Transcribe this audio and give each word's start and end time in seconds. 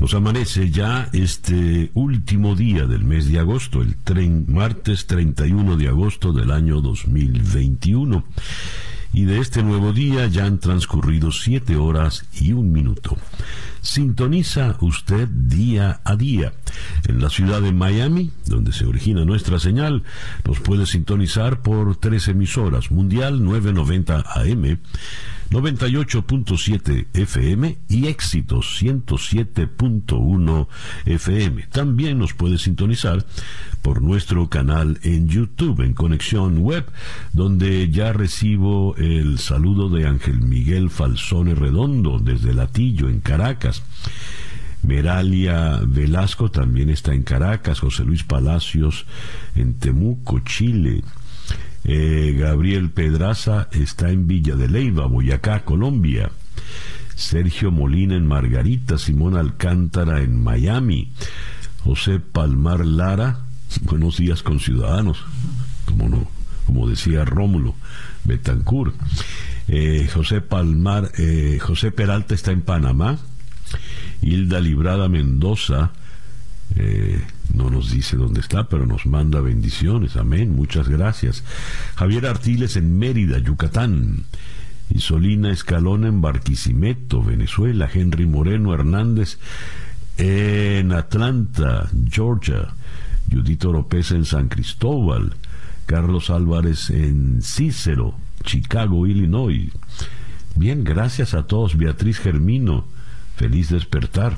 Nos 0.00 0.12
amanece 0.12 0.70
ya 0.70 1.08
este 1.12 1.90
último 1.94 2.54
día 2.54 2.86
del 2.86 3.04
mes 3.04 3.30
de 3.30 3.38
agosto, 3.38 3.80
el 3.80 3.96
tren, 3.96 4.44
martes 4.48 5.06
31 5.06 5.76
de 5.76 5.88
agosto 5.88 6.32
del 6.32 6.50
año 6.50 6.82
2021. 6.82 8.22
Y 9.14 9.24
de 9.24 9.38
este 9.38 9.62
nuevo 9.62 9.94
día 9.94 10.26
ya 10.26 10.44
han 10.44 10.58
transcurrido 10.58 11.32
siete 11.32 11.76
horas 11.76 12.26
y 12.38 12.52
un 12.52 12.72
minuto. 12.72 13.16
Sintoniza 13.80 14.76
usted 14.80 15.28
día 15.28 16.00
a 16.04 16.16
día. 16.16 16.52
En 17.08 17.22
la 17.22 17.30
ciudad 17.30 17.62
de 17.62 17.72
Miami, 17.72 18.32
donde 18.44 18.72
se 18.72 18.84
origina 18.84 19.24
nuestra 19.24 19.58
señal, 19.58 20.02
nos 20.44 20.60
puede 20.60 20.84
sintonizar 20.84 21.62
por 21.62 21.96
tres 21.96 22.28
emisoras, 22.28 22.90
Mundial 22.90 23.42
990 23.42 24.24
AM, 24.34 24.78
98.7 25.50 27.06
FM 27.12 27.78
y 27.88 28.06
Éxitos 28.06 28.82
107.1 28.82 30.66
FM. 31.04 31.66
También 31.70 32.18
nos 32.18 32.34
puede 32.34 32.58
sintonizar 32.58 33.24
por 33.82 34.02
nuestro 34.02 34.48
canal 34.48 34.98
en 35.02 35.28
YouTube, 35.28 35.82
en 35.82 35.94
Conexión 35.94 36.58
Web, 36.58 36.86
donde 37.32 37.88
ya 37.90 38.12
recibo 38.12 38.96
el 38.96 39.38
saludo 39.38 39.88
de 39.88 40.06
Ángel 40.06 40.40
Miguel 40.40 40.90
Falsone 40.90 41.54
Redondo 41.54 42.18
desde 42.18 42.52
Latillo, 42.52 43.08
en 43.08 43.20
Caracas. 43.20 43.82
Meralia 44.82 45.80
Velasco 45.86 46.50
también 46.50 46.90
está 46.90 47.12
en 47.12 47.22
Caracas, 47.22 47.80
José 47.80 48.04
Luis 48.04 48.22
Palacios 48.24 49.06
en 49.54 49.74
Temuco, 49.74 50.40
Chile. 50.40 51.02
Eh, 51.88 52.34
Gabriel 52.36 52.90
Pedraza 52.90 53.68
está 53.70 54.10
en 54.10 54.26
Villa 54.26 54.56
de 54.56 54.68
Leyva, 54.68 55.06
Boyacá, 55.06 55.64
Colombia. 55.64 56.32
Sergio 57.14 57.70
Molina 57.70 58.16
en 58.16 58.26
Margarita, 58.26 58.98
Simón 58.98 59.36
Alcántara 59.36 60.20
en 60.20 60.42
Miami. 60.42 61.12
José 61.84 62.18
Palmar 62.18 62.84
Lara, 62.84 63.38
buenos 63.82 64.16
días 64.16 64.42
con 64.42 64.58
ciudadanos, 64.58 65.24
como 65.84 66.08
no, 66.08 66.26
como 66.66 66.88
decía 66.88 67.24
Rómulo 67.24 67.76
Betancourt. 68.24 68.96
Eh, 69.68 70.10
José 70.12 70.40
Palmar, 70.40 71.12
eh, 71.18 71.60
José 71.60 71.92
Peralta 71.92 72.34
está 72.34 72.50
en 72.50 72.62
Panamá. 72.62 73.16
Hilda 74.22 74.58
Librada 74.58 75.08
Mendoza 75.08 75.92
eh, 76.76 77.22
no 77.54 77.70
nos 77.70 77.90
dice 77.90 78.16
dónde 78.16 78.40
está, 78.40 78.68
pero 78.68 78.86
nos 78.86 79.06
manda 79.06 79.40
bendiciones. 79.40 80.16
Amén. 80.16 80.54
Muchas 80.54 80.88
gracias. 80.88 81.42
Javier 81.96 82.26
Artiles 82.26 82.76
en 82.76 82.98
Mérida, 82.98 83.38
Yucatán. 83.38 84.24
Isolina 84.90 85.50
Escalón 85.50 86.04
en 86.04 86.20
Barquisimeto, 86.20 87.22
Venezuela. 87.22 87.88
Henry 87.92 88.26
Moreno 88.26 88.72
Hernández 88.74 89.38
en 90.18 90.92
Atlanta, 90.92 91.90
Georgia. 92.10 92.68
Judito 93.32 93.70
Oropesa 93.70 94.14
en 94.14 94.24
San 94.24 94.48
Cristóbal. 94.48 95.34
Carlos 95.86 96.30
Álvarez 96.30 96.90
en 96.90 97.40
Cícero, 97.42 98.14
Chicago, 98.44 99.06
Illinois. 99.06 99.70
Bien, 100.56 100.84
gracias 100.84 101.32
a 101.34 101.44
todos. 101.46 101.76
Beatriz 101.76 102.18
Germino, 102.18 102.84
feliz 103.36 103.70
despertar. 103.70 104.36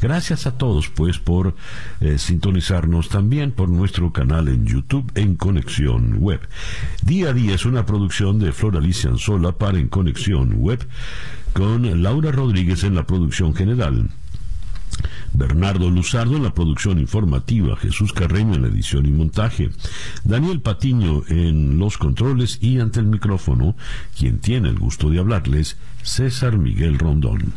Gracias 0.00 0.46
a 0.46 0.58
todos, 0.58 0.88
pues, 0.88 1.18
por 1.18 1.54
eh, 2.00 2.18
sintonizarnos 2.18 3.08
también 3.08 3.52
por 3.52 3.68
nuestro 3.68 4.12
canal 4.12 4.48
en 4.48 4.66
YouTube 4.66 5.10
en 5.14 5.36
Conexión 5.36 6.16
Web. 6.18 6.40
Día 7.02 7.30
a 7.30 7.32
día 7.32 7.54
es 7.54 7.64
una 7.64 7.86
producción 7.86 8.38
de 8.38 8.52
Flor 8.52 8.76
Alicia 8.76 9.10
Anzola 9.10 9.52
para 9.52 9.78
En 9.78 9.88
Conexión 9.88 10.54
Web, 10.56 10.86
con 11.52 12.02
Laura 12.02 12.32
Rodríguez 12.32 12.84
en 12.84 12.94
la 12.94 13.06
producción 13.06 13.54
general. 13.54 14.10
Bernardo 15.32 15.90
Luzardo 15.90 16.36
en 16.36 16.44
la 16.44 16.54
producción 16.54 16.98
informativa, 16.98 17.76
Jesús 17.76 18.12
Carreño 18.12 18.54
en 18.54 18.62
la 18.62 18.68
edición 18.68 19.06
y 19.06 19.10
montaje, 19.10 19.70
Daniel 20.22 20.60
Patiño 20.60 21.22
en 21.28 21.78
los 21.78 21.98
controles 21.98 22.58
y 22.62 22.78
ante 22.78 23.00
el 23.00 23.06
micrófono, 23.06 23.76
quien 24.16 24.38
tiene 24.38 24.68
el 24.68 24.78
gusto 24.78 25.10
de 25.10 25.18
hablarles, 25.18 25.76
César 26.02 26.58
Miguel 26.58 26.98
Rondón. 26.98 27.52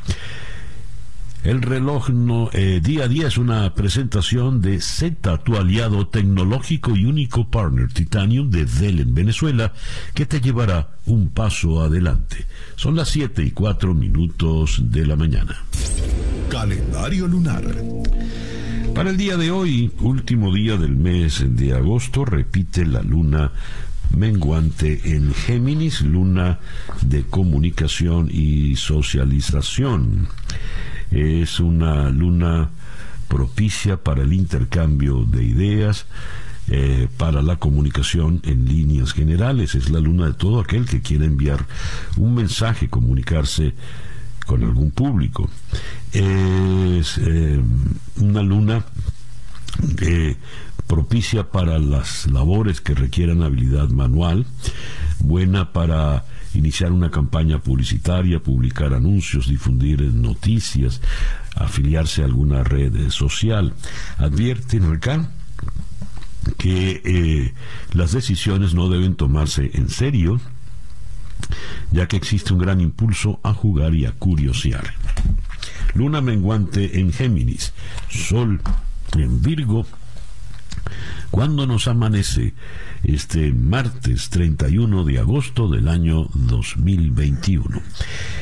El 1.47 1.61
reloj 1.61 2.09
no, 2.09 2.49
eh, 2.51 2.81
día 2.83 3.05
a 3.05 3.07
día 3.07 3.27
es 3.27 3.37
una 3.37 3.73
presentación 3.73 4.59
de 4.61 4.81
Z, 4.81 5.37
tu 5.45 5.55
aliado 5.55 6.05
tecnológico 6.05 6.93
y 6.93 7.05
único 7.05 7.49
partner 7.49 7.87
Titanium 7.87 8.49
de 8.49 8.65
Dell 8.65 8.99
en 8.99 9.13
Venezuela, 9.13 9.71
que 10.13 10.25
te 10.25 10.41
llevará 10.41 10.89
un 11.05 11.29
paso 11.29 11.79
adelante. 11.81 12.45
Son 12.75 12.97
las 12.97 13.07
7 13.07 13.45
y 13.45 13.51
4 13.51 13.93
minutos 13.93 14.81
de 14.91 15.05
la 15.05 15.15
mañana. 15.15 15.55
Calendario 16.49 17.27
lunar. 17.27 17.63
Para 18.93 19.11
el 19.11 19.15
día 19.15 19.37
de 19.37 19.49
hoy, 19.49 19.89
último 20.01 20.53
día 20.53 20.75
del 20.75 20.97
mes 20.97 21.45
de 21.47 21.71
agosto, 21.71 22.25
repite 22.25 22.85
la 22.85 23.01
luna 23.01 23.53
menguante 24.13 25.15
en 25.15 25.33
Géminis, 25.33 26.01
luna 26.01 26.59
de 27.03 27.23
comunicación 27.23 28.27
y 28.29 28.75
socialización 28.75 30.27
es 31.11 31.59
una 31.59 32.09
luna 32.09 32.69
propicia 33.27 33.97
para 33.97 34.23
el 34.23 34.33
intercambio 34.33 35.25
de 35.25 35.43
ideas, 35.43 36.05
eh, 36.69 37.07
para 37.17 37.41
la 37.41 37.57
comunicación 37.57 38.41
en 38.43 38.65
líneas 38.65 39.13
generales. 39.13 39.75
Es 39.75 39.89
la 39.89 39.99
luna 39.99 40.27
de 40.27 40.33
todo 40.33 40.59
aquel 40.59 40.85
que 40.85 41.01
quiera 41.01 41.25
enviar 41.25 41.65
un 42.17 42.35
mensaje, 42.35 42.89
comunicarse 42.89 43.73
con 44.45 44.63
algún 44.63 44.91
público. 44.91 45.49
Es 46.13 47.17
eh, 47.17 47.61
una 48.17 48.41
luna 48.41 48.85
eh, 50.01 50.35
propicia 50.87 51.51
para 51.51 51.79
las 51.79 52.27
labores 52.27 52.81
que 52.81 52.95
requieran 52.95 53.43
habilidad 53.43 53.89
manual, 53.89 54.45
buena 55.19 55.73
para 55.73 56.23
iniciar 56.57 56.91
una 56.91 57.11
campaña 57.11 57.59
publicitaria, 57.59 58.39
publicar 58.39 58.93
anuncios, 58.93 59.47
difundir 59.47 60.01
noticias, 60.01 61.01
afiliarse 61.55 62.21
a 62.21 62.25
alguna 62.25 62.63
red 62.63 63.09
social. 63.09 63.73
Advierten 64.17 64.93
acá 64.93 65.29
que 66.57 67.01
eh, 67.03 67.53
las 67.93 68.11
decisiones 68.11 68.73
no 68.73 68.89
deben 68.89 69.15
tomarse 69.15 69.71
en 69.73 69.89
serio, 69.89 70.39
ya 71.91 72.07
que 72.07 72.17
existe 72.17 72.53
un 72.53 72.59
gran 72.59 72.81
impulso 72.81 73.39
a 73.43 73.53
jugar 73.53 73.93
y 73.95 74.05
a 74.05 74.11
curiosear. 74.13 74.93
Luna 75.93 76.21
menguante 76.21 76.99
en 76.99 77.11
Géminis, 77.11 77.73
Sol 78.09 78.61
en 79.15 79.41
Virgo, 79.41 79.85
cuando 81.31 81.67
nos 81.67 81.87
amanece 81.87 82.53
este 83.03 83.53
martes 83.53 84.29
31 84.29 85.03
de 85.03 85.19
agosto 85.19 85.69
del 85.69 85.87
año 85.87 86.27
2021. 86.33 87.81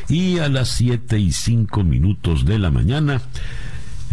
Y 0.09 0.39
a 0.39 0.49
las 0.49 0.69
7 0.69 1.19
y 1.19 1.31
5 1.31 1.83
minutos 1.83 2.45
de 2.45 2.59
la 2.59 2.71
mañana, 2.71 3.21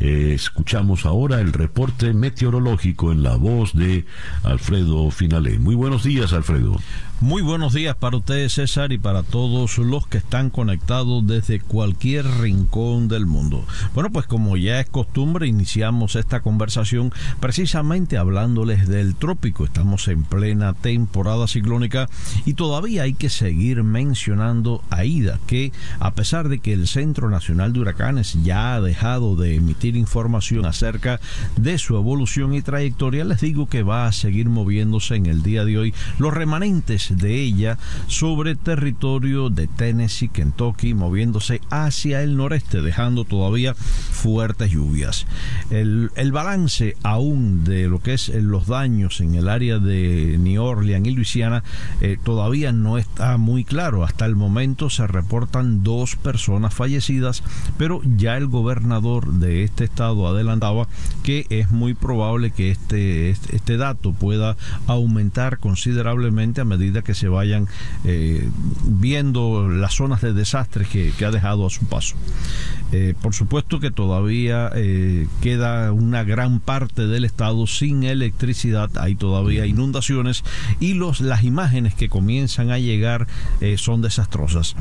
eh, 0.01 0.33
escuchamos 0.35 1.07
ahora 1.07 1.41
el 1.41 1.53
reporte 1.53 2.13
meteorológico 2.13 3.13
en 3.13 3.23
la 3.23 3.37
voz 3.37 3.75
de 3.75 4.05
Alfredo 4.43 5.11
Finale. 5.11 5.59
Muy 5.59 5.75
buenos 5.75 6.05
días, 6.05 6.33
Alfredo. 6.33 6.77
Muy 7.23 7.41
buenos 7.41 7.73
días 7.73 7.95
para 7.95 8.17
ustedes, 8.17 8.55
César, 8.55 8.91
y 8.91 8.99
para 8.99 9.23
todos 9.23 9.79
los 9.79 10.09
que 10.09 10.19
están 10.19 10.51
conectados 10.51 11.25
desde 11.25 11.61
cualquier 11.61 12.27
rincón 12.27 13.07
del 13.07 13.27
mundo. 13.27 13.65
Bueno, 13.95 14.11
pues 14.11 14.27
como 14.27 14.57
ya 14.57 14.81
es 14.81 14.89
costumbre, 14.89 15.47
iniciamos 15.47 16.17
esta 16.17 16.41
conversación 16.41 17.13
precisamente 17.39 18.19
hablándoles 18.19 18.89
del 18.89 19.15
trópico. 19.15 19.65
Estamos 19.65 20.09
en 20.09 20.25
plena 20.25 20.73
temporada 20.73 21.47
ciclónica 21.47 22.09
y 22.45 22.55
todavía 22.55 23.05
hay 23.05 23.15
que 23.15 23.31
seguir 23.31 23.85
mencionando 23.85 24.83
a 24.91 25.05
Ida, 25.05 25.39
que 25.47 25.71
a 26.01 26.15
pesar 26.15 26.49
de 26.49 26.59
que 26.59 26.73
el 26.73 26.89
Centro 26.89 27.31
Nacional 27.31 27.73
de 27.73 27.79
Huracanes 27.79 28.37
ya 28.43 28.75
ha 28.75 28.81
dejado 28.81 29.37
de 29.37 29.55
emitir 29.55 29.95
información 29.95 30.67
acerca 30.67 31.21
de 31.55 31.79
su 31.79 31.97
evolución 31.97 32.53
y 32.53 32.63
trayectoria, 32.63 33.23
les 33.23 33.43
digo 33.43 33.69
que 33.69 33.85
va 33.85 34.07
a 34.07 34.13
seguir 34.13 34.49
moviéndose 34.49 35.15
en 35.15 35.27
el 35.27 35.45
día 35.45 35.65
de 35.65 35.79
hoy. 35.79 35.95
Los 36.19 36.35
remanentes 36.35 37.12
de 37.17 37.41
ella 37.41 37.79
sobre 38.07 38.57
territorio 38.57 39.51
de 39.51 39.67
Tennessee, 39.67 40.29
Kentucky, 40.29 40.95
moviéndose 40.95 41.61
hacia 41.71 42.23
el 42.23 42.37
noreste, 42.37 42.83
dejando 42.83 43.25
todavía 43.25 43.75
fuertes 43.75 44.71
lluvias. 44.71 45.27
El, 45.71 46.11
balance 46.33 46.97
aún 47.03 47.65
de 47.65 47.89
lo 47.89 48.01
que 48.01 48.15
es 48.15 48.29
los 48.29 48.67
daños 48.67 49.21
en 49.21 49.35
el 49.35 49.49
área 49.49 49.79
de 49.79 50.39
New 50.39 50.63
Orleans 50.63 51.07
y 51.07 51.11
Luisiana 51.11 51.63
eh, 52.01 52.17
todavía 52.23 52.73
no 52.73 52.97
está 52.97 53.37
muy 53.37 53.65
claro. 53.65 54.05
Hasta 54.05 54.25
el 54.25 54.35
momento 54.35 54.89
se 54.89 55.07
reportan 55.07 55.83
dos 55.83 56.17
personas 56.17 56.73
fallecidas, 56.73 57.43
pero 57.77 58.01
ya 58.17 58.37
el 58.37 58.47
gobernador 58.47 59.33
de 59.35 59.65
este 59.65 59.85
estado 59.85 60.27
adelantaba 60.27 60.89
que 61.23 61.47
es 61.51 61.71
muy 61.71 61.95
probable 61.95 62.51
que 62.51 62.71
este, 62.71 63.31
este, 63.31 63.57
este 63.57 63.77
dato 63.77 64.13
pueda 64.13 64.57
aumentar 64.87 65.59
considerablemente 65.59 66.61
a 66.61 66.65
medida 66.65 67.02
que 67.03 67.15
se 67.15 67.29
vayan 67.29 67.69
eh, 68.05 68.49
viendo 68.85 69.69
las 69.69 69.95
zonas 69.95 70.21
de 70.21 70.33
desastres 70.33 70.89
que, 70.89 71.13
ha 71.25 71.31
dejado 71.31 71.67
a 71.67 71.71
su 71.71 71.85
paso. 71.87 72.17
Eh, 72.93 73.15
por 73.21 73.35
supuesto 73.35 73.81
que 73.81 73.91
todavía 73.91 74.71
eh, 74.75 75.27
queda 75.41 75.93
una 75.93 76.25
gran 76.25 76.61
parte 76.61 77.07
del 77.07 77.25
estado 77.25 77.67
sin 77.67 78.05
electricidad, 78.05 78.91
hay 78.99 79.15
todavía 79.15 79.67
inundaciones 79.67 80.45
y 80.79 80.95
los, 80.95 81.21
las 81.21 81.43
imágenes 81.45 81.95
que 81.95 82.09
comienzan 82.09 82.71
a 82.71 82.79
llegar 82.79 83.27
son 83.77 84.03
desastrosas. 84.03 84.75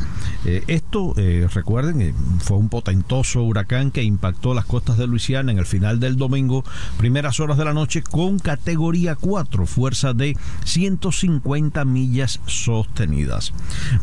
esto, 0.45 1.13
recuerden, 1.53 2.13
fue 2.39 2.57
un 2.57 2.69
potentoso 2.69 3.43
huracán 3.43 3.91
que 3.91 4.03
impactó 4.03 4.53
las 4.53 4.65
costas 4.65 4.97
de 4.97 5.07
Luisiana 5.07 5.51
en 5.51 5.59
el 5.59 5.65
final 5.65 5.99
del 5.99 6.17
domingo, 6.17 6.63
primeras 6.97 7.39
horas 7.39 7.57
de 7.57 7.65
la 7.65 7.73
noche, 7.73 8.01
con 8.01 8.39
categoría 8.39 9.15
4, 9.15 9.65
fuerza 9.65 10.13
de 10.13 10.35
150 10.65 11.85
millas 11.85 12.39
sostenidas. 12.45 13.53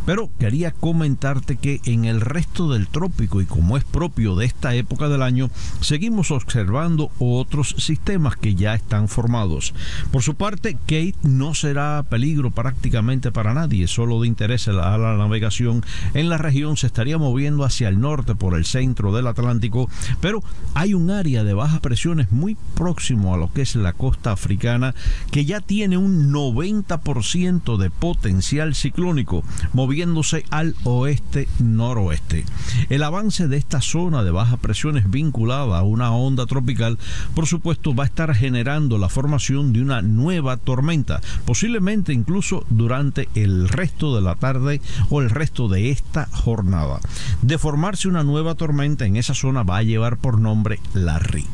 Pero 0.07 0.31
quería 0.39 0.73
comentarte 0.73 1.57
que 1.57 1.81
en 1.85 2.05
el 2.05 2.21
resto 2.21 2.73
del 2.73 2.89
trópico 2.89 3.41
y 3.41 3.47
como 3.47 3.77
es 3.77 3.85
propio 3.99 4.37
de 4.37 4.47
esta 4.47 4.77
época 4.77 5.09
del 5.09 5.23
año, 5.23 5.51
seguimos 5.81 6.31
observando 6.31 7.11
otros 7.19 7.75
sistemas 7.79 8.37
que 8.37 8.55
ya 8.55 8.77
están 8.77 9.09
formados. 9.09 9.75
Por 10.13 10.23
su 10.23 10.37
parte, 10.37 10.75
Kate 10.75 11.17
no 11.25 11.53
será 11.53 12.05
peligro 12.09 12.53
prácticamente 12.53 13.33
para 13.33 13.55
nadie, 13.55 13.89
solo 13.89 14.21
de 14.21 14.29
interés 14.29 14.69
a 14.69 14.73
la, 14.73 15.17
navegación 15.17 15.85
en 16.15 16.29
la 16.29 16.39
región 16.39 16.77
se 16.77 16.87
estaría 16.87 17.19
moviendo 17.19 17.65
hacia 17.65 17.89
el 17.89 17.99
norte 17.99 18.37
por 18.37 18.57
el 18.57 18.67
centro 18.67 19.13
del 19.13 19.27
Atlántico, 19.27 19.91
pero 20.21 20.45
hay 20.75 20.95
un 20.95 21.11
área 21.11 21.43
de 21.43 21.55
bajas 21.55 21.81
presiones 21.81 22.31
muy 22.31 22.57
próximo 22.77 23.35
a 23.35 23.37
lo 23.37 23.53
que 23.53 23.63
es 23.63 23.75
la 23.75 23.95
costa 23.95 24.31
africana 24.31 24.95
que 25.33 25.45
ya 25.45 25.61
tiene 25.61 25.97
un 25.97 26.33
90% 26.33 27.79
de 27.79 27.91
potencial 27.91 28.77
ciclónico, 28.77 29.43
moviéndose 29.73 30.45
al 30.51 30.77
oeste-noroeste. 30.85 32.45
El 32.91 33.03
avance 33.03 33.49
de 33.49 33.57
esta 33.57 33.81
zona 33.89 34.23
de 34.23 34.31
bajas 34.31 34.59
presiones 34.59 35.11
vinculada 35.11 35.79
a 35.79 35.83
una 35.83 36.13
onda 36.13 36.45
tropical, 36.45 36.99
por 37.35 37.47
supuesto, 37.47 37.95
va 37.95 38.05
a 38.05 38.07
estar 38.07 38.35
generando 38.35 38.99
la 38.99 39.09
formación 39.09 39.73
de 39.73 39.81
una 39.81 40.03
nueva 40.03 40.59
tormenta, 40.59 41.21
posiblemente 41.47 42.13
incluso 42.13 42.67
durante 42.69 43.29
el 43.35 43.69
resto 43.69 44.15
de 44.15 44.21
la 44.21 44.35
tarde 44.35 44.83
o 45.09 45.23
el 45.23 45.31
resto 45.31 45.69
de 45.69 45.91
esta 45.91 46.27
jornada. 46.27 47.01
De 47.41 47.57
formarse 47.57 48.09
una 48.09 48.25
nueva 48.25 48.55
tormenta 48.55 49.07
en 49.07 49.17
esa 49.17 49.35
zona 49.35 49.63
va 49.63 49.79
a 49.79 49.83
llevar 49.83 50.19
por 50.19 50.39
nombre 50.39 50.81
Larry. 50.93 51.47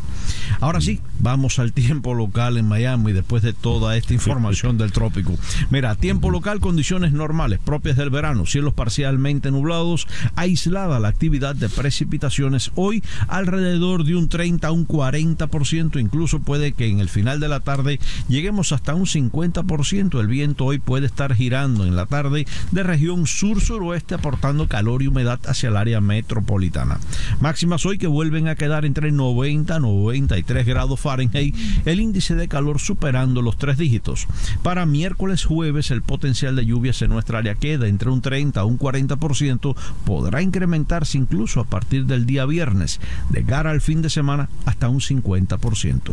Ahora 0.60 0.80
sí, 0.80 1.00
vamos 1.20 1.58
al 1.58 1.72
tiempo 1.74 2.14
local 2.14 2.56
en 2.56 2.68
Miami 2.68 3.12
después 3.12 3.42
de 3.42 3.52
toda 3.52 3.96
esta 3.96 4.14
información 4.14 4.78
del 4.78 4.92
trópico. 4.92 5.34
Mira, 5.70 5.94
tiempo 5.94 6.30
local, 6.30 6.60
condiciones 6.60 7.12
normales 7.12 7.58
propias 7.64 7.96
del 7.96 8.10
verano, 8.10 8.46
cielos 8.46 8.74
parcialmente 8.74 9.50
nublados, 9.50 10.06
aislada 10.36 11.00
la 11.00 11.08
actividad 11.08 11.54
de 11.54 11.68
precipitaciones 11.68 12.70
hoy 12.74 13.02
alrededor 13.28 14.04
de 14.04 14.16
un 14.16 14.28
30 14.28 14.68
a 14.68 14.72
un 14.72 14.86
40%, 14.86 16.00
incluso 16.00 16.40
puede 16.40 16.72
que 16.72 16.86
en 16.86 17.00
el 17.00 17.08
final 17.08 17.40
de 17.40 17.48
la 17.48 17.60
tarde 17.60 17.98
lleguemos 18.28 18.72
hasta 18.72 18.94
un 18.94 19.06
50%. 19.06 20.20
El 20.20 20.26
viento 20.26 20.64
hoy 20.64 20.78
puede 20.78 21.06
estar 21.06 21.34
girando 21.34 21.84
en 21.84 21.96
la 21.96 22.06
tarde 22.06 22.46
de 22.70 22.82
región 22.82 23.26
sur-suroeste 23.26 24.14
aportando 24.14 24.68
calor 24.68 25.02
y 25.02 25.06
humedad 25.08 25.40
hacia 25.46 25.68
el 25.68 25.76
área 25.76 26.00
metropolitana. 26.00 26.98
Máximas 27.40 27.86
hoy 27.86 27.98
que 27.98 28.06
vuelven 28.06 28.48
a 28.48 28.54
quedar 28.54 28.84
entre 28.84 29.12
90 29.12 29.74
a 29.74 29.80
93 30.14 30.64
grados 30.64 31.00
Fahrenheit, 31.00 31.56
el 31.84 32.00
índice 32.00 32.36
de 32.36 32.46
calor 32.46 32.78
superando 32.78 33.42
los 33.42 33.58
tres 33.58 33.76
dígitos. 33.76 34.28
Para 34.62 34.86
miércoles 34.86 35.44
jueves 35.44 35.90
el 35.90 36.02
potencial 36.02 36.54
de 36.54 36.64
lluvias 36.64 37.02
en 37.02 37.10
nuestra 37.10 37.38
área 37.38 37.56
queda 37.56 37.88
entre 37.88 38.10
un 38.10 38.20
30 38.20 38.60
a 38.60 38.64
un 38.64 38.78
40%, 38.78 39.74
podrá 40.04 40.40
incrementarse 40.40 41.18
incluso 41.18 41.60
a 41.60 41.64
partir 41.64 42.06
del 42.06 42.26
día 42.26 42.46
viernes, 42.46 43.00
de 43.30 43.44
cara 43.44 43.70
al 43.70 43.80
fin 43.80 44.02
de 44.02 44.10
semana 44.10 44.48
hasta 44.64 44.88
un 44.88 45.00
50%. 45.00 46.12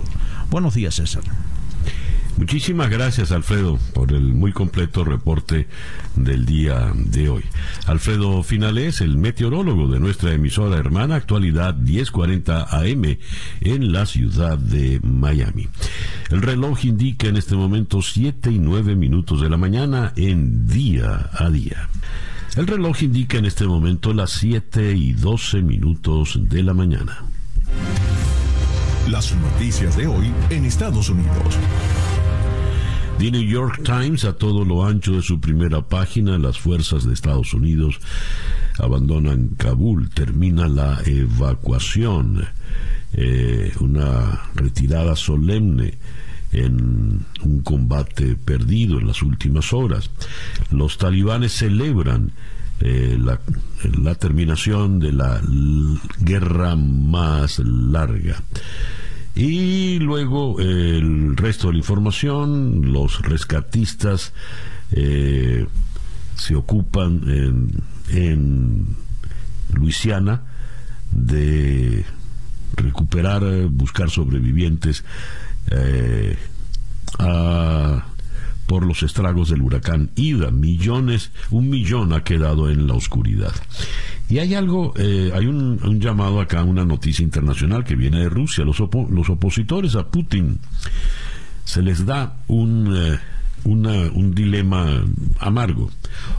Buenos 0.49 0.73
días 0.73 0.95
César. 0.95 1.23
Muchísimas 2.37 2.89
gracias, 2.89 3.31
Alfredo, 3.31 3.77
por 3.93 4.11
el 4.13 4.33
muy 4.33 4.51
completo 4.51 5.03
reporte 5.03 5.67
del 6.15 6.45
día 6.45 6.91
de 6.95 7.29
hoy. 7.29 7.43
Alfredo 7.85 8.41
Finales, 8.43 9.01
el 9.01 9.17
meteorólogo 9.17 9.87
de 9.87 9.99
nuestra 9.99 10.33
emisora 10.33 10.77
hermana 10.77 11.15
Actualidad 11.15 11.75
1040 11.75 12.63
AM 12.63 13.17
en 13.61 13.91
la 13.91 14.05
ciudad 14.05 14.57
de 14.57 14.99
Miami. 15.03 15.67
El 16.29 16.41
reloj 16.41 16.85
indica 16.85 17.27
en 17.27 17.37
este 17.37 17.55
momento 17.55 18.01
7 18.01 18.51
y 18.51 18.59
9 18.59 18.95
minutos 18.95 19.41
de 19.41 19.49
la 19.49 19.57
mañana 19.57 20.13
en 20.15 20.67
día 20.67 21.29
a 21.33 21.49
día. 21.49 21.89
El 22.55 22.67
reloj 22.67 23.03
indica 23.03 23.37
en 23.37 23.45
este 23.45 23.65
momento 23.65 24.13
las 24.13 24.31
7 24.31 24.93
y 24.93 25.13
12 25.13 25.61
minutos 25.61 26.39
de 26.49 26.63
la 26.63 26.73
mañana. 26.73 27.23
Las 29.09 29.33
noticias 29.35 29.95
de 29.95 30.07
hoy 30.07 30.31
en 30.49 30.65
Estados 30.65 31.09
Unidos. 31.09 31.57
The 33.21 33.29
New 33.29 33.43
York 33.43 33.83
Times, 33.83 34.25
a 34.25 34.33
todo 34.33 34.65
lo 34.65 34.83
ancho 34.83 35.11
de 35.11 35.21
su 35.21 35.39
primera 35.39 35.83
página, 35.83 36.39
las 36.39 36.57
fuerzas 36.57 37.05
de 37.05 37.13
Estados 37.13 37.53
Unidos 37.53 37.99
abandonan 38.79 39.49
Kabul, 39.57 40.09
termina 40.09 40.67
la 40.67 40.99
evacuación, 41.05 42.43
eh, 43.13 43.73
una 43.79 44.49
retirada 44.55 45.15
solemne 45.15 45.99
en 46.51 47.23
un 47.43 47.61
combate 47.61 48.35
perdido 48.37 48.99
en 48.99 49.05
las 49.05 49.21
últimas 49.21 49.71
horas. 49.71 50.09
Los 50.71 50.97
talibanes 50.97 51.51
celebran 51.51 52.31
eh, 52.79 53.19
la, 53.23 53.39
la 54.01 54.15
terminación 54.15 54.99
de 54.99 55.11
la 55.11 55.39
guerra 56.21 56.75
más 56.75 57.59
larga. 57.59 58.41
Y 59.35 59.99
luego 59.99 60.59
el 60.59 61.37
resto 61.37 61.67
de 61.67 61.73
la 61.73 61.79
información, 61.79 62.91
los 62.91 63.21
rescatistas 63.21 64.33
eh, 64.91 65.65
se 66.35 66.55
ocupan 66.55 67.21
en, 68.09 68.95
Luisiana 69.73 70.41
de 71.11 72.03
recuperar, 72.75 73.43
buscar 73.69 74.09
sobrevivientes 74.09 75.05
eh, 75.69 76.37
por 78.65 78.85
los 78.85 79.03
estragos 79.03 79.49
del 79.49 79.61
huracán 79.61 80.11
Ida. 80.15 80.51
Millones, 80.51 81.31
un 81.51 81.69
millón 81.69 82.13
ha 82.13 82.23
quedado 82.23 82.69
en 82.69 82.87
la 82.87 82.93
oscuridad. 82.93 83.53
Y 84.31 84.39
hay 84.39 84.55
algo, 84.55 84.93
eh, 84.95 85.29
hay 85.35 85.45
un, 85.45 85.99
llamado 85.99 86.39
acá, 86.39 86.63
una 86.63 86.85
noticia 86.85 87.21
internacional 87.21 87.83
que 87.83 87.97
viene 87.97 88.19
de 88.19 88.29
Rusia. 88.29 88.63
Los, 88.63 88.79
los 88.79 89.29
opositores 89.29 89.95
a 89.95 90.07
Putin 90.07 90.57
se 91.65 91.81
les 91.81 92.05
da 92.05 92.37
un, 92.47 92.95
eh, 92.95 93.19
un 93.65 94.33
dilema 94.33 95.03
amargo. 95.37 95.91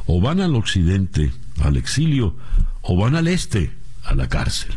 O 0.07 0.23
van 0.23 0.41
al 0.41 0.55
occidente, 0.55 1.33
al 1.61 1.77
exilio, 1.77 2.35
o 2.81 2.97
van 2.97 3.15
al 3.15 3.29
este, 3.29 3.73
a 4.05 4.15
la 4.15 4.27
cárcel. 4.27 4.73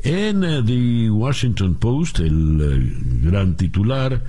En 0.00 0.44
eh, 0.44 0.62
The 0.62 1.08
Washington 1.08 1.76
Post, 1.76 2.18
el 2.18 3.22
gran 3.22 3.56
titular, 3.56 4.22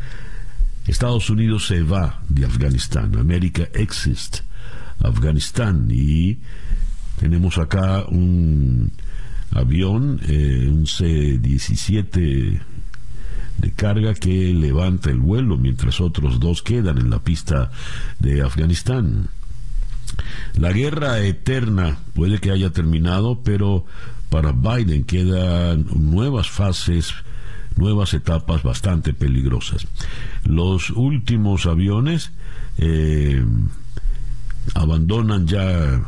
Estados 0.87 1.29
Unidos 1.29 1.67
se 1.67 1.83
va 1.83 2.21
de 2.29 2.45
Afganistán, 2.45 3.17
América 3.17 3.67
exist 3.73 4.47
Afganistán 4.99 5.87
y 5.91 6.37
tenemos 7.19 7.57
acá 7.57 8.05
un 8.07 8.91
avión, 9.51 10.19
eh, 10.27 10.67
un 10.71 10.85
C-17 10.85 12.61
de 13.57 13.71
carga 13.71 14.13
que 14.13 14.53
levanta 14.53 15.09
el 15.09 15.19
vuelo 15.19 15.57
mientras 15.57 15.99
otros 15.99 16.39
dos 16.39 16.61
quedan 16.61 16.99
en 16.99 17.09
la 17.09 17.19
pista 17.19 17.71
de 18.19 18.41
Afganistán. 18.43 19.29
La 20.53 20.71
guerra 20.71 21.19
eterna 21.19 21.97
puede 22.13 22.39
que 22.39 22.51
haya 22.51 22.71
terminado, 22.71 23.41
pero 23.43 23.85
para 24.29 24.51
Biden 24.51 25.03
quedan 25.03 25.87
nuevas 25.95 26.49
fases, 26.49 27.13
nuevas 27.75 28.13
etapas 28.13 28.63
bastante 28.63 29.13
peligrosas. 29.13 29.87
Los 30.43 30.91
últimos 30.91 31.65
aviones 31.65 32.31
eh, 32.77 33.43
abandonan 34.75 35.47
ya 35.47 36.01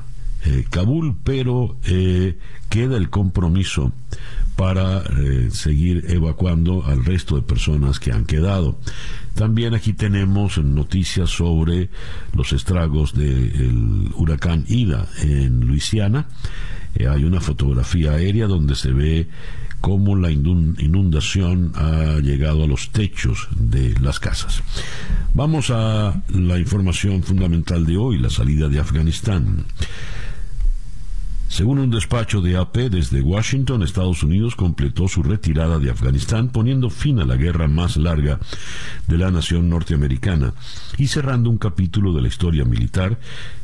eh, 0.45 0.65
Kabul, 0.69 1.17
pero 1.23 1.77
eh, 1.85 2.37
queda 2.69 2.97
el 2.97 3.09
compromiso 3.09 3.91
para 4.55 5.01
eh, 5.01 5.49
seguir 5.51 6.05
evacuando 6.09 6.85
al 6.85 7.05
resto 7.05 7.35
de 7.35 7.41
personas 7.41 7.99
que 7.99 8.11
han 8.11 8.25
quedado. 8.25 8.77
También 9.35 9.73
aquí 9.73 9.93
tenemos 9.93 10.57
noticias 10.57 11.29
sobre 11.29 11.89
los 12.33 12.51
estragos 12.51 13.13
del 13.13 14.09
huracán 14.15 14.65
Ida 14.67 15.07
en 15.21 15.61
Luisiana. 15.61 16.27
hay 16.99 17.23
una 17.23 17.39
fotografía 17.39 18.11
aérea 18.13 18.47
donde 18.47 18.75
se 18.75 18.91
ve 18.91 19.29
cómo 19.81 20.15
la 20.15 20.31
inundación 20.31 21.71
ha 21.75 22.19
llegado 22.19 22.63
a 22.63 22.67
los 22.67 22.89
techos 22.89 23.47
de 23.55 23.95
las 24.01 24.19
casas. 24.19 24.61
Vamos 25.33 25.69
a 25.69 26.21
la 26.29 26.59
información 26.59 27.23
fundamental 27.23 27.85
de 27.85 27.97
hoy, 27.97 28.17
la 28.17 28.29
salida 28.29 28.67
de 28.67 28.79
Afganistán. 28.79 29.65
Según 31.49 31.79
un 31.79 31.89
despacho 31.89 32.41
de 32.41 32.57
AP 32.57 32.77
desde 32.91 33.21
Washington, 33.21 33.81
Estados 33.81 34.21
Unidos 34.21 34.55
completó 34.55 35.07
su 35.07 35.23
retirada 35.23 35.79
de 35.79 35.89
Afganistán, 35.89 36.49
poniendo 36.49 36.91
fin 36.91 37.19
a 37.19 37.25
la 37.25 37.37
guerra 37.37 37.67
más 37.67 37.97
larga 37.97 38.39
de 39.07 39.17
la 39.17 39.31
nación 39.31 39.67
norteamericana 39.67 40.53
y 40.99 41.07
cerrando 41.07 41.49
un 41.49 41.57
capítulo 41.57 42.13
de 42.13 42.21
la 42.21 42.27
historia 42.27 42.65
militar 42.65 43.17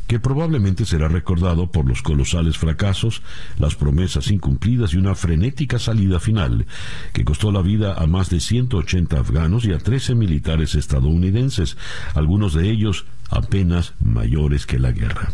que 0.07 0.19
probablemente 0.19 0.83
será 0.83 1.07
recordado 1.09 1.71
por 1.71 1.87
los 1.87 2.01
colosales 2.01 2.57
fracasos, 2.57 3.21
las 3.59 3.75
promesas 3.75 4.31
incumplidas 4.31 4.93
y 4.93 4.97
una 4.97 5.13
frenética 5.13 5.77
salida 5.77 6.19
final 6.19 6.65
que 7.13 7.23
costó 7.23 7.51
la 7.51 7.61
vida 7.61 7.93
a 7.93 8.07
más 8.07 8.31
de 8.31 8.39
180 8.39 9.19
afganos 9.19 9.63
y 9.63 9.73
a 9.73 9.77
13 9.77 10.15
militares 10.15 10.73
estadounidenses, 10.73 11.77
algunos 12.15 12.55
de 12.55 12.67
ellos 12.71 13.05
apenas 13.29 13.93
mayores 13.99 14.65
que 14.65 14.79
la 14.79 14.91
guerra. 14.91 15.31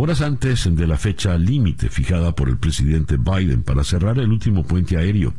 Horas 0.00 0.20
antes 0.20 0.72
de 0.76 0.86
la 0.86 0.96
fecha 0.96 1.36
límite 1.36 1.88
fijada 1.88 2.32
por 2.32 2.48
el 2.48 2.56
presidente 2.56 3.16
Biden 3.16 3.64
para 3.64 3.82
cerrar 3.82 4.20
el 4.20 4.30
último 4.30 4.62
puente 4.62 4.96
aéreo 4.96 5.34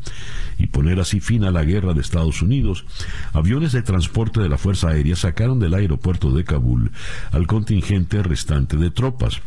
y 0.57 0.67
poner 0.67 0.99
así 0.99 1.21
fin 1.21 1.45
a 1.45 1.51
la 1.51 1.63
guerra 1.63 1.93
de 1.93 2.01
Estados 2.01 2.41
Unidos, 2.41 2.83
aviones 3.31 3.71
de 3.71 3.83
transporte 3.83 4.41
de 4.41 4.49
la 4.49 4.57
Fuerza 4.57 4.89
Aérea 4.89 5.15
sacaron 5.15 5.61
del 5.61 5.75
aeropuerto 5.75 6.31
de 6.31 6.43
Kabul 6.43 6.91
al 7.31 7.47
contingente 7.47 8.21
restante 8.21 8.75
de 8.75 8.91
tropas. 8.91 9.41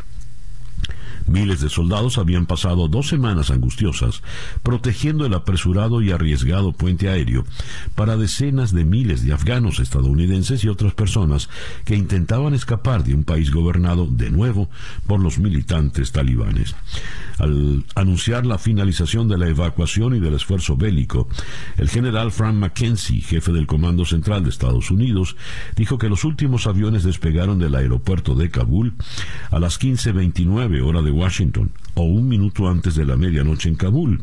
Miles 1.26 1.60
de 1.60 1.68
soldados 1.68 2.18
habían 2.18 2.46
pasado 2.46 2.88
dos 2.88 3.08
semanas 3.08 3.50
angustiosas 3.50 4.22
protegiendo 4.62 5.26
el 5.26 5.34
apresurado 5.34 6.02
y 6.02 6.10
arriesgado 6.10 6.72
puente 6.72 7.08
aéreo 7.08 7.44
para 7.94 8.16
decenas 8.16 8.72
de 8.72 8.84
miles 8.84 9.24
de 9.24 9.32
afganos 9.32 9.80
estadounidenses 9.80 10.64
y 10.64 10.68
otras 10.68 10.94
personas 10.94 11.48
que 11.84 11.96
intentaban 11.96 12.54
escapar 12.54 13.04
de 13.04 13.14
un 13.14 13.24
país 13.24 13.50
gobernado 13.50 14.06
de 14.06 14.30
nuevo 14.30 14.68
por 15.06 15.20
los 15.20 15.38
militantes 15.38 16.12
talibanes. 16.12 16.74
Al 17.38 17.84
anunciar 17.94 18.46
la 18.46 18.58
finalización 18.58 19.28
de 19.28 19.38
la 19.38 19.48
evacuación 19.48 20.14
y 20.14 20.20
del 20.20 20.34
esfuerzo 20.34 20.76
bélico, 20.76 21.28
el 21.78 21.88
general 21.88 22.32
Frank 22.32 22.54
McKenzie, 22.54 23.20
jefe 23.20 23.52
del 23.52 23.66
Comando 23.66 24.04
Central 24.04 24.44
de 24.44 24.50
Estados 24.50 24.90
Unidos, 24.90 25.36
dijo 25.76 25.98
que 25.98 26.08
los 26.08 26.24
últimos 26.24 26.66
aviones 26.66 27.02
despegaron 27.04 27.58
del 27.58 27.74
aeropuerto 27.74 28.34
de 28.34 28.50
Kabul 28.50 28.94
a 29.50 29.58
las 29.58 29.80
15.29 29.80 30.82
hora 30.82 31.02
de 31.02 31.10
Washington, 31.10 31.72
o 31.94 32.02
un 32.02 32.28
minuto 32.28 32.68
antes 32.68 32.94
de 32.94 33.04
la 33.04 33.16
medianoche 33.16 33.68
en 33.68 33.74
Kabul. 33.76 34.22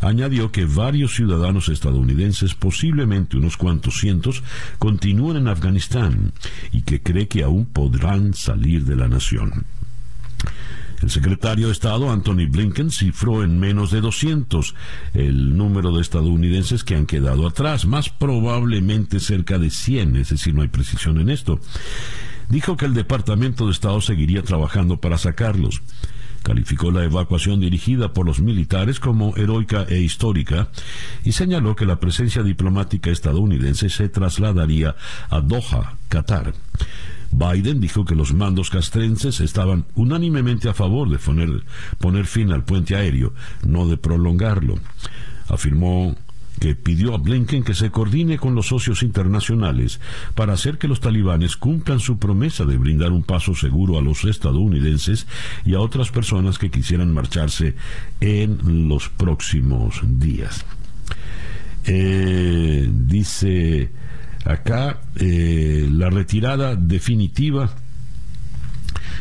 Añadió 0.00 0.50
que 0.50 0.64
varios 0.64 1.14
ciudadanos 1.14 1.68
estadounidenses, 1.68 2.54
posiblemente 2.54 3.36
unos 3.36 3.56
cuantos 3.56 3.98
cientos, 3.98 4.42
continúan 4.78 5.36
en 5.36 5.48
Afganistán 5.48 6.32
y 6.72 6.82
que 6.82 7.02
cree 7.02 7.28
que 7.28 7.42
aún 7.42 7.66
podrán 7.66 8.34
salir 8.34 8.84
de 8.84 8.96
la 8.96 9.08
nación. 9.08 9.66
El 11.02 11.10
secretario 11.10 11.66
de 11.66 11.72
Estado, 11.72 12.10
Anthony 12.10 12.46
Blinken, 12.48 12.90
cifró 12.90 13.42
en 13.42 13.58
menos 13.58 13.90
de 13.90 14.00
200 14.00 14.74
el 15.14 15.56
número 15.56 15.94
de 15.94 16.02
estadounidenses 16.02 16.84
que 16.84 16.94
han 16.94 17.06
quedado 17.06 17.46
atrás, 17.46 17.86
más 17.86 18.10
probablemente 18.10 19.18
cerca 19.18 19.58
de 19.58 19.70
100, 19.70 20.16
es 20.16 20.30
decir, 20.30 20.54
no 20.54 20.62
hay 20.62 20.68
precisión 20.68 21.18
en 21.18 21.30
esto. 21.30 21.60
Dijo 22.50 22.76
que 22.76 22.84
el 22.84 22.94
Departamento 22.94 23.66
de 23.66 23.72
Estado 23.72 24.00
seguiría 24.00 24.42
trabajando 24.42 25.00
para 25.00 25.16
sacarlos 25.16 25.82
calificó 26.42 26.90
la 26.90 27.04
evacuación 27.04 27.60
dirigida 27.60 28.12
por 28.12 28.26
los 28.26 28.40
militares 28.40 29.00
como 29.00 29.36
heroica 29.36 29.84
e 29.88 30.00
histórica 30.00 30.68
y 31.24 31.32
señaló 31.32 31.76
que 31.76 31.86
la 31.86 32.00
presencia 32.00 32.42
diplomática 32.42 33.10
estadounidense 33.10 33.90
se 33.90 34.08
trasladaría 34.08 34.96
a 35.28 35.40
Doha, 35.40 35.96
Qatar. 36.08 36.54
Biden 37.30 37.80
dijo 37.80 38.04
que 38.04 38.14
los 38.14 38.34
mandos 38.34 38.70
castrenses 38.70 39.40
estaban 39.40 39.86
unánimemente 39.94 40.68
a 40.68 40.74
favor 40.74 41.08
de 41.08 41.18
poner, 41.18 41.64
poner 41.98 42.26
fin 42.26 42.52
al 42.52 42.64
puente 42.64 42.96
aéreo, 42.96 43.32
no 43.64 43.86
de 43.86 43.96
prolongarlo. 43.96 44.78
Afirmó 45.48 46.16
que 46.60 46.74
pidió 46.74 47.14
a 47.14 47.18
Blinken 47.18 47.64
que 47.64 47.74
se 47.74 47.90
coordine 47.90 48.38
con 48.38 48.54
los 48.54 48.66
socios 48.66 49.02
internacionales 49.02 49.98
para 50.34 50.52
hacer 50.52 50.76
que 50.76 50.88
los 50.88 51.00
talibanes 51.00 51.56
cumplan 51.56 52.00
su 52.00 52.18
promesa 52.18 52.64
de 52.66 52.76
brindar 52.76 53.12
un 53.12 53.22
paso 53.22 53.54
seguro 53.54 53.98
a 53.98 54.02
los 54.02 54.24
estadounidenses 54.24 55.26
y 55.64 55.74
a 55.74 55.80
otras 55.80 56.10
personas 56.10 56.58
que 56.58 56.70
quisieran 56.70 57.14
marcharse 57.14 57.74
en 58.20 58.88
los 58.88 59.08
próximos 59.08 60.00
días. 60.04 60.66
Eh, 61.86 62.88
dice 62.92 63.90
acá 64.44 65.00
eh, 65.16 65.88
la 65.90 66.10
retirada 66.10 66.76
definitiva 66.76 67.70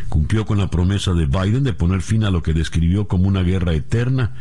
cumplió 0.07 0.45
con 0.45 0.57
la 0.57 0.69
promesa 0.69 1.13
de 1.13 1.25
Biden 1.25 1.63
de 1.63 1.73
poner 1.73 2.01
fin 2.01 2.23
a 2.23 2.31
lo 2.31 2.41
que 2.41 2.53
describió 2.53 3.07
como 3.07 3.27
una 3.27 3.43
guerra 3.43 3.73
eterna 3.73 4.33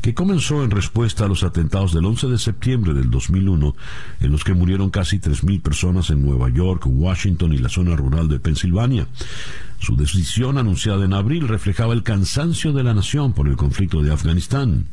que 0.00 0.14
comenzó 0.14 0.64
en 0.64 0.70
respuesta 0.70 1.24
a 1.24 1.28
los 1.28 1.42
atentados 1.42 1.92
del 1.92 2.06
11 2.06 2.28
de 2.28 2.38
septiembre 2.38 2.94
del 2.94 3.10
2001, 3.10 3.76
en 4.20 4.32
los 4.32 4.44
que 4.44 4.54
murieron 4.54 4.88
casi 4.88 5.18
3.000 5.18 5.60
personas 5.60 6.08
en 6.08 6.24
Nueva 6.24 6.48
York, 6.48 6.84
Washington 6.86 7.52
y 7.52 7.58
la 7.58 7.68
zona 7.68 7.96
rural 7.96 8.28
de 8.28 8.40
Pensilvania. 8.40 9.06
Su 9.78 9.96
decisión 9.96 10.56
anunciada 10.56 11.04
en 11.04 11.12
abril 11.12 11.48
reflejaba 11.48 11.92
el 11.92 12.02
cansancio 12.02 12.72
de 12.72 12.82
la 12.82 12.94
nación 12.94 13.34
por 13.34 13.46
el 13.48 13.56
conflicto 13.56 14.02
de 14.02 14.12
Afganistán 14.12 14.86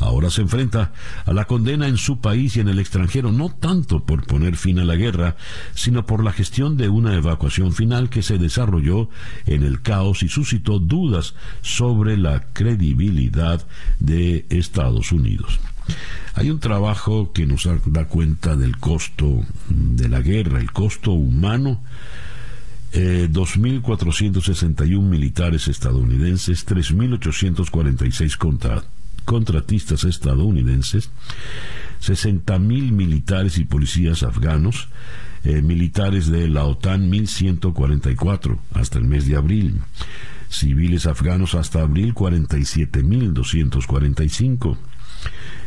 ahora 0.00 0.30
se 0.30 0.42
enfrenta 0.42 0.92
a 1.24 1.32
la 1.32 1.44
condena 1.44 1.86
en 1.86 1.96
su 1.96 2.18
país 2.20 2.56
y 2.56 2.60
en 2.60 2.68
el 2.68 2.78
extranjero, 2.78 3.30
no 3.30 3.50
tanto 3.50 4.00
por 4.00 4.26
poner 4.26 4.56
fin 4.56 4.78
a 4.78 4.84
la 4.84 4.96
guerra, 4.96 5.36
sino 5.74 6.06
por 6.06 6.24
la 6.24 6.32
gestión 6.32 6.76
de 6.76 6.88
una 6.88 7.14
evacuación 7.14 7.72
final 7.72 8.08
que 8.08 8.22
se 8.22 8.38
desarrolló 8.38 9.08
en 9.46 9.62
el 9.62 9.82
caos 9.82 10.22
y 10.22 10.28
suscitó 10.28 10.78
dudas 10.78 11.34
sobre 11.62 12.16
la 12.16 12.44
credibilidad 12.52 13.66
de 13.98 14.46
Estados 14.48 15.12
Unidos. 15.12 15.60
Hay 16.34 16.50
un 16.50 16.60
trabajo 16.60 17.32
que 17.32 17.46
nos 17.46 17.68
da 17.86 18.06
cuenta 18.06 18.56
del 18.56 18.78
costo 18.78 19.44
de 19.68 20.08
la 20.08 20.20
guerra, 20.20 20.60
el 20.60 20.72
costo 20.72 21.12
humano. 21.12 21.82
2.461 22.92 24.82
eh, 24.82 24.98
militares 24.98 25.68
estadounidenses, 25.68 26.66
3.846 26.66 28.36
contra 28.36 28.82
contratistas 29.30 30.02
estadounidenses, 30.02 31.12
60.000 32.02 32.90
militares 32.90 33.58
y 33.58 33.64
policías 33.64 34.24
afganos, 34.24 34.88
eh, 35.44 35.62
militares 35.62 36.28
de 36.28 36.48
la 36.48 36.64
OTAN 36.64 37.12
1.144 37.12 38.58
hasta 38.74 38.98
el 38.98 39.04
mes 39.04 39.28
de 39.28 39.36
abril, 39.36 39.82
civiles 40.48 41.06
afganos 41.06 41.54
hasta 41.54 41.80
abril 41.80 42.12
47.245, 42.12 44.76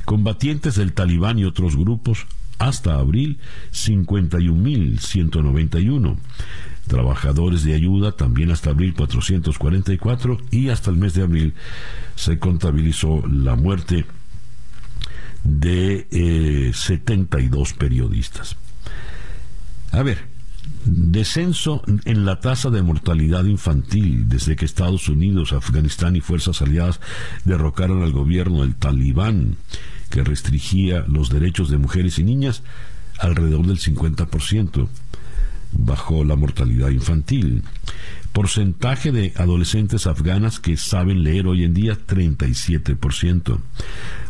combatientes 0.04 0.76
del 0.76 0.92
talibán 0.92 1.40
y 1.40 1.46
otros 1.46 1.78
grupos 1.78 2.26
hasta 2.60 2.96
abril 2.96 3.40
51.191 3.72 6.18
trabajadores 6.88 7.64
de 7.64 7.74
ayuda 7.74 8.12
también 8.12 8.52
hasta 8.52 8.72
abril 8.72 8.94
444 8.94 10.38
y 10.52 10.70
hasta 10.70 10.92
el 10.92 10.98
mes 10.98 11.14
de 11.14 11.24
abril 11.24 11.54
se 12.16 12.40
contabilizó 12.40 13.26
la 13.28 13.56
muerte 13.56 14.06
de 15.44 16.72
72 16.74 17.72
eh, 17.72 17.76
periodistas. 17.78 18.58
A 19.92 20.02
ver, 20.04 20.28
descenso 20.86 21.84
en 22.06 22.26
la 22.26 22.40
tasa 22.40 22.70
de 22.70 22.82
mortalidad 22.82 23.46
infantil 23.46 24.28
desde 24.28 24.56
que 24.56 24.66
Estados 24.66 25.08
Unidos, 25.10 25.54
Afganistán 25.54 26.16
y 26.16 26.22
fuerzas 26.22 26.62
aliadas 26.62 27.00
derrocaron 27.46 28.04
al 28.04 28.12
gobierno 28.12 28.62
del 28.62 28.76
talibán 28.76 29.58
que 30.10 30.24
restringía 30.24 31.06
los 31.08 31.30
derechos 31.30 31.70
de 31.70 31.78
mujeres 31.78 32.20
y 32.20 32.24
niñas 32.24 32.64
alrededor 33.20 33.66
del 33.68 33.80
50% 33.80 34.88
bajo 35.74 36.24
la 36.24 36.36
mortalidad 36.36 36.90
infantil. 36.90 37.64
Porcentaje 38.32 39.12
de 39.12 39.34
adolescentes 39.38 40.08
afganas 40.08 40.60
que 40.60 40.78
saben 40.78 41.24
leer 41.24 41.48
hoy 41.48 41.64
en 41.64 41.74
día 41.74 41.98
37%. 41.98 43.60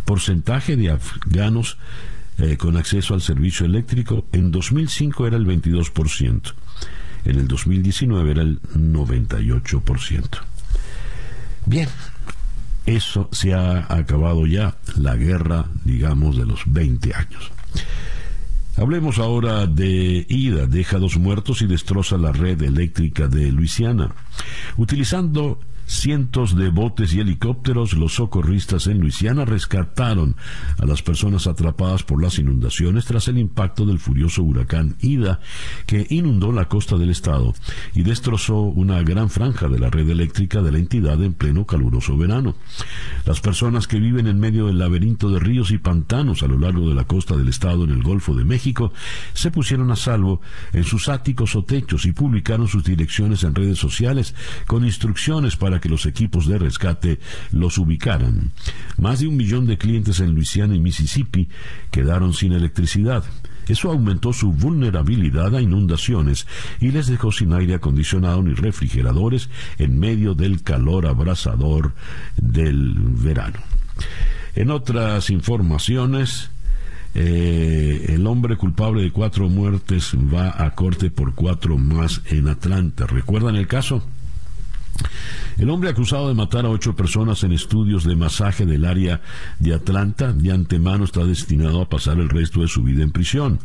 Porcentaje 0.06 0.76
de 0.76 0.90
afganos 0.90 1.78
eh, 2.38 2.58
con 2.58 2.78
acceso 2.78 3.14
al 3.14 3.22
servicio 3.22 3.66
eléctrico 3.66 4.26
en 4.32 4.52
2005 4.52 5.28
era 5.28 5.38
el 5.38 5.46
22%. 5.46 6.54
en 7.26 7.40
el 7.40 7.48
2019 7.48 8.32
era 8.32 8.42
el 8.42 8.62
98%. 8.62 10.42
Bien, 11.66 11.88
eso 12.86 13.30
se 13.32 13.54
ha 13.54 13.86
acabado 13.94 14.46
ya, 14.46 14.76
la 14.98 15.16
guerra, 15.16 15.68
digamos, 15.86 16.36
de 16.38 16.46
los 16.46 16.64
20 16.66 17.14
años. 17.14 17.52
Hablemos 18.76 19.20
ahora 19.20 19.68
de 19.68 20.26
Ida, 20.28 20.66
deja 20.66 20.98
dos 20.98 21.18
muertos 21.18 21.62
y 21.62 21.68
destroza 21.68 22.18
la 22.18 22.32
red 22.32 22.62
eléctrica 22.64 23.28
de 23.28 23.52
Luisiana. 23.52 24.16
Utilizando 24.78 25.60
Cientos 25.86 26.56
de 26.56 26.70
botes 26.70 27.14
y 27.14 27.20
helicópteros, 27.20 27.94
los 27.94 28.16
socorristas 28.16 28.88
en 28.88 29.00
Luisiana 29.00 29.46
rescataron 29.46 30.36
a 30.78 30.86
las 30.86 31.02
personas 31.02 31.48
atrapadas 31.48 32.04
por 32.04 32.22
las 32.22 32.40
inundaciones 32.40 33.06
tras 33.06 33.28
el 33.28 33.38
impacto 33.38 33.86
del 33.86 34.00
furioso 34.00 34.44
huracán 34.44 34.96
Ida, 35.02 35.40
que 35.86 36.08
inundó 36.10 36.52
la 36.52 36.70
costa 36.70 36.98
del 36.98 37.10
estado 37.10 37.54
y 37.94 38.04
destrozó 38.04 38.62
una 38.62 39.02
gran 39.04 39.30
franja 39.30 39.68
de 39.68 39.80
la 39.80 39.90
red 39.90 40.10
eléctrica 40.10 40.62
de 40.62 40.72
la 40.72 40.78
entidad 40.78 41.22
en 41.22 41.34
pleno 41.34 41.66
caluroso 41.66 42.18
verano. 42.18 42.56
Las 43.26 43.42
personas 43.42 43.88
que 43.88 44.00
viven 44.00 44.28
en 44.28 44.40
medio 44.40 44.68
del 44.68 44.80
laberinto 44.80 45.30
de 45.30 45.40
ríos 45.40 45.72
y 45.72 45.78
pantanos 45.78 46.44
a 46.44 46.48
lo 46.48 46.58
largo 46.58 46.88
de 46.88 46.96
la 46.96 47.06
costa 47.06 47.36
del 47.36 47.50
estado 47.50 47.84
en 47.84 47.92
el 47.92 48.04
Golfo 48.04 48.36
de 48.36 48.46
México 48.46 48.94
se 49.34 49.52
pusieron 49.52 49.92
a 49.92 49.96
salvo 49.96 50.42
en 50.72 50.84
sus 50.84 51.10
áticos 51.10 51.56
o 51.56 51.64
techos 51.64 52.06
y 52.06 52.12
publicaron 52.12 52.68
sus 52.68 52.84
direcciones 52.84 53.44
en 53.44 53.56
redes 53.56 53.80
sociales 53.80 54.36
con 54.68 54.86
instrucciones 54.86 55.56
para 55.56 55.80
que 55.84 55.90
los 55.90 56.06
equipos 56.06 56.48
de 56.48 56.58
rescate 56.58 57.20
los 57.52 57.78
ubicaran. 57.78 58.52
Más 58.98 59.20
de 59.20 59.28
un 59.28 59.36
millón 59.36 59.66
de 59.66 59.78
clientes 59.78 60.22
en 60.22 60.34
Luisiana 60.34 60.78
y 60.78 60.80
Mississippi 60.80 61.50
quedaron 61.92 62.34
sin 62.34 62.54
electricidad. 62.54 63.26
Eso 63.68 63.92
aumentó 63.92 64.32
su 64.32 64.54
vulnerabilidad 64.54 65.54
a 65.54 65.62
inundaciones 65.62 66.48
y 66.80 66.92
les 66.92 67.08
dejó 67.08 67.34
sin 67.34 67.52
aire 67.52 67.74
acondicionado 67.74 68.42
ni 68.42 68.54
refrigeradores 68.54 69.50
en 69.78 70.00
medio 70.00 70.36
del 70.36 70.64
calor 70.64 71.06
abrasador 71.06 71.92
del 72.38 72.94
verano. 72.98 73.60
En 74.56 74.72
otras 74.72 75.30
informaciones, 75.32 76.50
eh, 77.14 78.06
el 78.08 78.26
hombre 78.26 78.56
culpable 78.56 79.02
de 79.02 79.12
cuatro 79.12 79.50
muertes 79.50 80.14
va 80.16 80.64
a 80.64 80.76
corte 80.76 81.12
por 81.12 81.36
cuatro 81.36 81.78
más 81.78 82.22
en 82.30 82.48
Atlanta. 82.48 83.06
¿Recuerdan 83.06 83.58
el 83.58 83.68
caso? 83.68 84.02
El 85.58 85.70
hombre 85.70 85.90
acusado 85.90 86.28
de 86.28 86.34
matar 86.34 86.66
a 86.66 86.70
ocho 86.70 86.96
personas 86.96 87.44
en 87.44 87.52
estudios 87.52 88.04
de 88.04 88.16
masaje 88.16 88.66
del 88.66 88.86
área 88.86 89.22
de 89.60 89.74
Atlanta 89.74 90.34
de 90.34 90.52
antemano 90.52 91.04
está 91.04 91.24
destinado 91.26 91.82
a 91.82 91.90
pasar 91.90 92.20
el 92.20 92.30
resto 92.30 92.62
de 92.62 92.68
su 92.68 92.82
vida 92.82 93.04
en 93.04 93.12
prisión, 93.12 93.60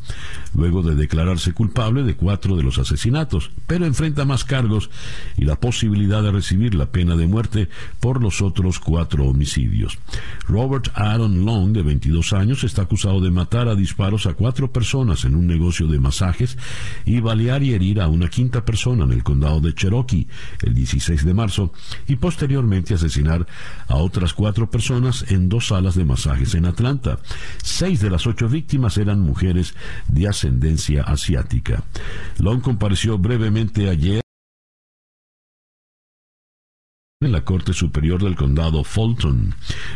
luego 0.54 0.83
de 0.83 0.95
declararse 0.95 1.52
culpable 1.52 2.02
de 2.02 2.14
cuatro 2.14 2.57
de 2.57 2.62
los 2.62 2.78
asesinatos, 2.78 3.50
pero 3.66 3.87
enfrenta 3.87 4.25
más 4.25 4.45
cargos 4.45 4.90
y 5.37 5.45
la 5.45 5.57
posibilidad 5.57 6.23
de 6.23 6.33
recibir 6.33 6.75
la 6.75 6.92
pena 6.92 7.16
de 7.16 7.26
muerte 7.26 7.68
por 8.00 8.23
los 8.23 8.42
otros 8.42 8.78
cuatro 8.78 9.25
homicidios. 9.25 9.99
Robert 10.47 10.88
Aaron 10.95 11.45
Long, 11.45 11.73
de 11.73 11.83
22 11.83 12.33
años, 12.35 12.64
está 12.64 12.83
acusado 12.83 13.21
de 13.21 13.30
matar 13.30 13.68
a 13.68 13.75
disparos 13.75 14.26
a 14.26 14.35
cuatro 14.35 14.71
personas 14.73 15.25
en 15.25 15.35
un 15.35 15.47
negocio 15.47 15.87
de 15.87 16.00
masajes 16.00 16.59
y 17.07 17.21
balear 17.21 17.62
y 17.62 17.73
herir 17.73 18.00
a 18.00 18.09
una 18.09 18.28
quinta 18.28 18.64
persona 18.64 19.04
en 19.04 19.12
el 19.12 19.23
condado 19.23 19.61
de 19.61 19.75
Cherokee 19.75 20.28
el 20.62 20.75
16 20.75 21.25
de 21.25 21.35
marzo 21.35 21.73
y 22.06 22.16
posteriormente 22.16 22.94
asesinar 22.94 23.47
a 23.88 23.97
otras 23.97 24.35
cuatro 24.35 24.70
personas 24.70 25.25
en 25.30 25.49
dos 25.49 25.68
salas 25.68 25.94
de 25.94 26.04
masajes 26.04 26.54
en 26.54 26.66
Atlanta. 26.66 27.18
Seis 27.62 28.00
de 28.00 28.11
las 28.11 28.26
ocho 28.26 28.49
víctimas 28.49 28.99
eran 28.99 29.20
mujeres 29.20 29.75
de 30.08 30.28
ascendencia 30.28 31.02
asiática. 31.02 31.85
Long 32.38 32.61
compareció 32.61 33.18
brevemente 33.18 33.88
ayer 33.88 34.20
en 37.20 37.32
la 37.32 37.44
Corte 37.44 37.73
Superior 37.73 38.23
del 38.23 38.37
Condado 38.37 38.85
Fulton, 38.85 39.52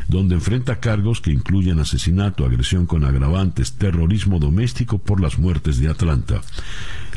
donde 0.09 0.35
enfrenta 0.35 0.81
cargos 0.81 1.21
que 1.21 1.31
incluyen 1.31 1.79
asesinato, 1.79 2.45
agresión 2.45 2.85
con 2.87 3.05
agravantes, 3.05 3.75
terrorismo 3.75 4.41
doméstico 4.41 4.99
por 4.99 5.21
las 5.21 5.39
muertes 5.39 5.79
de 5.79 5.89
Atlanta. 5.89 6.41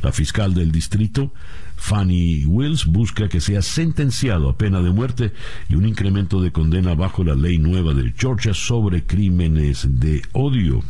La 0.06 0.12
fiscal 0.12 0.54
del 0.54 0.72
distrito, 0.72 1.34
Fanny 1.78 2.46
Wills, 2.46 2.86
busca 2.86 3.28
que 3.28 3.42
sea 3.42 3.64
sentenciado 3.64 4.50
a 4.50 4.56
pena 4.56 4.84
de 4.84 4.92
muerte 4.92 5.34
y 5.68 5.74
un 5.74 5.88
incremento 5.88 6.44
de 6.44 6.52
condena 6.52 6.94
bajo 6.94 7.24
la 7.24 7.34
ley 7.34 7.58
nueva 7.58 7.96
de 7.96 8.14
Georgia 8.16 8.54
sobre 8.54 9.04
crímenes 9.04 10.00
de 10.00 10.22
odio. 10.34 10.84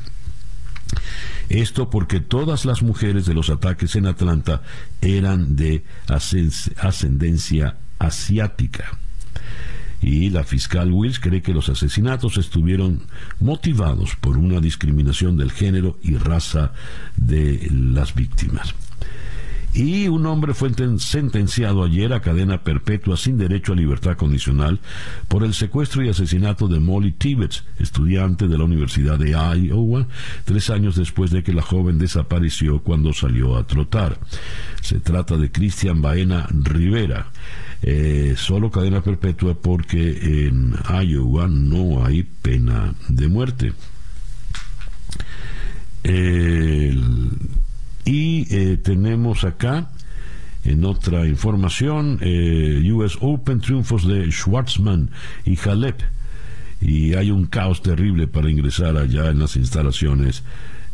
Esto 1.47 1.89
porque 1.89 2.19
todas 2.19 2.65
las 2.65 2.81
mujeres 2.81 3.25
de 3.25 3.33
los 3.33 3.49
ataques 3.49 3.95
en 3.95 4.07
Atlanta 4.07 4.63
eran 4.99 5.55
de 5.55 5.85
ascendencia 6.09 7.77
asiática 7.99 8.99
y 10.01 10.29
la 10.29 10.43
fiscal 10.43 10.91
Wills 10.91 11.19
cree 11.19 11.41
que 11.41 11.53
los 11.53 11.69
asesinatos 11.69 12.37
estuvieron 12.37 13.03
motivados 13.39 14.15
por 14.17 14.37
una 14.37 14.59
discriminación 14.59 15.37
del 15.37 15.51
género 15.51 15.97
y 16.03 16.17
raza 16.17 16.73
de 17.15 17.69
las 17.71 18.13
víctimas. 18.13 18.75
Y 19.75 20.07
un 20.07 20.25
hombre 20.25 20.53
fue 20.53 20.71
sentenciado 20.99 21.83
ayer 21.83 22.13
a 22.13 22.21
cadena 22.21 22.63
perpetua 22.63 23.17
sin 23.17 23.37
derecho 23.37 23.73
a 23.73 23.75
libertad 23.75 24.15
condicional 24.15 24.79
por 25.27 25.43
el 25.43 25.53
secuestro 25.53 26.01
y 26.01 26.07
asesinato 26.07 26.69
de 26.69 26.79
Molly 26.79 27.11
Tibbetts, 27.11 27.65
estudiante 27.77 28.47
de 28.47 28.57
la 28.57 28.63
Universidad 28.63 29.19
de 29.19 29.31
Iowa, 29.31 30.07
tres 30.45 30.69
años 30.69 30.95
después 30.95 31.29
de 31.31 31.43
que 31.43 31.51
la 31.51 31.61
joven 31.61 31.97
desapareció 31.97 32.79
cuando 32.79 33.11
salió 33.11 33.57
a 33.57 33.67
trotar. 33.67 34.17
Se 34.81 34.99
trata 34.99 35.35
de 35.35 35.51
Cristian 35.51 36.01
Baena 36.01 36.47
Rivera. 36.51 37.31
Eh, 37.81 38.35
solo 38.37 38.71
cadena 38.71 39.01
perpetua 39.01 39.55
porque 39.55 40.47
en 40.47 40.73
Iowa 41.03 41.49
no 41.49 42.05
hay 42.05 42.23
pena 42.23 42.95
de 43.09 43.27
muerte. 43.27 43.73
Y 48.05 48.47
eh, 48.49 48.77
tenemos 48.77 49.43
acá, 49.43 49.89
en 50.63 50.85
otra 50.85 51.27
información, 51.27 52.19
eh, 52.21 52.81
US 52.91 53.17
Open, 53.21 53.59
triunfos 53.59 54.07
de 54.07 54.31
Schwartzman 54.31 55.09
y 55.45 55.57
Halep. 55.57 56.01
Y 56.81 57.13
hay 57.15 57.31
un 57.31 57.45
caos 57.45 57.81
terrible 57.81 58.27
para 58.27 58.49
ingresar 58.49 58.97
allá 58.97 59.29
en 59.29 59.39
las 59.39 59.55
instalaciones 59.55 60.43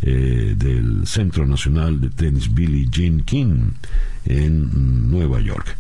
del 0.02 1.06
Centro 1.06 1.46
Nacional 1.46 2.02
de 2.02 2.10
Tenis 2.10 2.52
Billie 2.52 2.88
Jean 2.90 3.22
King 3.22 3.74
en 4.26 5.12
Nueva 5.12 5.40
York. 5.42 5.78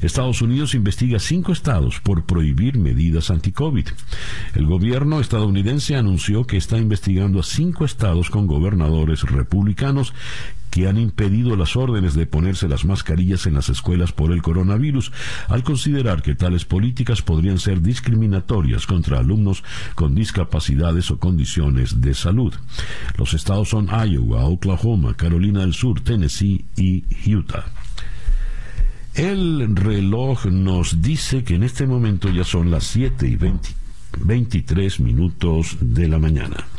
Estados 0.00 0.42
Unidos 0.42 0.74
investiga 0.74 1.18
cinco 1.18 1.52
estados 1.52 1.98
por 2.00 2.24
prohibir 2.24 2.78
medidas 2.78 3.30
anti-COVID. 3.30 3.86
El 4.54 4.66
gobierno 4.66 5.18
estadounidense 5.18 5.96
anunció 5.96 6.46
que 6.46 6.56
está 6.56 6.78
investigando 6.78 7.40
a 7.40 7.42
cinco 7.42 7.84
estados 7.84 8.30
con 8.30 8.46
gobernadores 8.46 9.22
republicanos 9.22 10.14
que 10.78 10.86
han 10.86 10.96
impedido 10.96 11.56
las 11.56 11.74
órdenes 11.74 12.14
de 12.14 12.26
ponerse 12.26 12.68
las 12.68 12.84
mascarillas 12.84 13.46
en 13.46 13.54
las 13.54 13.68
escuelas 13.68 14.12
por 14.12 14.30
el 14.30 14.42
coronavirus, 14.42 15.10
al 15.48 15.64
considerar 15.64 16.22
que 16.22 16.36
tales 16.36 16.64
políticas 16.64 17.20
podrían 17.20 17.58
ser 17.58 17.82
discriminatorias 17.82 18.86
contra 18.86 19.18
alumnos 19.18 19.64
con 19.96 20.14
discapacidades 20.14 21.10
o 21.10 21.18
condiciones 21.18 22.00
de 22.00 22.14
salud. 22.14 22.54
Los 23.16 23.34
estados 23.34 23.70
son 23.70 23.88
Iowa, 23.88 24.44
Oklahoma, 24.44 25.14
Carolina 25.14 25.62
del 25.62 25.74
Sur, 25.74 26.00
Tennessee 26.00 26.64
y 26.76 27.02
Utah. 27.34 27.64
El 29.14 29.74
reloj 29.74 30.46
nos 30.46 31.02
dice 31.02 31.42
que 31.42 31.56
en 31.56 31.64
este 31.64 31.88
momento 31.88 32.30
ya 32.30 32.44
son 32.44 32.70
las 32.70 32.84
7 32.84 33.26
y 33.26 33.36
23 34.20 35.00
minutos 35.00 35.76
de 35.80 36.06
la 36.06 36.20
mañana. 36.20 36.77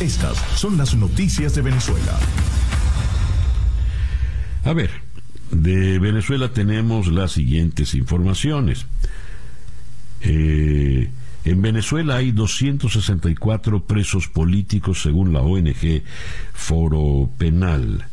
Estas 0.00 0.38
son 0.56 0.78
las 0.78 0.94
noticias 0.94 1.54
de 1.54 1.60
Venezuela. 1.60 2.18
A 4.64 4.72
ver, 4.72 4.90
de 5.50 5.98
Venezuela 5.98 6.54
tenemos 6.54 7.08
las 7.08 7.32
siguientes 7.32 7.94
informaciones. 7.94 8.86
Eh, 10.22 11.10
en 11.44 11.62
Venezuela 11.62 12.16
hay 12.16 12.32
264 12.32 13.84
presos 13.84 14.28
políticos 14.28 15.02
según 15.02 15.34
la 15.34 15.40
ONG 15.40 16.02
Foro 16.54 17.30
Penal. 17.36 18.06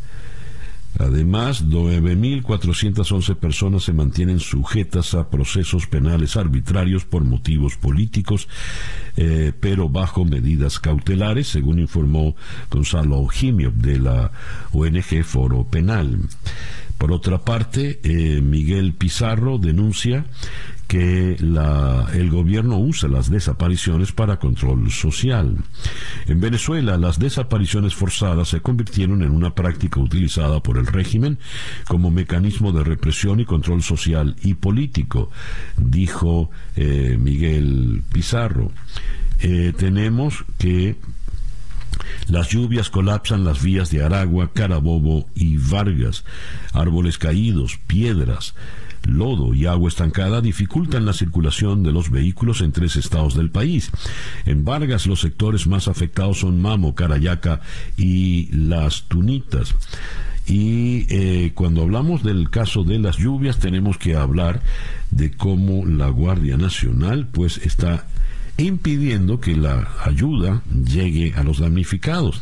Además, 1.00 1.66
9.411 1.66 3.36
personas 3.36 3.84
se 3.84 3.94
mantienen 3.94 4.40
sujetas 4.40 5.14
a 5.14 5.30
procesos 5.30 5.86
penales 5.86 6.36
arbitrarios 6.36 7.06
por 7.06 7.24
motivos 7.24 7.78
políticos, 7.78 8.48
eh, 9.16 9.52
pero 9.60 9.90
bajo 9.90 10.26
medidas 10.26 10.80
cautelares, 10.80 11.48
según 11.48 11.80
informó 11.80 12.36
Gonzalo 12.72 13.28
Jimio 13.28 13.72
de 13.76 14.00
la 14.00 14.32
ONG 14.72 15.24
Foro 15.24 15.66
Penal. 15.66 16.20
Por 16.98 17.12
otra 17.12 17.38
parte, 17.38 18.00
eh, 18.04 18.42
Miguel 18.42 18.94
Pizarro 18.94 19.60
denuncia 19.60 20.26
que 20.88 21.34
el 21.34 22.30
gobierno 22.30 22.80
usa 22.80 23.10
las 23.10 23.30
desapariciones 23.30 24.12
para 24.14 24.40
control 24.40 24.90
social. 24.92 25.58
En 26.28 26.40
Venezuela, 26.40 26.98
las 26.98 27.20
desapariciones 27.20 27.94
forzadas 27.94 28.50
se 28.50 28.62
convirtieron 28.62 29.22
en 29.22 29.32
una 29.32 29.54
práctica 29.54 30.00
utilizada 30.00 30.62
por 30.62 30.78
el 30.78 30.88
régimen 30.88 31.40
como 31.88 32.10
mecanismo 32.10 32.72
de 32.72 32.84
represión 32.84 33.40
y 33.40 33.46
control 33.46 33.84
social 33.84 34.36
y 34.42 34.54
político, 34.54 35.30
dijo 35.76 36.50
eh, 36.76 37.18
Miguel 37.20 38.02
Pizarro. 38.12 38.72
Eh, 39.40 39.74
tenemos 39.78 40.46
que 40.58 40.96
las 42.28 42.50
lluvias 42.50 42.90
colapsan 42.90 43.44
las 43.44 43.62
vías 43.62 43.90
de 43.90 44.04
Aragua, 44.04 44.52
Carabobo 44.54 45.28
y 45.36 45.58
Vargas. 45.58 46.24
Árboles 46.74 47.18
caídos, 47.18 47.78
piedras, 47.88 48.54
lodo 49.06 49.54
y 49.54 49.66
agua 49.66 49.90
estancada 49.90 50.42
dificultan 50.42 51.06
la 51.06 51.14
circulación 51.14 51.84
de 51.84 51.92
los 51.92 52.10
vehículos 52.10 52.62
en 52.62 52.72
tres 52.72 52.96
estados 52.96 53.36
del 53.36 53.50
país. 53.50 53.92
En 54.46 54.66
Vargas 54.66 55.08
los 55.08 55.22
sectores 55.22 55.68
más 55.68 55.88
afectados 55.88 56.40
son 56.40 56.62
Mamo, 56.62 56.96
Carayaca 56.96 57.62
y 57.98 58.50
Las 58.52 59.04
Tunitas. 59.04 59.76
Y 60.48 61.06
eh, 61.10 61.52
cuando 61.54 61.82
hablamos 61.82 62.24
del 62.24 62.50
caso 62.50 62.84
de 62.84 63.00
las 63.00 63.18
lluvias 63.18 63.60
tenemos 63.60 63.98
que 63.98 64.16
hablar 64.16 64.62
de 65.12 65.32
cómo 65.32 65.86
la 65.86 66.08
Guardia 66.08 66.58
Nacional 66.58 67.28
pues 67.28 67.58
está 67.58 68.08
impidiendo 68.58 69.40
que 69.40 69.56
la 69.56 69.90
ayuda 70.04 70.62
llegue 70.72 71.34
a 71.36 71.44
los 71.44 71.60
damnificados. 71.60 72.42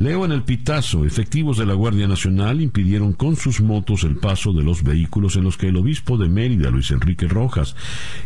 Leo 0.00 0.24
en 0.24 0.32
el 0.32 0.44
pitazo, 0.44 1.04
efectivos 1.04 1.58
de 1.58 1.66
la 1.66 1.74
Guardia 1.74 2.08
Nacional 2.08 2.62
impidieron 2.62 3.12
con 3.12 3.36
sus 3.36 3.60
motos 3.60 4.02
el 4.04 4.16
paso 4.16 4.54
de 4.54 4.62
los 4.62 4.82
vehículos 4.82 5.36
en 5.36 5.44
los 5.44 5.58
que 5.58 5.68
el 5.68 5.76
obispo 5.76 6.16
de 6.16 6.26
Mérida, 6.26 6.70
Luis 6.70 6.90
Enrique 6.90 7.28
Rojas, 7.28 7.76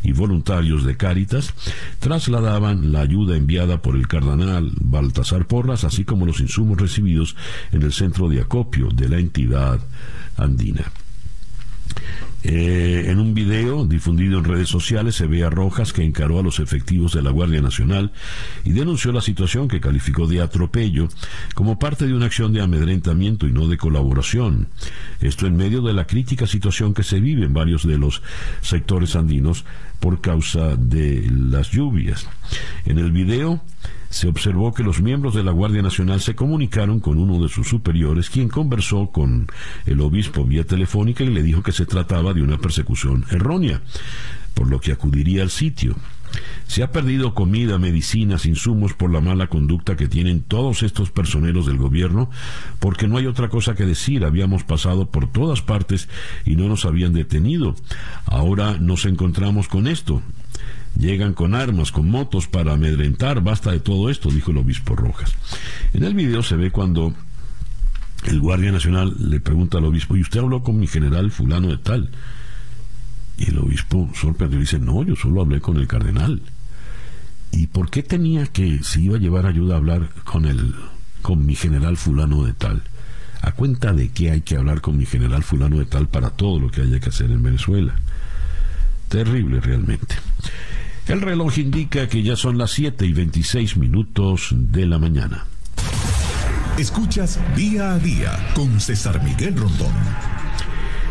y 0.05 0.13
voluntarios 0.13 0.85
de 0.85 0.97
Cáritas 0.97 1.53
trasladaban 1.99 2.93
la 2.93 3.01
ayuda 3.01 3.37
enviada 3.37 3.83
por 3.83 3.97
el 3.97 4.07
cardenal 4.07 4.71
Baltasar 4.83 5.49
Porras, 5.49 5.83
así 5.83 6.05
como 6.05 6.27
los 6.27 6.39
insumos 6.39 6.81
recibidos 6.81 7.35
en 7.73 7.83
el 7.83 7.93
centro 7.93 8.29
de 8.29 8.41
acopio 8.41 8.91
de 8.91 9.09
la 9.09 9.19
entidad 9.19 9.81
andina. 10.37 10.93
Eh, 12.47 13.07
en 13.07 13.21
un 13.21 13.33
video 13.33 13.87
difundido 13.87 14.39
en 14.39 14.45
redes 14.45 14.69
sociales 14.69 15.15
se 15.15 15.27
ve 15.27 15.45
a 15.45 15.51
Rojas 15.51 15.95
que 15.95 16.05
encaró 16.05 16.39
a 16.39 16.43
los 16.43 16.61
efectivos 16.61 17.15
de 17.15 17.23
la 17.23 17.31
Guardia 17.31 17.63
Nacional 17.63 18.13
y 18.65 18.73
denunció 18.73 19.13
la 19.13 19.23
situación 19.23 19.67
que 19.67 19.81
calificó 19.81 20.27
de 20.27 20.43
atropello 20.43 21.09
como 21.55 21.79
parte 21.79 22.07
de 22.07 22.13
una 22.13 22.27
acción 22.27 22.53
de 22.53 22.61
amedrentamiento 22.61 23.47
y 23.47 23.53
no 23.53 23.67
de 23.67 23.79
colaboración. 23.79 24.69
Esto 25.23 25.47
en 25.47 25.57
medio 25.57 25.81
de 25.81 25.95
la 25.95 26.07
crítica 26.07 26.47
situación 26.47 26.93
que 26.93 27.03
se 27.03 27.19
vive 27.19 27.47
en 27.47 27.55
varios 27.55 27.87
de 27.87 27.97
los 27.97 28.23
sectores 28.61 29.17
andinos 29.17 29.65
por 29.99 30.21
causa 30.21 30.77
de 30.77 31.27
las 31.31 31.71
lluvias. 31.71 32.29
En 32.85 32.99
el 32.99 33.11
video 33.11 33.63
se 34.15 34.29
observó 34.29 34.73
que 34.73 34.85
los 34.85 35.03
miembros 35.03 35.35
de 35.35 35.43
la 35.43 35.51
Guardia 35.51 35.83
Nacional 35.83 36.21
se 36.21 36.37
comunicaron 36.37 37.01
con 37.01 37.19
uno 37.19 37.43
de 37.43 37.49
sus 37.49 37.67
superiores, 37.67 38.31
quien 38.31 38.49
conversó 38.49 39.09
con 39.09 39.49
el 39.87 40.01
obispo 40.01 40.45
vía 40.45 40.63
telefónica 40.63 41.25
y 41.25 41.31
le 41.31 41.43
dijo 41.43 41.65
que 41.65 41.73
se 41.73 41.85
trataba 41.85 42.33
de 42.33 42.41
una 42.41 42.59
persecución 42.59 43.25
errónea, 43.33 43.81
por 44.55 44.71
lo 44.71 44.79
que 44.79 44.93
acudiría 44.93 45.43
al 45.43 45.51
sitio. 45.51 45.97
Se 46.69 46.85
ha 46.85 46.93
perdido 46.93 47.35
comida, 47.35 47.77
medicinas, 47.81 48.47
insumos 48.47 48.95
por 48.95 49.13
la 49.13 49.21
mala 49.21 49.49
conducta 49.49 49.97
que 49.97 50.07
tienen 50.07 50.43
todos 50.43 50.85
estos 50.85 51.11
personeros 51.11 51.67
del 51.67 51.79
gobierno, 51.79 52.31
porque 52.79 53.09
no 53.09 53.17
hay 53.17 53.27
otra 53.27 53.49
cosa 53.49 53.75
que 53.75 53.85
decir. 53.85 54.25
Habíamos 54.25 54.63
pasado 54.63 55.11
por 55.11 55.27
todas 55.27 55.61
partes 55.61 56.09
y 56.45 56.55
no 56.55 56.69
nos 56.69 56.85
habían 56.85 57.15
detenido. 57.15 57.75
Ahora 58.27 58.79
nos 58.79 59.07
encontramos 59.07 59.67
con 59.67 59.89
esto. 59.89 60.23
Llegan 60.97 61.35
con 61.35 61.55
armas, 61.55 61.91
con 61.91 62.09
motos 62.09 62.47
para 62.47 62.75
amedrentar. 62.75 63.43
Basta 63.43 63.73
de 63.73 63.81
todo 63.81 64.11
esto, 64.11 64.31
dijo 64.31 64.53
el 64.53 64.59
obispo 64.59 64.95
Rojas. 64.95 65.35
En 65.93 66.05
el 66.05 66.15
video 66.15 66.43
se 66.43 66.57
ve 66.57 66.71
cuando 66.71 67.15
el 68.27 68.41
guardia 68.41 68.73
nacional 68.73 69.15
le 69.19 69.41
pregunta 69.41 69.79
al 69.79 69.85
obispo, 69.85 70.17
¿y 70.17 70.23
usted 70.23 70.41
habló 70.41 70.63
con 70.63 70.79
mi 70.79 70.87
general 70.87 71.31
fulano 71.31 71.69
de 71.69 71.79
tal? 71.79 72.11
Y 73.37 73.51
el 73.51 73.59
obispo 73.59 74.09
sorprendido 74.15 74.61
dice, 74.61 74.79
no, 74.79 75.03
yo 75.03 75.17
solo 75.17 75.43
hablé 75.43 75.61
con 75.61 75.77
el 75.77 75.87
cardenal. 75.87 76.41
¿Y 77.51 77.67
por 77.67 77.91
qué 77.91 78.03
tenía 78.03 78.47
que, 78.47 78.83
si 78.83 79.05
iba 79.05 79.17
a 79.17 79.21
llevar 79.21 79.47
ayuda, 79.47 79.75
a 79.75 79.79
hablar 79.79 80.09
con 80.25 80.45
el, 80.45 80.75
con 81.23 81.45
mi 81.45 81.55
general 81.55 81.97
fulano 81.97 82.45
de 82.45 82.53
tal? 82.53 82.83
¿A 83.43 83.53
cuenta 83.53 83.93
de 83.93 84.09
qué 84.09 84.31
hay 84.31 84.41
que 84.41 84.57
hablar 84.57 84.81
con 84.81 84.97
mi 84.97 85.05
general 85.05 85.43
fulano 85.43 85.79
de 85.79 85.85
tal 85.85 86.09
para 86.09 86.31
todo 86.31 86.59
lo 86.59 86.71
que 86.71 86.81
haya 86.81 86.99
que 86.99 87.11
hacer 87.11 87.31
en 87.31 87.43
Venezuela? 87.43 87.95
Terrible 89.09 89.61
realmente. 89.61 90.17
El 91.07 91.21
reloj 91.21 91.59
indica 91.59 92.09
que 92.09 92.23
ya 92.23 92.35
son 92.35 92.57
las 92.57 92.71
7 92.71 93.05
y 93.05 93.13
26 93.13 93.77
minutos 93.77 94.49
de 94.53 94.87
la 94.87 94.99
mañana. 94.99 95.45
Escuchas 96.79 97.39
día 97.55 97.93
a 97.93 97.99
día 97.99 98.33
con 98.55 98.81
César 98.81 99.23
Miguel 99.23 99.55
Rondón. 99.55 99.93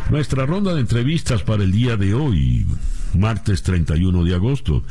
Nuestra 0.10 0.48
ronda 0.48 0.74
de 0.74 0.82
entrevistas 0.82 1.44
para 1.44 1.64
el 1.64 1.72
día 1.72 1.96
de 1.96 2.16
hoy, 2.16 2.66
martes 3.14 3.62
31 3.62 4.24
de 4.24 4.34
agosto. 4.34 4.84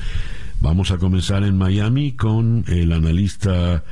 Vamos 0.61 0.93
a 0.93 0.99
comenzar 0.99 1.43
en 1.43 1.59
Miami 1.59 2.13
con 2.13 2.65
el 2.69 2.93
analista 2.93 3.83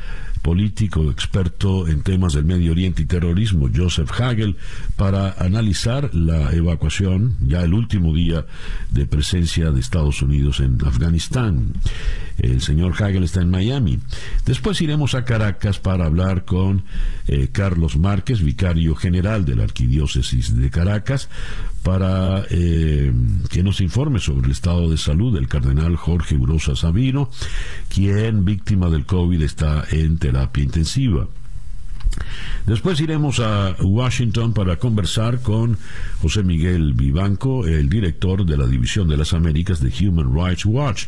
político 0.43 1.11
experto 1.11 1.87
en 1.87 2.03
temas 2.03 2.33
del 2.33 2.45
Medio 2.45 2.73
Oriente 2.73 3.03
y 3.03 3.07
terrorismo, 3.07 3.69
Joseph 3.75 4.11
Hagel, 4.19 4.57
para 4.97 5.33
analizar 5.39 6.15
la 6.15 6.53
evacuación, 6.53 7.37
ya 7.47 7.63
el 7.63 7.75
último 7.75 8.15
día 8.15 8.47
de 8.91 9.07
presencia 9.07 9.71
de 9.71 9.81
Estados 9.81 10.23
Unidos 10.23 10.61
en 10.61 10.79
Afganistán. 10.85 11.75
El 12.39 12.63
señor 12.63 12.95
Hagel 13.03 13.25
está 13.25 13.43
en 13.43 13.51
Miami. 13.51 13.99
Después 14.47 14.81
iremos 14.81 15.15
a 15.15 15.27
Caracas 15.27 15.79
para 15.79 16.07
hablar 16.07 16.47
con 16.47 16.85
eh, 17.27 17.49
Carlos 17.53 17.99
Márquez, 17.99 18.43
vicario 18.43 18.95
general 18.95 19.45
de 19.45 19.57
la 19.57 19.65
Arquidiócesis 19.65 20.57
de 20.57 20.71
Caracas, 20.71 21.29
para 21.83 22.45
eh, 22.51 23.13
que 23.51 23.63
nos 23.63 23.81
informe 23.81 24.21
sobre 24.21 24.47
el 24.47 24.53
estado 24.53 24.91
de 24.91 24.97
salud 24.97 25.35
del 25.35 25.49
cardenal 25.49 25.97
Jorge 25.97 26.37
Urosa 26.37 26.77
Sabino, 26.77 27.31
quien, 27.89 28.45
víctima 28.45 28.89
del 28.89 29.07
COVID, 29.07 29.43
está 29.43 29.85
en 29.91 30.19
terapia 30.19 30.30
intensiva. 30.57 31.29
Después 32.67 33.01
iremos 33.01 33.41
a 33.41 33.77
Washington 33.81 34.53
para 34.53 34.77
conversar 34.77 35.41
con 35.41 35.79
José 36.21 36.43
Miguel 36.43 36.93
Vivanco, 36.95 37.67
el 37.67 37.89
director 37.89 38.45
de 38.45 38.57
la 38.57 38.67
División 38.67 39.09
de 39.09 39.17
las 39.17 39.33
Américas 39.33 39.81
de 39.81 39.93
Human 40.07 40.35
Rights 40.35 40.67
Watch. 40.67 41.07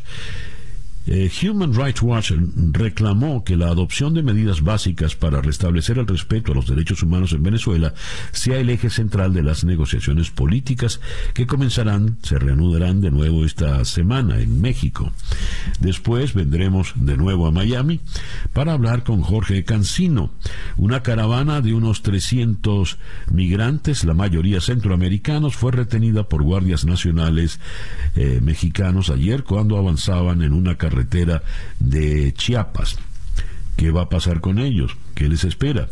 Eh, 1.07 1.31
Human 1.43 1.75
Rights 1.75 2.01
Watch 2.03 2.33
reclamó 2.71 3.43
que 3.43 3.57
la 3.57 3.67
adopción 3.67 4.15
de 4.15 4.23
medidas 4.23 4.63
básicas 4.63 5.17
para 5.17 5.41
restablecer 5.41 5.99
el 5.99 6.07
respeto 6.07 6.53
a 6.53 6.55
los 6.55 6.67
derechos 6.67 7.03
humanos 7.03 7.33
en 7.33 7.43
Venezuela 7.43 7.93
sea 8.31 8.59
el 8.59 8.71
eje 8.71 8.89
central 8.89 9.35
de 9.35 9.43
las 9.43 9.65
negociaciones 9.65 10.31
políticas 10.31 11.01
que 11.35 11.47
comenzarán, 11.47 12.19
se 12.23 12.39
reanudarán 12.39 13.01
de 13.01 13.11
nuevo 13.11 13.45
esta 13.45 13.85
semana 13.85 14.39
en 14.39 14.61
México. 14.61 15.13
Después 15.81 16.35
vendremos 16.35 16.93
de 16.95 17.17
nuevo 17.17 17.47
a 17.47 17.51
Miami 17.51 18.01
para 18.53 18.73
hablar 18.73 19.03
con 19.03 19.23
Jorge 19.23 19.65
Cancino. 19.65 20.31
Una 20.77 21.03
caravana 21.03 21.61
de 21.61 21.75
unos 21.75 22.03
300 22.03 22.99
migrantes, 23.31 24.05
la 24.05 24.15
mayoría 24.15 24.61
centroamericanos, 24.61 25.57
fue 25.57 25.73
retenida 25.73 26.29
por 26.29 26.43
guardias 26.43 26.85
nacionales 26.85 27.59
eh, 28.15 28.41
mexicanos 28.41 29.11
ayer 29.11 29.43
cuando 29.43 29.77
avanzaban 29.77 30.43
en 30.43 30.53
una 30.53 30.77
carretera 30.77 30.92
carretera 30.93 31.43
de 31.79 32.35
Chiapas. 32.35 32.99
¿Qué 33.77 33.91
va 33.91 34.03
a 34.03 34.09
pasar 34.09 34.41
con 34.41 34.59
ellos? 34.59 34.95
¿Qué 35.15 35.29
les 35.29 35.45
espera? 35.45 35.89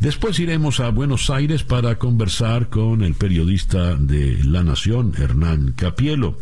Después 0.00 0.40
iremos 0.40 0.80
a 0.80 0.88
Buenos 0.88 1.28
Aires 1.28 1.62
para 1.62 1.96
conversar 1.96 2.70
con 2.70 3.02
el 3.02 3.14
periodista 3.14 3.96
de 3.96 4.42
La 4.44 4.64
Nación, 4.64 5.12
Hernán 5.16 5.72
Capielo. 5.72 6.38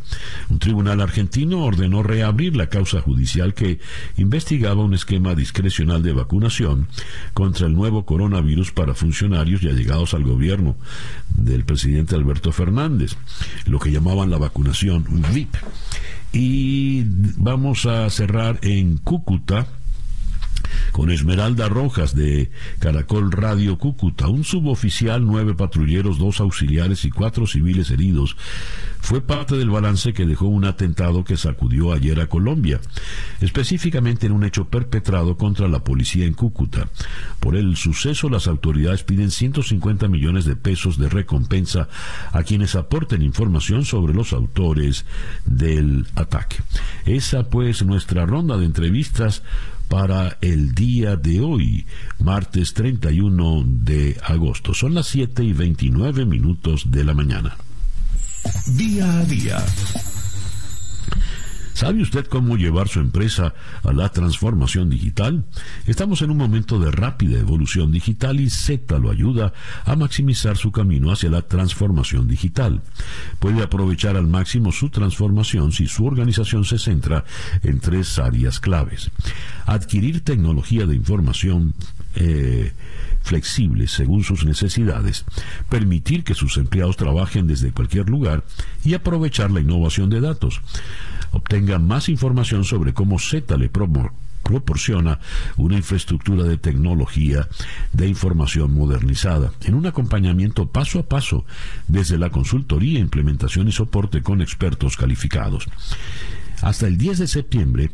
Un 0.49 0.61
tribunal 0.61 1.01
argentino 1.01 1.65
ordenó 1.65 2.05
reabrir 2.05 2.57
la 2.57 2.69
causa 2.69 3.01
judicial 3.01 3.55
que 3.55 3.81
investigaba 4.17 4.85
un 4.85 4.95
esquema 4.95 5.35
discrecional 5.35 6.05
de 6.05 6.13
vacunación 6.13 6.87
contra 7.35 7.67
el 7.67 7.75
nuevo 7.75 8.07
coronavirus 8.07 8.71
para 8.71 8.95
funcionarios 8.95 9.61
ya 9.61 9.73
llegados 9.73 10.15
al 10.15 10.23
gobierno 10.23 10.77
del 11.35 11.65
presidente 11.65 12.15
Alberto 12.15 12.53
Fernández, 12.53 13.17
lo 13.67 13.81
que 13.81 13.91
llamaban 13.91 14.31
la 14.31 14.39
vacunación 14.39 15.05
VIP. 15.35 15.57
Y 16.33 17.05
vamos 17.37 17.87
a 17.87 18.09
cerrar 18.11 18.59
en 18.63 18.99
Cúcuta 18.99 19.67
con 20.93 21.11
Esmeralda 21.11 21.69
Rojas 21.69 22.15
de 22.15 22.51
Caracol 22.79 23.33
Radio 23.33 23.79
Cúcuta, 23.79 24.29
un 24.29 24.45
suboficial, 24.45 25.25
nueve 25.25 25.55
patrulleros, 25.55 26.19
dos 26.19 26.41
auxiliares 26.41 27.05
y 27.05 27.11
cuatro 27.11 27.47
civiles 27.47 27.91
heridos, 27.91 28.37
fue 29.01 29.21
parte 29.21 29.57
del 29.57 29.71
balance 29.71 30.13
que 30.13 30.27
dejó 30.27 30.47
un 30.47 30.65
atentado 30.65 31.25
que 31.25 31.37
sacudió 31.37 31.93
ayer 31.93 32.21
a 32.21 32.27
Colombia, 32.27 32.81
específicamente 33.41 34.27
en 34.27 34.33
un 34.33 34.45
hecho 34.45 34.67
perpetrado 34.67 35.37
contra 35.37 35.69
la 35.69 35.85
policía 35.85 36.27
en 36.27 36.35
Cúcuta. 36.35 36.89
Por 37.41 37.57
el 37.57 37.77
suceso, 37.77 38.29
las 38.29 38.49
autoridades 38.49 39.05
piden 39.05 39.31
150 39.31 40.09
millones 40.09 40.45
de 40.45 40.57
pesos 40.57 40.99
de 40.99 41.09
recompensa 41.09 41.89
a 42.33 42.43
quienes 42.43 42.75
aporten 42.75 43.23
información 43.23 43.85
sobre 43.85 44.15
los 44.15 44.33
autores 44.33 45.07
del 45.47 46.07
ataque. 46.15 46.57
Esa 47.07 47.49
pues 47.49 47.85
nuestra 47.85 48.27
ronda 48.27 48.57
de 48.57 48.67
entrevistas 48.67 49.43
para 49.89 50.39
el 50.41 50.75
día 50.75 51.17
de 51.17 51.41
hoy, 51.41 51.87
martes 52.19 52.75
31 52.75 53.65
de 53.67 54.17
agosto. 54.23 54.75
Son 54.75 54.95
las 54.95 55.09
7 55.09 55.43
y 55.43 55.53
29 55.53 56.25
minutos 56.25 56.91
de 56.91 57.05
la 57.05 57.15
mañana. 57.15 57.57
Día 58.67 59.19
a 59.19 59.25
día. 59.25 59.65
¿Sabe 61.79 62.03
usted 62.03 62.27
cómo 62.27 62.57
llevar 62.57 62.89
su 62.89 62.99
empresa 62.99 63.55
a 63.85 63.93
la 63.93 64.09
transformación 64.09 64.91
digital? 64.91 65.45
Estamos 65.87 66.23
en 66.23 66.33
un 66.33 66.37
momento 66.37 66.81
de 66.81 66.91
rápida 66.91 67.39
evolución 67.39 67.93
digital 67.93 68.41
y 68.41 68.51
Z 68.51 68.99
lo 68.99 69.13
ayuda 69.13 69.53
a 69.85 69.95
maximizar 69.95 70.57
su 70.57 70.73
camino 70.73 71.13
hacia 71.13 71.31
la 71.31 71.43
transformación 71.43 72.27
digital. 72.27 72.83
Puede 73.39 73.63
aprovechar 73.63 74.17
al 74.17 74.27
máximo 74.27 74.73
su 74.73 74.91
transformación 74.91 75.71
si 75.71 75.87
su 75.87 76.05
organización 76.05 76.65
se 76.65 76.81
centra 76.81 77.25
en 77.63 77.79
tres 77.79 78.19
áreas 78.19 78.59
claves. 78.59 79.13
Adquirir 79.65 80.25
tecnología 80.25 80.85
de 80.85 80.97
información 80.97 81.75
eh, 82.17 82.73
flexible 83.23 83.87
según 83.87 84.25
sus 84.25 84.45
necesidades, 84.45 85.25
permitir 85.69 86.25
que 86.25 86.35
sus 86.35 86.57
empleados 86.57 86.97
trabajen 86.97 87.47
desde 87.47 87.71
cualquier 87.71 88.09
lugar 88.09 88.43
y 88.85 88.95
aprovechar 88.95 89.53
la 89.53 89.61
innovación 89.61 90.11
de 90.11 90.21
datos 90.21 90.61
obtenga 91.33 91.79
más 91.79 92.09
información 92.09 92.65
sobre 92.65 92.95
cómo 92.95 93.19
Z 93.19 93.57
le 93.57 93.71
proporciona 94.43 95.19
una 95.57 95.77
infraestructura 95.77 96.45
de 96.45 96.57
tecnología 96.57 97.49
de 97.93 98.09
información 98.09 98.73
modernizada, 98.75 99.53
en 99.65 99.75
un 99.75 99.87
acompañamiento 99.87 100.69
paso 100.69 101.01
a 101.01 101.03
paso 101.03 101.45
desde 101.87 102.19
la 102.19 102.31
consultoría, 102.31 102.99
implementación 102.99 103.69
y 103.69 103.73
soporte 103.73 104.23
con 104.23 104.41
expertos 104.41 104.97
calificados. 104.97 105.67
Hasta 106.63 106.87
el 106.87 106.99
10 106.99 107.19
de 107.19 107.27
septiembre 107.27 107.91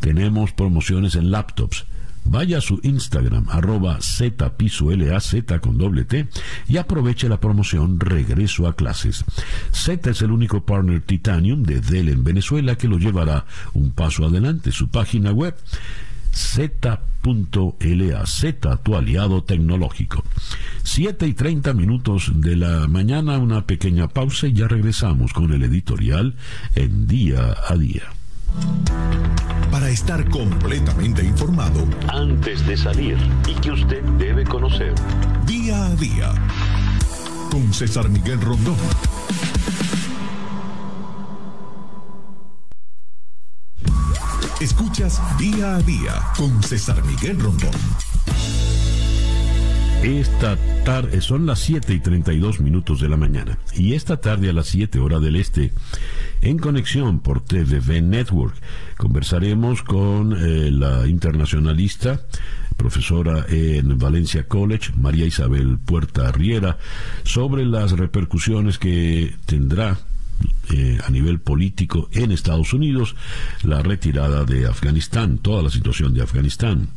tenemos 0.00 0.52
promociones 0.52 1.14
en 1.14 1.30
laptops, 1.30 1.84
Vaya 2.24 2.58
a 2.58 2.60
su 2.60 2.80
Instagram, 2.82 3.46
arroba 3.48 3.98
Z 4.00 4.52
con 5.60 5.78
doble 5.78 6.04
T, 6.04 6.28
y 6.68 6.76
aproveche 6.76 7.28
la 7.28 7.40
promoción 7.40 7.98
Regreso 7.98 8.68
a 8.68 8.76
clases. 8.76 9.24
Z 9.72 10.10
es 10.10 10.22
el 10.22 10.30
único 10.30 10.64
partner 10.64 11.00
Titanium 11.00 11.62
de 11.62 11.80
Dell 11.80 12.08
en 12.08 12.22
Venezuela 12.22 12.76
que 12.76 12.88
lo 12.88 12.98
llevará 12.98 13.46
un 13.72 13.90
paso 13.90 14.24
adelante. 14.24 14.70
Su 14.72 14.88
página 14.88 15.32
web 15.32 15.56
Z.la, 16.32 18.26
Z, 18.26 18.76
tu 18.76 18.96
aliado 18.96 19.42
tecnológico. 19.42 20.24
7 20.84 21.26
y 21.26 21.34
30 21.34 21.74
minutos 21.74 22.32
de 22.34 22.56
la 22.56 22.86
mañana, 22.86 23.38
una 23.38 23.66
pequeña 23.66 24.08
pausa 24.08 24.46
y 24.46 24.52
ya 24.52 24.68
regresamos 24.68 25.32
con 25.32 25.52
el 25.52 25.62
editorial 25.64 26.34
en 26.74 27.06
día 27.06 27.56
a 27.68 27.76
día 27.76 28.02
para 29.70 29.88
estar 29.88 30.28
completamente 30.28 31.24
informado 31.24 31.86
antes 32.08 32.66
de 32.66 32.76
salir 32.76 33.18
y 33.48 33.54
que 33.54 33.70
usted 33.70 34.02
debe 34.18 34.44
conocer. 34.44 34.94
Día 35.46 35.86
a 35.86 35.94
día 35.96 36.32
con 37.50 37.72
César 37.72 38.08
Miguel 38.08 38.40
Rondón. 38.40 38.76
Escuchas 44.60 45.20
día 45.38 45.76
a 45.76 45.82
día 45.82 46.14
con 46.36 46.62
César 46.62 47.02
Miguel 47.04 47.40
Rondón. 47.40 47.70
Esta 50.02 50.56
tarde 50.84 51.20
son 51.20 51.44
las 51.44 51.58
7 51.60 51.92
y 51.92 52.00
32 52.00 52.60
minutos 52.60 53.00
de 53.00 53.08
la 53.08 53.18
mañana 53.18 53.58
y 53.74 53.92
esta 53.92 54.18
tarde 54.18 54.48
a 54.48 54.52
las 54.54 54.66
7 54.68 54.98
horas 54.98 55.20
del 55.20 55.36
este 55.36 55.72
en 56.42 56.58
conexión 56.58 57.20
por 57.20 57.40
TVV 57.42 58.02
Network 58.02 58.54
conversaremos 58.96 59.82
con 59.82 60.32
eh, 60.32 60.70
la 60.70 61.06
internacionalista 61.06 62.20
profesora 62.76 63.44
en 63.48 63.98
Valencia 63.98 64.48
College, 64.48 64.92
María 64.96 65.26
Isabel 65.26 65.78
Puerta 65.78 66.32
Riera, 66.32 66.78
sobre 67.24 67.66
las 67.66 67.92
repercusiones 67.92 68.78
que 68.78 69.34
tendrá 69.44 69.98
eh, 70.72 70.98
a 71.04 71.10
nivel 71.10 71.40
político 71.40 72.08
en 72.12 72.30
Estados 72.30 72.72
Unidos 72.72 73.16
la 73.62 73.82
retirada 73.82 74.44
de 74.44 74.66
Afganistán, 74.66 75.38
toda 75.38 75.62
la 75.62 75.70
situación 75.70 76.14
de 76.14 76.22
Afganistán. 76.22 76.90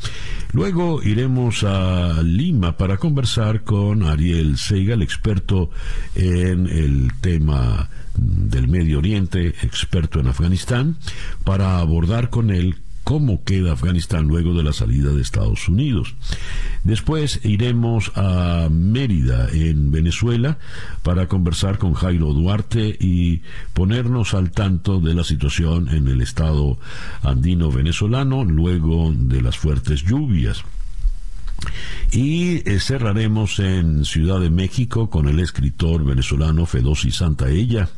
Luego 0.52 1.02
iremos 1.02 1.64
a 1.64 2.22
Lima 2.22 2.78
para 2.78 2.98
conversar 2.98 3.64
con 3.64 4.04
Ariel 4.04 4.58
Seiga, 4.58 4.94
el 4.94 5.02
experto 5.02 5.72
en 6.16 6.68
el 6.68 7.12
tema 7.20 7.90
del 8.16 8.68
Medio 8.68 9.00
Oriente, 9.00 9.48
experto 9.64 10.20
en 10.20 10.28
Afganistán, 10.28 10.98
para 11.44 11.80
abordar 11.80 12.30
con 12.30 12.52
él 12.52 12.76
cómo 13.04 13.44
queda 13.44 13.74
Afganistán 13.74 14.28
luego 14.28 14.54
de 14.54 14.64
la 14.64 14.74
salida 14.74 15.12
de 15.12 15.22
Estados 15.22 15.68
Unidos. 15.68 16.16
Después 16.84 17.40
iremos 17.44 18.12
a 18.16 18.68
Mérida, 18.72 19.50
en 19.52 19.92
Venezuela, 19.92 20.58
para 21.02 21.28
conversar 21.28 21.78
con 21.78 21.94
Jairo 21.94 22.34
Duarte 22.34 22.96
y 23.00 23.42
ponernos 23.74 24.34
al 24.34 24.52
tanto 24.52 25.00
de 25.00 25.14
la 25.14 25.24
situación 25.24 25.90
en 25.90 26.08
el 26.08 26.22
estado 26.22 26.78
andino 27.22 27.72
venezolano 27.72 28.44
luego 28.44 29.14
de 29.16 29.42
las 29.42 29.58
fuertes 29.58 30.04
lluvias. 30.04 30.64
Y 32.12 32.70
eh, 32.70 32.80
cerraremos 32.80 33.60
en 33.60 34.06
Ciudad 34.06 34.40
de 34.40 34.50
México 34.50 35.10
con 35.10 35.28
el 35.28 35.40
escritor 35.40 36.04
venezolano 36.04 36.66
Fedosi 36.66 37.12
Santaella 37.12 37.90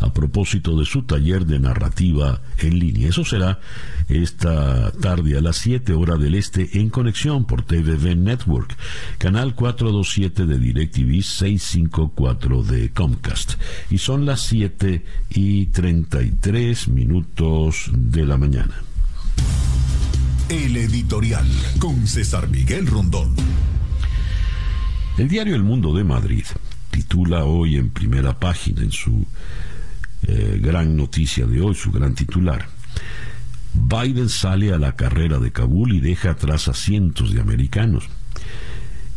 a 0.00 0.12
propósito 0.12 0.78
de 0.78 0.84
su 0.84 1.02
taller 1.02 1.46
de 1.46 1.58
narrativa 1.58 2.42
en 2.58 2.78
línea. 2.78 3.08
Eso 3.08 3.24
será 3.24 3.60
esta 4.08 4.92
tarde 4.92 5.36
a 5.36 5.40
las 5.40 5.56
7 5.56 5.92
horas 5.92 6.20
del 6.20 6.34
este 6.34 6.78
en 6.80 6.90
conexión 6.90 7.44
por 7.44 7.62
TVV 7.62 8.16
Network, 8.16 8.76
canal 9.18 9.54
427 9.54 10.46
de 10.46 10.58
DirecTV 10.58 11.22
654 11.22 12.62
de 12.62 12.90
Comcast. 12.90 13.54
Y 13.90 13.98
son 13.98 14.26
las 14.26 14.42
7 14.42 15.04
y 15.30 15.66
33 15.66 16.88
minutos 16.88 17.90
de 17.92 18.26
la 18.26 18.36
mañana. 18.36 18.74
El 20.48 20.76
editorial 20.76 21.46
con 21.80 22.06
César 22.06 22.48
Miguel 22.48 22.86
Rondón. 22.86 23.34
El 25.18 25.28
diario 25.28 25.56
El 25.56 25.64
Mundo 25.64 25.92
de 25.94 26.04
Madrid 26.04 26.44
titula 26.96 27.44
hoy 27.44 27.76
en 27.76 27.90
primera 27.90 28.40
página 28.40 28.80
en 28.80 28.90
su 28.90 29.26
eh, 30.22 30.58
gran 30.62 30.96
noticia 30.96 31.46
de 31.46 31.60
hoy, 31.60 31.74
su 31.74 31.92
gran 31.92 32.14
titular. 32.14 32.66
Biden 33.74 34.30
sale 34.30 34.72
a 34.72 34.78
la 34.78 34.96
carrera 34.96 35.38
de 35.38 35.52
Kabul 35.52 35.92
y 35.92 36.00
deja 36.00 36.30
atrás 36.30 36.68
a 36.68 36.72
cientos 36.72 37.34
de 37.34 37.42
americanos. 37.42 38.08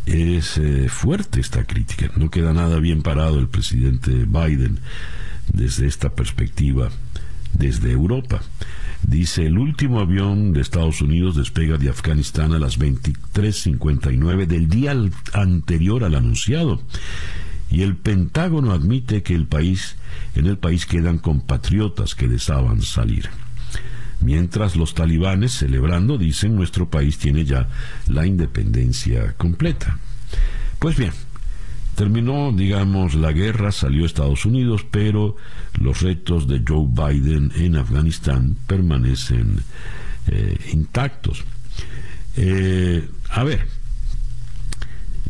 Es 0.04 0.58
eh, 0.58 0.90
fuerte 0.90 1.40
esta 1.40 1.64
crítica. 1.64 2.10
No 2.16 2.30
queda 2.30 2.52
nada 2.52 2.78
bien 2.80 3.00
parado 3.00 3.38
el 3.38 3.48
presidente 3.48 4.10
Biden 4.10 4.80
desde 5.50 5.86
esta 5.86 6.10
perspectiva, 6.10 6.90
desde 7.54 7.92
Europa. 7.92 8.42
Dice, 9.02 9.46
el 9.46 9.56
último 9.56 10.00
avión 10.00 10.52
de 10.52 10.60
Estados 10.60 11.00
Unidos 11.00 11.34
despega 11.34 11.78
de 11.78 11.88
Afganistán 11.88 12.52
a 12.52 12.58
las 12.58 12.78
23.59 12.78 14.44
del 14.44 14.68
día 14.68 14.94
anterior 15.32 16.04
al 16.04 16.14
anunciado 16.14 16.82
y 17.70 17.82
el 17.82 17.96
Pentágono 17.96 18.72
admite 18.72 19.22
que 19.22 19.34
el 19.34 19.46
país, 19.46 19.96
en 20.34 20.46
el 20.46 20.58
país 20.58 20.86
quedan 20.86 21.18
compatriotas 21.18 22.14
que 22.14 22.28
deseaban 22.28 22.82
salir. 22.82 23.28
Mientras 24.20 24.76
los 24.76 24.94
talibanes, 24.94 25.52
celebrando, 25.52 26.18
dicen 26.18 26.56
nuestro 26.56 26.90
país 26.90 27.18
tiene 27.18 27.44
ya 27.44 27.68
la 28.06 28.26
independencia 28.26 29.34
completa. 29.34 29.98
Pues 30.78 30.96
bien, 30.96 31.12
terminó, 31.94 32.52
digamos, 32.52 33.14
la 33.14 33.32
guerra, 33.32 33.72
salió 33.72 34.04
Estados 34.04 34.44
Unidos, 34.44 34.84
pero 34.90 35.36
los 35.78 36.02
retos 36.02 36.48
de 36.48 36.62
Joe 36.66 36.86
Biden 36.88 37.52
en 37.56 37.76
Afganistán 37.76 38.56
permanecen 38.66 39.60
eh, 40.26 40.58
intactos. 40.72 41.44
Eh, 42.36 43.08
a 43.30 43.44
ver, 43.44 43.66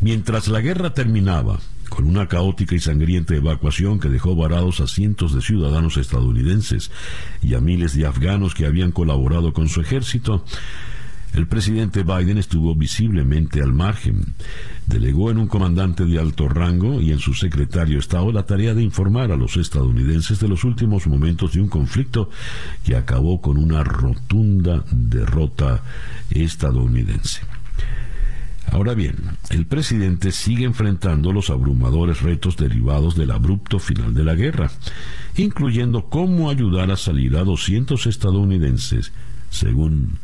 mientras 0.01 0.49
la 0.49 0.61
guerra 0.61 0.95
terminaba, 0.95 1.61
con 2.01 2.09
una 2.09 2.29
caótica 2.29 2.75
y 2.75 2.81
sangrienta 2.81 3.35
evacuación 3.35 4.01
que 4.01 4.09
dejó 4.09 4.35
varados 4.35 4.81
a 4.81 4.87
cientos 4.87 5.35
de 5.35 5.43
ciudadanos 5.43 5.99
estadounidenses 5.99 6.91
y 7.43 7.53
a 7.53 7.61
miles 7.61 7.95
de 7.95 8.07
afganos 8.07 8.55
que 8.55 8.65
habían 8.65 8.91
colaborado 8.91 9.53
con 9.53 9.69
su 9.69 9.83
ejército, 9.83 10.43
El 11.35 11.47
presidente 11.47 12.03
Biden 12.03 12.39
estuvo 12.39 12.75
visiblemente 12.75 13.61
al 13.61 13.75
margen. 13.75 14.35
Delegó 14.87 15.31
en 15.31 15.37
un 15.37 15.47
comandante 15.47 16.07
de 16.07 16.19
alto 16.19 16.49
rango 16.49 17.03
y 17.03 17.13
en 17.13 17.19
su 17.19 17.35
secretario 17.35 17.97
de 17.97 18.01
Estado 18.01 18.33
la 18.33 18.47
tarea 18.47 18.73
de 18.73 18.83
informar 18.83 19.31
a 19.31 19.37
los 19.37 19.59
estadounidenses 19.59 20.41
de 20.41 20.49
los 20.49 20.65
últimos 20.65 21.07
momentos 21.07 21.53
de 21.53 21.61
un 21.61 21.69
conflicto 21.69 22.31
que 22.83 22.97
acabó 22.97 23.43
con 23.43 23.59
una 23.59 23.85
rotunda 23.85 24.83
derrota 24.91 25.83
estadounidense. 26.31 27.50
Ahora 28.73 28.95
bien, 28.95 29.17
el 29.51 29.67
presidente 29.67 30.31
sigue 30.31 30.65
enfrentando 30.65 31.33
los 31.33 31.51
abrumadores 31.51 32.23
retos 32.23 32.57
derivados 32.57 33.17
del 33.17 33.33
abrupto 33.33 33.81
final 33.81 34.15
de 34.15 34.23
la 34.23 34.35
guerra, 34.35 34.71
incluyendo 35.37 36.07
cómo 36.07 36.51
ayudar 36.51 36.91
a 36.93 36.97
salir 36.97 37.37
a 37.37 37.43
200 37.43 38.07
estadounidenses, 38.07 39.13
según 39.51 40.19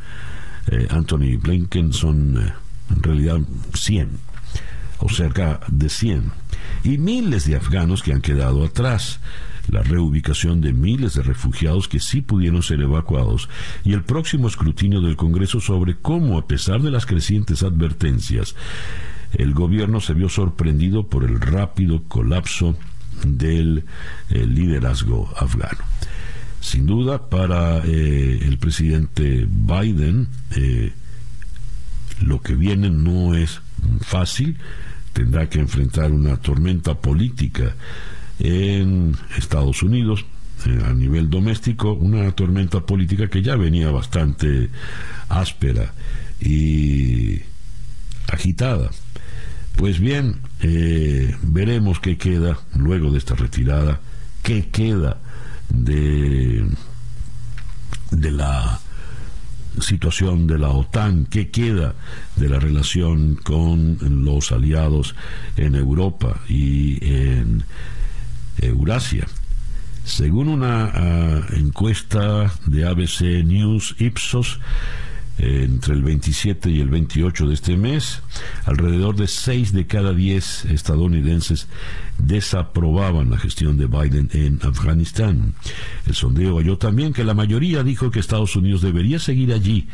eh, 0.69 0.87
Anthony 0.91 1.39
Blinken, 1.41 1.93
son 1.93 2.39
eh, 2.41 2.53
en 2.95 3.03
realidad 3.03 3.41
100, 3.75 4.11
o 4.99 5.09
cerca 5.09 5.59
de 5.67 5.89
100, 5.89 6.31
y 6.85 6.99
miles 6.99 7.47
de 7.47 7.57
afganos 7.57 8.03
que 8.03 8.13
han 8.13 8.21
quedado 8.21 8.65
atrás 8.65 9.19
la 9.69 9.83
reubicación 9.83 10.61
de 10.61 10.73
miles 10.73 11.15
de 11.15 11.23
refugiados 11.23 11.89
que 11.89 12.01
sí 12.01 12.21
pudieron 12.21 12.63
ser 12.63 12.81
evacuados 12.81 13.49
y 13.85 13.93
el 13.93 14.03
próximo 14.03 14.49
escrutinio 14.49 15.01
del 15.01 15.17
Congreso 15.17 15.61
sobre 15.61 15.97
cómo, 15.97 16.39
a 16.39 16.47
pesar 16.47 16.81
de 16.83 16.91
las 16.91 17.07
crecientes 17.07 17.63
advertencias, 17.63 18.55
el 19.33 19.55
gobierno 19.55 20.01
se 20.01 20.15
vio 20.15 20.29
sorprendido 20.29 21.09
por 21.09 21.25
el 21.25 21.41
rápido 21.41 22.05
colapso 22.05 22.77
del 23.25 23.85
eh, 24.31 24.47
liderazgo 24.47 25.33
afgano. 25.37 25.85
Sin 26.61 26.87
duda, 26.87 27.29
para 27.29 27.79
eh, 27.85 28.41
el 28.43 28.59
presidente 28.59 29.47
Biden, 29.49 30.29
eh, 30.57 30.93
lo 32.21 32.41
que 32.41 32.55
viene 32.55 32.91
no 32.91 33.35
es 33.35 33.61
fácil, 34.01 34.59
tendrá 35.13 35.49
que 35.49 35.61
enfrentar 35.61 36.13
una 36.13 36.37
tormenta 36.39 36.95
política 36.95 37.75
en 38.39 39.17
Estados 39.37 39.83
Unidos 39.83 40.25
eh, 40.67 40.83
a 40.85 40.93
nivel 40.93 41.29
doméstico 41.29 41.93
una 41.93 42.31
tormenta 42.33 42.81
política 42.81 43.29
que 43.29 43.43
ya 43.43 43.57
venía 43.57 43.91
bastante 43.91 44.71
áspera 45.29 45.93
y 46.41 47.41
agitada. 48.29 48.91
Pues 49.77 50.01
bien, 50.01 50.41
eh, 50.61 51.37
veremos 51.43 52.01
qué 52.01 52.17
queda 52.17 52.59
luego 52.75 53.11
de 53.11 53.19
esta 53.19 53.35
retirada, 53.35 54.01
qué 54.43 54.69
queda 54.69 55.19
de, 55.69 56.67
de 58.11 58.31
la 58.31 58.81
situación 59.81 60.47
de 60.47 60.59
la 60.59 60.71
OTAN, 60.71 61.27
qué 61.27 61.51
queda 61.51 61.95
de 62.37 62.49
la 62.49 62.59
relación 62.59 63.37
con 63.37 63.99
los 64.25 64.53
aliados 64.53 65.15
en 65.57 65.75
Europa 65.75 66.41
y 66.49 67.05
en 67.05 67.65
Eurasia. 68.61 69.27
Según 70.05 70.49
una 70.49 70.91
ah, 70.95 71.47
encuesta 71.53 72.53
de 72.67 72.87
ABC 72.87 73.45
News 73.45 73.97
Ipsos, 73.99 74.61
entre 75.39 75.95
el 75.95 76.03
27 76.03 76.71
y 76.71 76.81
el 76.81 76.89
28 76.89 77.47
de 77.47 77.55
este 77.55 77.77
mes, 77.77 78.23
alrededor 78.65 79.17
de 79.17 79.29
6 79.29 79.73
de 79.73 79.87
cada 79.87 80.15
10 80.15 80.67
estadounidenses 80.67 81.69
desaprobaban 82.19 83.31
la 83.31 83.39
gestión 83.39 83.77
de 83.77 83.87
Biden 83.87 84.31
en 84.33 84.61
Afganistán. 84.63 85.55
El 86.07 86.15
sondeo 86.15 86.57
halló 86.57 86.79
también 86.79 87.13
que 87.13 87.25
la 87.25 87.35
mayoría 87.35 87.83
dijo 87.83 88.11
que 88.11 88.21
Estados 88.21 88.57
Unidos 88.57 88.81
debería 88.81 89.19
seguir 89.19 89.53
allí 89.53 89.89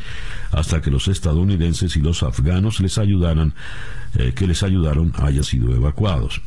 hasta 0.51 0.81
que 0.81 0.91
los 0.91 1.09
estadounidenses 1.09 1.97
y 1.97 1.99
los 1.99 2.23
afganos 2.23 2.79
les 2.79 2.97
ayudaran, 2.97 3.53
eh, 4.15 4.31
que 4.33 4.47
les 4.47 4.63
ayudaron 4.63 5.11
hayan 5.17 5.43
sido 5.43 5.75
evacuados. 5.75 6.41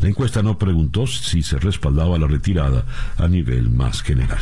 La 0.00 0.08
encuesta 0.08 0.42
no 0.42 0.58
preguntó 0.58 1.06
si 1.06 1.42
se 1.42 1.58
respaldaba 1.58 2.18
la 2.18 2.26
retirada 2.26 2.84
a 3.16 3.28
nivel 3.28 3.70
más 3.70 4.02
general. 4.02 4.40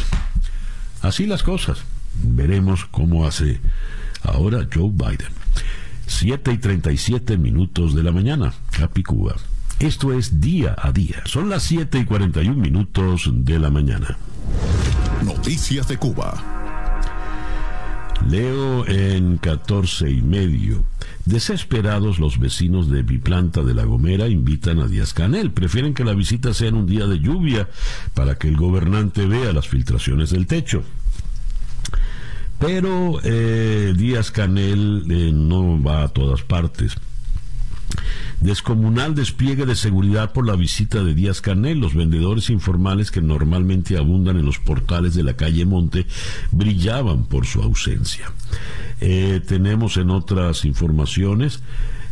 Así 1.03 1.27
las 1.27 1.43
cosas. 1.43 1.85
Veremos 2.23 2.85
cómo 2.87 3.27
hace 3.27 3.61
ahora 4.23 4.67
Joe 4.73 4.91
Biden. 4.93 5.33
7 6.07 6.53
y 6.53 6.59
37 6.59 7.39
minutos 7.39 7.95
de 7.95 8.03
la 8.03 8.13
mañana, 8.13 8.53
Capicúa. 8.71 9.37
Esto 9.79 10.13
es 10.13 10.41
día 10.41 10.77
a 10.79 10.93
día. 10.93 11.23
Son 11.25 11.49
las 11.49 11.65
7 11.65 11.99
y 11.99 12.05
41 12.05 12.55
minutos 12.55 13.31
de 13.33 13.59
la 13.59 13.71
mañana. 13.71 14.17
Noticias 15.25 15.89
de 15.89 15.97
Cuba. 15.97 16.64
Leo 18.29 18.87
en 18.87 19.39
14 19.39 20.11
y 20.11 20.23
medio. 20.23 20.85
Desesperados, 21.27 22.19
los 22.19 22.39
vecinos 22.39 22.91
de 22.91 23.03
Biplanta 23.03 23.63
de 23.63 23.75
La 23.75 23.85
Gomera 23.85 24.29
invitan 24.29 24.79
a 24.81 24.87
Díaz 24.87 25.15
Canel. 25.15 25.51
Prefieren 25.51 25.95
que 25.95 26.05
la 26.05 26.15
visita 26.15 26.55
sea 26.55 26.69
en 26.69 26.77
un 26.77 26.87
día 26.87 27.07
de 27.07 27.21
lluvia 27.21 27.69
para 28.15 28.37
que 28.37 28.49
el 28.49 28.57
gobernante 28.57 29.27
vea 29.27 29.53
las 29.53 29.69
filtraciones 29.69 30.31
del 30.31 30.47
techo. 30.47 30.83
Pero 32.59 33.21
eh, 33.23 33.95
Díaz 33.97 34.31
Canel 34.31 35.05
eh, 35.11 35.31
no 35.33 35.83
va 35.83 36.05
a 36.05 36.09
todas 36.09 36.43
partes. 36.43 36.97
Descomunal 38.41 39.15
despliegue 39.15 39.65
de 39.65 39.75
seguridad 39.75 40.33
por 40.33 40.47
la 40.47 40.57
visita 40.57 41.03
de 41.03 41.15
Díaz 41.15 41.41
Canel. 41.41 41.79
Los 41.79 41.95
vendedores 41.95 42.51
informales 42.51 43.11
que 43.11 43.23
normalmente 43.23 43.97
abundan 43.97 44.39
en 44.39 44.45
los 44.45 44.59
portales 44.59 45.15
de 45.15 45.23
la 45.23 45.35
calle 45.35 45.65
Monte 45.65 46.07
brillaban 46.51 47.25
por 47.25 47.47
su 47.47 47.63
ausencia. 47.63 48.33
Eh, 49.01 49.41
tenemos 49.47 49.97
en 49.97 50.11
otras 50.11 50.65
informaciones. 50.65 51.63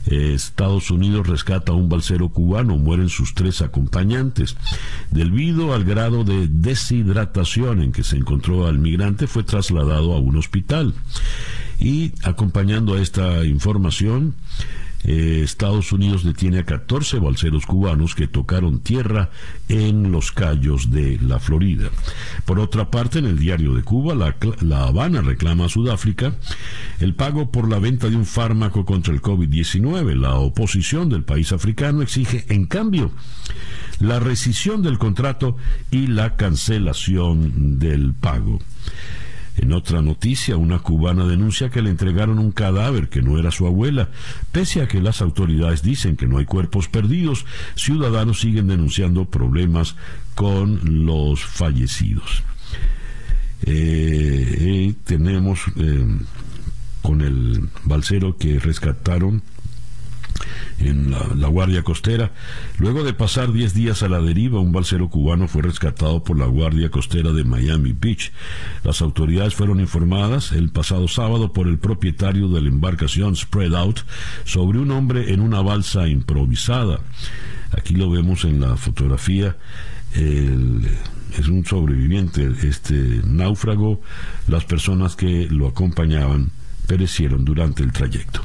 Eh, 0.07 0.33
Estados 0.35 0.91
Unidos 0.91 1.29
rescata 1.29 1.73
a 1.73 1.77
un 1.77 1.89
balsero 1.89 2.29
cubano, 2.29 2.77
mueren 2.77 3.09
sus 3.09 3.35
tres 3.35 3.63
acompañantes. 3.63 4.57
Debido 5.11 5.75
al 5.75 5.85
grado 5.85 6.25
de 6.25 6.49
deshidratación 6.49 7.83
en 7.83 7.93
que 7.93 8.03
se 8.03 8.17
encontró 8.17 8.67
al 8.67 8.79
migrante, 8.79 9.27
fue 9.27 9.45
trasladado 9.45 10.15
a 10.15 10.19
un 10.19 10.37
hospital. 10.37 10.95
Y 11.79 12.13
acompañando 12.23 12.95
a 12.95 13.01
esta 13.01 13.45
información, 13.45 14.35
eh, 15.05 15.41
Estados 15.43 15.93
Unidos 15.93 16.25
detiene 16.25 16.61
a 16.61 16.65
14 16.65 17.19
balseros 17.19 17.67
cubanos 17.67 18.15
que 18.15 18.29
tocaron 18.29 18.81
tierra 18.81 19.31
en 19.69 20.13
los 20.13 20.33
Cayos 20.33 20.91
de 20.91 21.19
la 21.21 21.39
Florida. 21.39 21.91
Por 22.45 22.61
otra 22.61 22.91
parte, 22.91 23.19
en 23.19 23.27
el 23.27 23.39
diario 23.39 23.75
de 23.75 23.83
Cuba, 23.83 24.15
la 24.15 24.85
Habana 24.85 25.21
reclama 25.23 25.67
a 25.67 25.69
Sudáfrica 25.69 26.35
el 27.01 27.15
pago 27.15 27.51
por 27.51 27.69
la 27.69 27.79
venta 27.79 28.09
de 28.09 28.17
un 28.17 28.27
fármaco 28.27 28.85
contra 28.85 29.13
el 29.13 29.21
COVID-19. 29.21 30.15
La 30.15 30.37
oposición 30.37 31.09
del 31.09 31.25
país 31.25 31.53
africano 31.53 32.03
exige, 32.03 32.45
en 32.49 32.67
cambio, 32.67 33.11
la 33.99 34.21
rescisión 34.21 34.83
del 34.83 34.99
contrato 34.99 35.57
y 35.91 36.09
la 36.09 36.37
cancelación 36.37 37.79
del 37.79 38.15
pago. 38.15 38.59
En 39.63 39.73
otra 39.73 40.03
noticia, 40.03 40.57
una 40.57 40.81
cubana 40.81 41.25
denuncia 41.25 41.71
que 41.71 41.83
le 41.83 41.91
entregaron 41.91 42.41
un 42.41 42.51
cadáver 42.51 43.09
que 43.09 43.23
no 43.23 43.39
era 43.39 43.53
su 43.53 43.65
abuela. 43.65 44.09
Pese 44.51 44.83
a 44.83 44.89
que 44.89 45.01
las 45.01 45.23
autoridades 45.23 45.85
dicen 45.85 46.17
que 46.17 46.27
no 46.27 46.39
hay 46.39 46.47
cuerpos 46.47 46.89
perdidos, 46.89 47.47
ciudadanos 47.77 48.41
siguen 48.41 48.67
denunciando 48.67 49.25
problemas 49.25 49.95
con 50.35 51.07
los 51.07 51.45
fallecidos. 51.45 52.43
Eh, 53.63 54.95
tenemos 55.05 55.61
eh, 55.77 56.09
con 57.01 57.23
el 57.23 57.69
balsero 57.85 58.37
que 58.37 58.59
rescataron 58.59 59.43
en 60.79 61.11
la, 61.11 61.49
Guardia 61.49 61.83
Costera. 61.83 62.33
Luego 62.79 63.05
de 63.05 63.13
pasar 63.13 63.53
10 63.53 63.75
días 63.75 64.03
a 64.03 64.09
la 64.09 64.21
deriva, 64.21 64.61
un 64.61 64.73
balsero 64.73 65.09
cubano 65.09 65.49
fue 65.49 65.63
rescatado 65.63 66.23
por 66.25 66.39
la 66.39 66.47
Guardia 66.47 66.91
Costera 66.91 67.33
de 67.33 67.45
Miami 67.45 67.93
Beach. 67.93 68.33
Las 68.85 69.03
autoridades 69.03 69.55
fueron 69.55 69.81
informadas 69.81 70.53
el 70.53 70.71
pasado 70.71 71.09
sábado 71.09 71.53
por 71.53 71.69
el 71.69 71.79
propietario 71.79 72.49
de 72.49 72.63
la 72.63 72.69
embarcación 72.69 73.37
Spread 73.37 73.75
Out 73.75 74.01
sobre 74.45 74.79
un 74.79 74.91
hombre 74.91 75.33
en 75.33 75.41
una 75.41 75.61
balsa 75.61 76.09
improvisada. 76.09 77.01
Aquí 77.77 77.95
lo 77.95 78.11
vemos 78.11 78.45
en 78.45 78.61
la 78.61 78.77
fotografía. 78.77 79.57
es 80.15 81.49
un 81.49 81.65
sobreviviente, 81.65 82.51
este 82.63 83.23
náufrago. 83.25 84.01
Las 84.49 84.65
personas 84.65 85.17
que 85.17 85.49
lo 85.51 85.69
acompañaban 85.69 86.51
perecieron 86.87 87.45
durante 87.45 87.83
el 87.83 87.93
trayecto. 87.93 88.43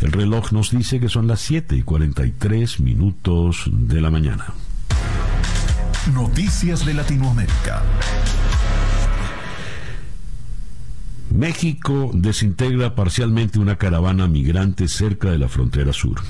El 0.00 0.12
reloj 0.12 0.52
nos 0.52 0.70
dice 0.70 1.00
que 1.00 1.08
son 1.08 1.26
las 1.26 1.40
7 1.40 1.76
y 1.76 1.82
43 1.82 2.80
minutos 2.80 3.64
de 3.66 4.00
la 4.00 4.10
mañana. 4.10 4.46
Noticias 6.14 6.86
de 6.86 6.94
Latinoamérica. 6.94 7.82
México 11.30 12.10
desintegra 12.14 12.94
parcialmente 12.94 13.58
una 13.58 13.76
caravana 13.76 14.28
migrante 14.28 14.88
cerca 14.88 15.30
de 15.30 15.38
la 15.38 15.48
frontera 15.48 15.92
sur. 15.92 16.20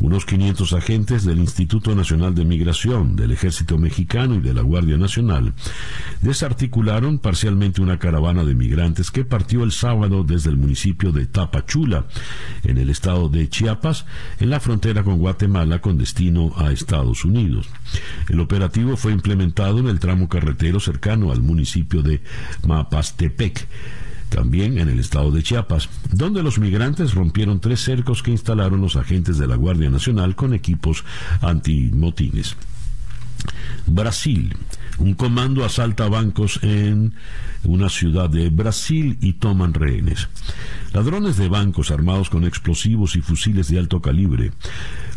Unos 0.00 0.24
500 0.24 0.72
agentes 0.72 1.24
del 1.24 1.38
Instituto 1.38 1.94
Nacional 1.94 2.34
de 2.34 2.44
Migración, 2.44 3.16
del 3.16 3.32
Ejército 3.32 3.78
Mexicano 3.78 4.34
y 4.34 4.40
de 4.40 4.54
la 4.54 4.62
Guardia 4.62 4.96
Nacional 4.96 5.52
desarticularon 6.20 7.18
parcialmente 7.18 7.80
una 7.80 7.98
caravana 7.98 8.44
de 8.44 8.54
migrantes 8.54 9.10
que 9.10 9.24
partió 9.24 9.64
el 9.64 9.72
sábado 9.72 10.24
desde 10.24 10.50
el 10.50 10.56
municipio 10.56 11.12
de 11.12 11.26
Tapachula, 11.26 12.06
en 12.64 12.78
el 12.78 12.90
estado 12.90 13.28
de 13.28 13.48
Chiapas, 13.48 14.06
en 14.40 14.50
la 14.50 14.60
frontera 14.60 15.02
con 15.02 15.18
Guatemala 15.18 15.80
con 15.80 15.98
destino 15.98 16.52
a 16.56 16.72
Estados 16.72 17.24
Unidos. 17.24 17.68
El 18.28 18.40
operativo 18.40 18.96
fue 18.96 19.12
implementado 19.12 19.78
en 19.78 19.88
el 19.88 20.00
tramo 20.00 20.28
carretero 20.28 20.80
cercano 20.80 21.32
al 21.32 21.42
municipio 21.42 22.02
de 22.02 22.20
Mapastepec 22.66 23.68
también 24.34 24.78
en 24.78 24.88
el 24.88 24.98
estado 24.98 25.30
de 25.30 25.42
Chiapas, 25.42 25.88
donde 26.10 26.42
los 26.42 26.58
migrantes 26.58 27.14
rompieron 27.14 27.60
tres 27.60 27.80
cercos 27.80 28.22
que 28.22 28.30
instalaron 28.30 28.80
los 28.80 28.96
agentes 28.96 29.38
de 29.38 29.46
la 29.46 29.56
Guardia 29.56 29.90
Nacional 29.90 30.34
con 30.34 30.54
equipos 30.54 31.04
antimotines. 31.40 32.56
Brasil. 33.86 34.56
Un 34.98 35.14
comando 35.14 35.64
asalta 35.64 36.08
bancos 36.08 36.60
en 36.62 37.14
una 37.64 37.88
ciudad 37.88 38.30
de 38.30 38.50
Brasil 38.50 39.18
y 39.20 39.34
toman 39.34 39.74
rehenes. 39.74 40.28
Ladrones 40.92 41.36
de 41.36 41.48
bancos 41.48 41.90
armados 41.90 42.30
con 42.30 42.44
explosivos 42.44 43.16
y 43.16 43.20
fusiles 43.20 43.68
de 43.68 43.78
alto 43.78 44.00
calibre 44.00 44.52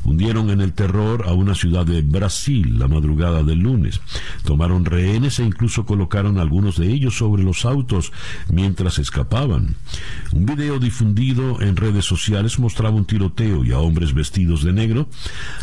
hundieron 0.05 0.49
en 0.49 0.61
el 0.61 0.73
terror 0.73 1.25
a 1.27 1.33
una 1.33 1.55
ciudad 1.55 1.85
de 1.85 2.01
Brasil 2.01 2.79
la 2.79 2.87
madrugada 2.87 3.43
del 3.43 3.59
lunes. 3.59 3.99
Tomaron 4.43 4.85
rehenes 4.85 5.39
e 5.39 5.43
incluso 5.43 5.85
colocaron 5.85 6.39
algunos 6.39 6.77
de 6.77 6.91
ellos 6.91 7.17
sobre 7.17 7.43
los 7.43 7.65
autos 7.65 8.11
mientras 8.49 8.99
escapaban. 8.99 9.75
Un 10.31 10.45
video 10.45 10.79
difundido 10.79 11.61
en 11.61 11.75
redes 11.75 12.05
sociales 12.05 12.59
mostraba 12.59 12.95
un 12.95 13.05
tiroteo 13.05 13.63
y 13.63 13.71
a 13.71 13.79
hombres 13.79 14.13
vestidos 14.13 14.63
de 14.63 14.73
negro 14.73 15.09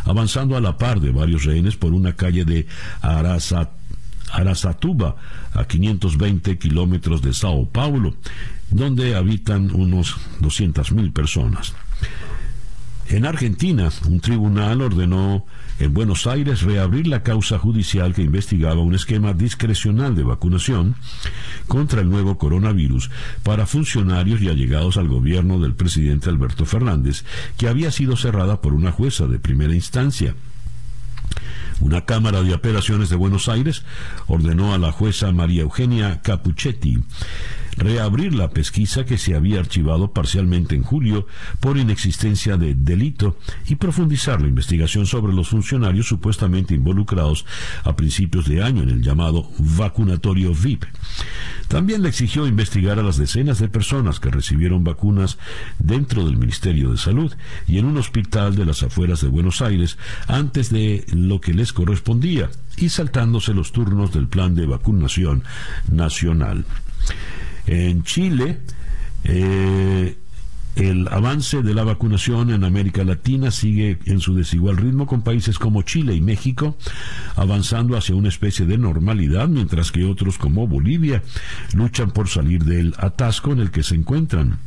avanzando 0.05 0.57
a 0.57 0.61
la 0.61 0.77
par 0.77 1.01
de 1.01 1.11
varios 1.11 1.45
rehenes 1.45 1.77
por 1.77 1.93
una 1.93 2.15
calle 2.15 2.45
de 2.45 2.67
Arasatuba, 4.33 5.17
a 5.53 5.65
520 5.65 6.59
kilómetros 6.59 7.23
de 7.23 7.33
Sao 7.35 7.67
Paulo, 7.67 8.15
donde 8.71 9.15
habitan 9.15 9.71
unos 9.75 10.17
200.000 10.41 11.13
personas. 11.13 11.75
En 13.09 13.27
Argentina, 13.27 13.91
un 14.09 14.21
tribunal 14.21 14.81
ordenó 14.81 15.45
en 15.79 15.93
Buenos 15.93 16.27
Aires 16.27 16.63
reabrir 16.63 17.07
la 17.09 17.23
causa 17.23 17.59
judicial 17.59 18.15
que 18.15 18.23
investigaba 18.23 18.81
un 18.81 18.95
esquema 18.95 19.33
discrecional 19.33 20.15
de 20.15 20.23
vacunación 20.23 20.95
contra 21.67 22.01
el 22.01 22.09
nuevo 22.09 22.39
coronavirus 22.39 23.11
para 23.43 23.67
funcionarios 23.67 24.41
y 24.41 24.49
allegados 24.49 24.97
al 24.97 25.09
gobierno 25.09 25.59
del 25.59 25.75
presidente 25.75 26.31
Alberto 26.31 26.65
Fernández, 26.65 27.25
que 27.57 27.69
había 27.69 27.91
sido 27.91 28.17
cerrada 28.17 28.61
por 28.61 28.73
una 28.73 28.93
jueza 28.93 29.27
de 29.27 29.39
primera 29.39 29.75
instancia. 29.75 30.35
Una 31.81 32.05
Cámara 32.05 32.43
de 32.43 32.55
Apelaciones 32.55 33.09
de 33.09 33.17
Buenos 33.17 33.49
Aires 33.49 33.83
ordenó 34.29 34.73
a 34.73 34.79
la 34.79 34.93
jueza 34.93 35.33
María 35.33 35.63
Eugenia 35.63 36.21
Capuchetti 36.23 37.03
reabrir 37.77 38.35
la 38.35 38.51
pesquisa 38.51 39.05
que 39.05 39.19
se 39.19 39.35
había 39.35 39.61
archivado 39.61 40.13
parcialmente 40.13 40.75
en 40.75 40.83
julio 40.83 41.27
por 41.61 41.79
inexistencia 41.79 42.57
de 42.57 42.75
delito 42.75 43.37
y 43.67 43.77
profundizar 43.77 44.41
la 44.41 44.49
investigación 44.49 45.07
sobre 45.07 45.33
los 45.33 45.49
funcionarios 45.49 46.07
supuestamente 46.07 46.75
involucrados 46.75 47.45
a 47.85 47.97
principios 47.97 48.47
de 48.47 48.63
año 48.63 48.83
en 48.83 48.91
el 48.91 49.03
llamado 49.03 49.49
vacunatorio 49.59 50.55
VIP. 50.55 50.85
También 51.69 52.03
le 52.03 52.11
exigió 52.11 52.47
investigar 52.47 52.99
a 52.99 53.03
las 53.03 53.17
decenas 53.17 53.59
de 53.59 53.69
personas 53.69 54.21
que 54.21 54.31
recibieron 54.31 54.85
vacunas 54.85 55.39
dentro 55.79 56.25
del 56.25 56.37
Ministerio 56.37 56.93
de 56.93 56.99
Salud 56.99 57.33
y 57.67 57.79
en 57.79 57.87
un 57.87 57.97
hospital 57.97 58.57
de 58.57 58.67
las 58.67 58.83
afueras 58.83 59.23
de 59.23 59.29
Buenos 59.29 59.63
Aires 59.63 59.97
antes 60.27 60.71
de 60.71 61.07
lo 61.13 61.41
que 61.41 61.55
les 61.55 61.73
correspondía 61.73 62.51
y 62.77 62.91
saltándose 62.91 63.55
los 63.55 63.73
turnos 63.73 64.13
del 64.13 64.29
plan 64.29 64.55
de 64.55 64.67
vacunación 64.67 65.45
nacional. 65.91 66.65
En 67.67 68.03
Chile, 68.03 68.59
eh, 69.25 70.17
el 70.77 71.09
avance 71.09 71.63
de 71.63 71.75
la 71.75 71.85
vacunación 71.85 72.51
en 72.51 72.65
América 72.65 73.05
Latina 73.05 73.51
sigue 73.51 73.99
en 74.07 74.21
su 74.21 74.35
desigual 74.35 74.79
ritmo 74.79 75.07
con 75.07 75.21
países 75.23 75.59
como 75.59 75.83
Chile 75.83 76.15
y 76.15 76.23
México 76.23 76.77
avanzando 77.37 77.95
hacia 77.97 78.15
una 78.15 78.29
especie 78.29 78.65
de 78.65 78.79
normalidad, 78.79 79.49
mientras 79.49 79.93
que 79.93 80.07
otros 80.07 80.39
como 80.39 80.67
Bolivia 80.67 81.23
luchan 81.75 82.11
por 82.11 82.29
salir 82.29 82.65
del 82.65 82.95
atasco 82.99 83.53
en 83.53 83.61
el 83.61 83.71
que 83.71 83.83
se 83.83 83.97
encuentran. 83.97 84.61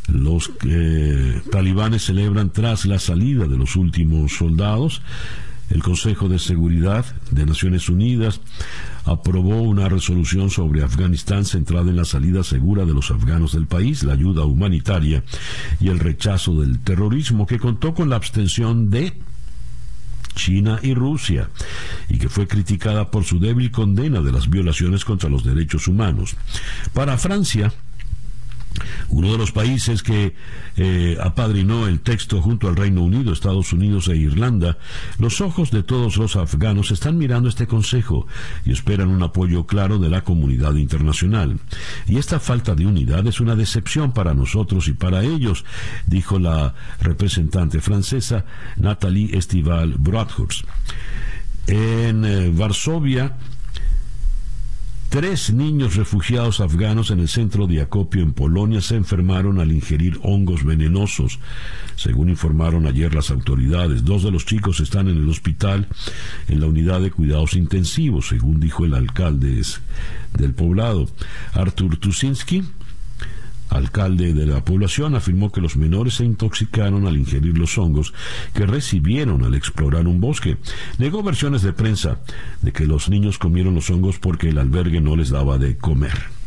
Los 0.09 0.51
eh, 0.67 1.41
talibanes 1.51 2.05
celebran 2.05 2.51
tras 2.51 2.87
la 2.87 2.99
salida 2.99 3.47
de 3.47 3.57
los 3.57 3.77
últimos 3.77 4.33
soldados. 4.33 5.03
El 5.71 5.85
Consejo 5.85 6.29
de 6.29 6.41
Seguridad 6.41 7.05
de 7.31 7.47
Naciones 7.47 7.89
Unidas 7.89 8.41
aprobó 9.05 9.63
una 9.63 9.89
resolución 9.89 10.51
sobre 10.51 10.83
Afganistán 10.83 11.45
centrada 11.45 11.91
en 11.91 11.97
la 11.97 12.05
salida 12.05 12.43
segura 12.43 12.85
de 12.85 12.93
los 12.93 13.13
afganos 13.13 13.53
del 13.53 13.67
país, 13.67 14.03
la 14.03 14.15
ayuda 14.15 14.45
humanitaria 14.45 15.23
y 15.79 15.89
el 15.89 16.01
rechazo 16.01 16.61
del 16.61 16.81
terrorismo, 16.81 17.47
que 17.47 17.61
contó 17.61 17.95
con 17.95 18.11
la 18.11 18.17
abstención 18.17 18.91
de 18.91 19.15
China 20.35 20.81
y 20.83 20.95
Rusia, 20.95 21.51
y 22.09 22.19
que 22.19 22.29
fue 22.29 22.49
criticada 22.49 23.11
por 23.11 23.25
su 23.25 23.39
débil 23.39 23.71
condena 23.71 24.21
de 24.23 24.33
las 24.33 24.49
violaciones 24.49 25.05
contra 25.05 25.31
los 25.31 25.45
derechos 25.45 25.87
humanos. 25.87 26.37
Para 26.93 27.17
Francia, 27.19 27.73
uno 29.09 29.33
de 29.33 29.39
los 29.39 29.53
países 29.53 30.03
que 30.03 30.35
eh, 30.77 31.17
apadrinó 31.23 31.87
el 31.87 32.01
texto 32.01 32.41
junto 32.41 32.69
al 32.69 32.77
Reino 32.77 33.03
Unido, 33.03 33.33
Estados 33.33 33.73
Unidos 33.73 34.09
e 34.09 34.17
Irlanda, 34.17 34.79
los 35.19 35.41
ojos 35.41 35.71
de 35.71 35.83
todos 35.83 36.17
los 36.17 36.37
afganos 36.37 36.91
están 36.91 37.19
mirando 37.19 37.49
este 37.49 37.67
Consejo 37.67 38.27
y 38.65 38.73
esperan 38.73 39.09
un 39.09 39.23
apoyo 39.23 39.67
claro 39.67 39.99
de 39.99 40.09
la 40.09 40.23
comunidad 40.23 40.75
internacional. 40.75 41.59
Y 42.07 42.19
esta 42.19 42.41
falta 42.41 42.75
de 42.75 42.87
unidad 42.87 43.27
es 43.27 43.41
una 43.41 43.57
decepción 43.57 44.13
para 44.13 44.35
nosotros 44.35 44.89
y 44.89 44.93
para 44.93 45.23
ellos, 45.23 45.65
dijo 46.07 46.39
la 46.39 46.75
representante 47.01 47.81
francesa 47.81 48.45
Nathalie 48.77 49.37
Estival 49.37 49.95
Broadhurst. 49.99 50.65
En 51.67 52.25
eh, 52.25 52.51
Varsovia, 52.53 53.37
Tres 55.11 55.53
niños 55.53 55.97
refugiados 55.97 56.61
afganos 56.61 57.11
en 57.11 57.19
el 57.19 57.27
centro 57.27 57.67
de 57.67 57.81
acopio 57.81 58.23
en 58.23 58.33
Polonia 58.33 58.81
se 58.81 58.95
enfermaron 58.95 59.59
al 59.59 59.73
ingerir 59.73 60.21
hongos 60.23 60.63
venenosos, 60.63 61.41
según 61.97 62.29
informaron 62.29 62.87
ayer 62.87 63.13
las 63.13 63.33
autoridades. 63.33 64.05
Dos 64.05 64.23
de 64.23 64.31
los 64.31 64.47
chicos 64.47 64.79
están 64.79 65.09
en 65.09 65.17
el 65.17 65.29
hospital 65.29 65.89
en 66.47 66.61
la 66.61 66.69
unidad 66.69 67.01
de 67.01 67.11
cuidados 67.11 67.55
intensivos, 67.55 68.29
según 68.29 68.61
dijo 68.61 68.85
el 68.85 68.95
alcalde 68.95 69.61
del 70.39 70.55
poblado, 70.55 71.09
Artur 71.55 71.97
Tusinski 71.97 72.63
alcalde 73.71 74.35
de 74.35 74.47
la 74.47 74.65
población, 74.65 75.15
afirmó 75.15 75.51
que 75.51 75.61
los 75.61 75.77
menores 75.77 76.15
se 76.15 76.25
intoxicaron 76.25 77.07
al 77.07 77.17
ingerir 77.17 77.57
los 77.57 77.79
hongos 77.79 78.13
que 78.53 78.67
recibieron 78.67 79.45
al 79.45 79.55
explorar 79.55 80.07
un 80.07 80.21
bosque. 80.21 80.57
Negó 80.99 81.23
versiones 81.23 81.63
de 81.63 81.73
prensa 81.73 82.19
de 82.63 82.73
que 82.73 82.87
los 82.87 83.09
niños 83.09 83.39
comieron 83.39 83.75
los 83.75 83.91
hongos 83.91 84.19
porque 84.19 84.51
el 84.51 84.59
albergue 84.59 85.01
no 85.01 85.17
les 85.17 85.31
daba 85.31 85.59
de 85.59 85.77
comer. 85.77 86.41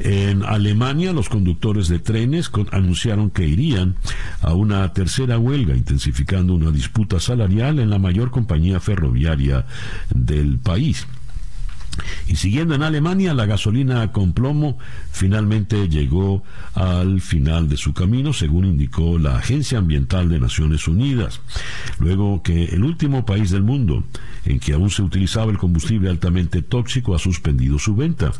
En 0.00 0.44
Alemania, 0.44 1.12
los 1.12 1.28
conductores 1.28 1.88
de 1.88 1.98
trenes 1.98 2.50
anunciaron 2.72 3.28
que 3.28 3.46
irían 3.46 3.96
a 4.40 4.54
una 4.54 4.90
tercera 4.94 5.38
huelga, 5.38 5.76
intensificando 5.76 6.54
una 6.54 6.70
disputa 6.70 7.20
salarial 7.20 7.78
en 7.78 7.90
la 7.90 7.98
mayor 7.98 8.30
compañía 8.30 8.80
ferroviaria 8.80 9.66
del 10.08 10.58
país. 10.58 11.06
Y 12.28 12.36
siguiendo 12.36 12.74
en 12.74 12.82
Alemania, 12.82 13.34
la 13.34 13.46
gasolina 13.46 14.12
con 14.12 14.32
plomo 14.32 14.78
finalmente 15.10 15.88
llegó 15.88 16.42
al 16.74 17.20
final 17.20 17.68
de 17.68 17.76
su 17.76 17.92
camino, 17.92 18.32
según 18.32 18.66
indicó 18.66 19.18
la 19.18 19.38
Agencia 19.38 19.78
Ambiental 19.78 20.28
de 20.28 20.40
Naciones 20.40 20.86
Unidas. 20.88 21.40
Luego 21.98 22.42
que 22.42 22.64
el 22.64 22.84
último 22.84 23.24
país 23.24 23.50
del 23.50 23.62
mundo 23.62 24.04
en 24.44 24.58
que 24.58 24.72
aún 24.72 24.90
se 24.90 25.02
utilizaba 25.02 25.50
el 25.50 25.58
combustible 25.58 26.08
altamente 26.08 26.62
tóxico 26.62 27.14
ha 27.14 27.18
suspendido 27.18 27.78
su 27.78 27.94
venta. 27.94 28.32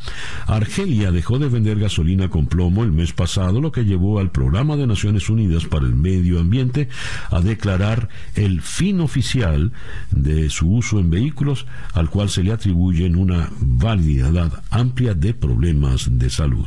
Argelia 0.46 1.10
dejó 1.10 1.38
de 1.38 1.48
vender 1.48 1.78
gasolina 1.78 2.28
con 2.28 2.46
plomo 2.46 2.84
el 2.84 2.92
mes 2.92 3.12
pasado, 3.12 3.60
lo 3.60 3.72
que 3.72 3.84
llevó 3.84 4.18
al 4.18 4.30
Programa 4.30 4.76
de 4.76 4.86
Naciones 4.86 5.28
Unidas 5.28 5.66
para 5.66 5.86
el 5.86 5.94
Medio 5.94 6.40
Ambiente 6.40 6.88
a 7.30 7.40
declarar 7.40 8.08
el 8.34 8.62
fin 8.62 9.00
oficial 9.00 9.72
de 10.10 10.50
su 10.50 10.70
uso 10.70 10.98
en 10.98 11.10
vehículos, 11.10 11.66
al 11.92 12.10
cual 12.10 12.30
se 12.30 12.42
le 12.42 12.52
atribuyen 12.52 13.16
una 13.16 13.49
variedad 13.60 14.62
amplia 14.70 15.14
de 15.14 15.34
problemas 15.34 16.08
de 16.10 16.30
salud. 16.30 16.66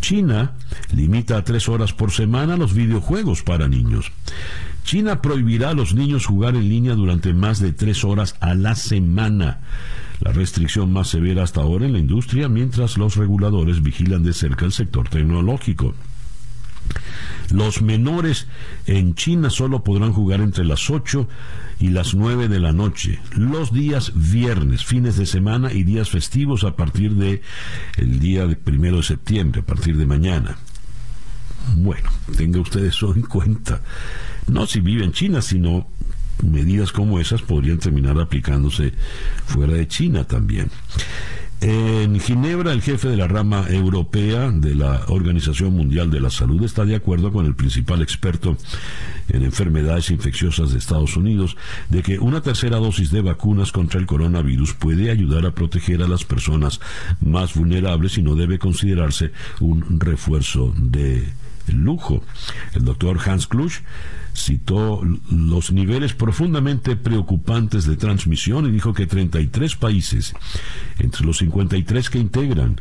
China 0.00 0.52
limita 0.92 1.36
a 1.36 1.44
tres 1.44 1.68
horas 1.68 1.92
por 1.92 2.12
semana 2.12 2.56
los 2.56 2.74
videojuegos 2.74 3.42
para 3.42 3.66
niños. 3.66 4.12
China 4.84 5.20
prohibirá 5.20 5.70
a 5.70 5.74
los 5.74 5.94
niños 5.94 6.26
jugar 6.26 6.54
en 6.54 6.68
línea 6.68 6.94
durante 6.94 7.34
más 7.34 7.58
de 7.58 7.72
tres 7.72 8.04
horas 8.04 8.36
a 8.40 8.54
la 8.54 8.76
semana, 8.76 9.60
la 10.20 10.32
restricción 10.32 10.92
más 10.92 11.08
severa 11.08 11.42
hasta 11.42 11.60
ahora 11.60 11.86
en 11.86 11.92
la 11.94 11.98
industria, 11.98 12.48
mientras 12.48 12.96
los 12.96 13.16
reguladores 13.16 13.82
vigilan 13.82 14.22
de 14.22 14.32
cerca 14.32 14.64
el 14.64 14.72
sector 14.72 15.08
tecnológico. 15.08 15.94
Los 17.50 17.82
menores 17.82 18.46
en 18.86 19.14
China 19.14 19.50
solo 19.50 19.84
podrán 19.84 20.12
jugar 20.12 20.40
entre 20.40 20.64
las 20.64 20.90
8 20.90 21.28
y 21.78 21.88
las 21.90 22.14
9 22.14 22.48
de 22.48 22.58
la 22.58 22.72
noche, 22.72 23.20
los 23.36 23.72
días 23.72 24.12
viernes, 24.14 24.84
fines 24.84 25.16
de 25.16 25.26
semana 25.26 25.72
y 25.72 25.84
días 25.84 26.10
festivos 26.10 26.64
a 26.64 26.74
partir 26.74 27.14
de 27.14 27.42
el 27.96 28.18
día 28.18 28.48
primero 28.64 28.98
de 28.98 29.02
septiembre, 29.02 29.60
a 29.60 29.64
partir 29.64 29.96
de 29.96 30.06
mañana. 30.06 30.56
Bueno, 31.76 32.10
tenga 32.36 32.60
usted 32.60 32.84
eso 32.84 33.14
en 33.14 33.22
cuenta. 33.22 33.80
No 34.46 34.66
si 34.66 34.80
vive 34.80 35.04
en 35.04 35.12
China, 35.12 35.42
sino 35.42 35.88
medidas 36.42 36.92
como 36.92 37.18
esas 37.18 37.42
podrían 37.42 37.78
terminar 37.78 38.18
aplicándose 38.20 38.92
fuera 39.46 39.74
de 39.74 39.88
China 39.88 40.24
también. 40.24 40.70
En 41.60 42.20
Ginebra, 42.20 42.72
el 42.72 42.82
jefe 42.82 43.08
de 43.08 43.16
la 43.16 43.28
rama 43.28 43.64
europea 43.70 44.50
de 44.50 44.74
la 44.74 45.02
Organización 45.08 45.74
Mundial 45.74 46.10
de 46.10 46.20
la 46.20 46.28
Salud 46.28 46.62
está 46.62 46.84
de 46.84 46.94
acuerdo 46.94 47.32
con 47.32 47.46
el 47.46 47.54
principal 47.54 48.02
experto 48.02 48.58
en 49.30 49.42
enfermedades 49.42 50.10
infecciosas 50.10 50.72
de 50.72 50.78
Estados 50.78 51.16
Unidos 51.16 51.56
de 51.88 52.02
que 52.02 52.18
una 52.18 52.42
tercera 52.42 52.76
dosis 52.76 53.10
de 53.10 53.22
vacunas 53.22 53.72
contra 53.72 53.98
el 53.98 54.06
coronavirus 54.06 54.74
puede 54.74 55.10
ayudar 55.10 55.46
a 55.46 55.52
proteger 55.52 56.02
a 56.02 56.08
las 56.08 56.24
personas 56.24 56.80
más 57.20 57.54
vulnerables 57.54 58.18
y 58.18 58.22
no 58.22 58.34
debe 58.34 58.58
considerarse 58.58 59.32
un 59.60 59.98
refuerzo 59.98 60.74
de 60.76 61.26
lujo. 61.72 62.22
El 62.74 62.84
doctor 62.84 63.18
Hans 63.24 63.46
Klusch 63.46 63.80
citó 64.34 65.02
los 65.30 65.72
niveles 65.72 66.12
profundamente 66.12 66.94
preocupantes 66.96 67.86
de 67.86 67.96
transmisión 67.96 68.66
y 68.66 68.70
dijo 68.70 68.92
que 68.92 69.06
33 69.06 69.76
países, 69.76 70.34
entre 70.98 71.24
los 71.24 71.38
53 71.38 72.10
que 72.10 72.18
integran 72.18 72.80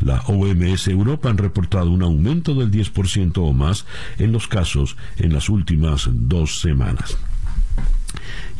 la 0.00 0.20
OMS 0.22 0.88
Europa, 0.88 1.28
han 1.28 1.38
reportado 1.38 1.90
un 1.90 2.02
aumento 2.02 2.54
del 2.54 2.70
10% 2.70 3.32
o 3.38 3.52
más 3.52 3.86
en 4.18 4.32
los 4.32 4.48
casos 4.48 4.96
en 5.18 5.32
las 5.32 5.48
últimas 5.48 6.08
dos 6.10 6.60
semanas. 6.60 7.18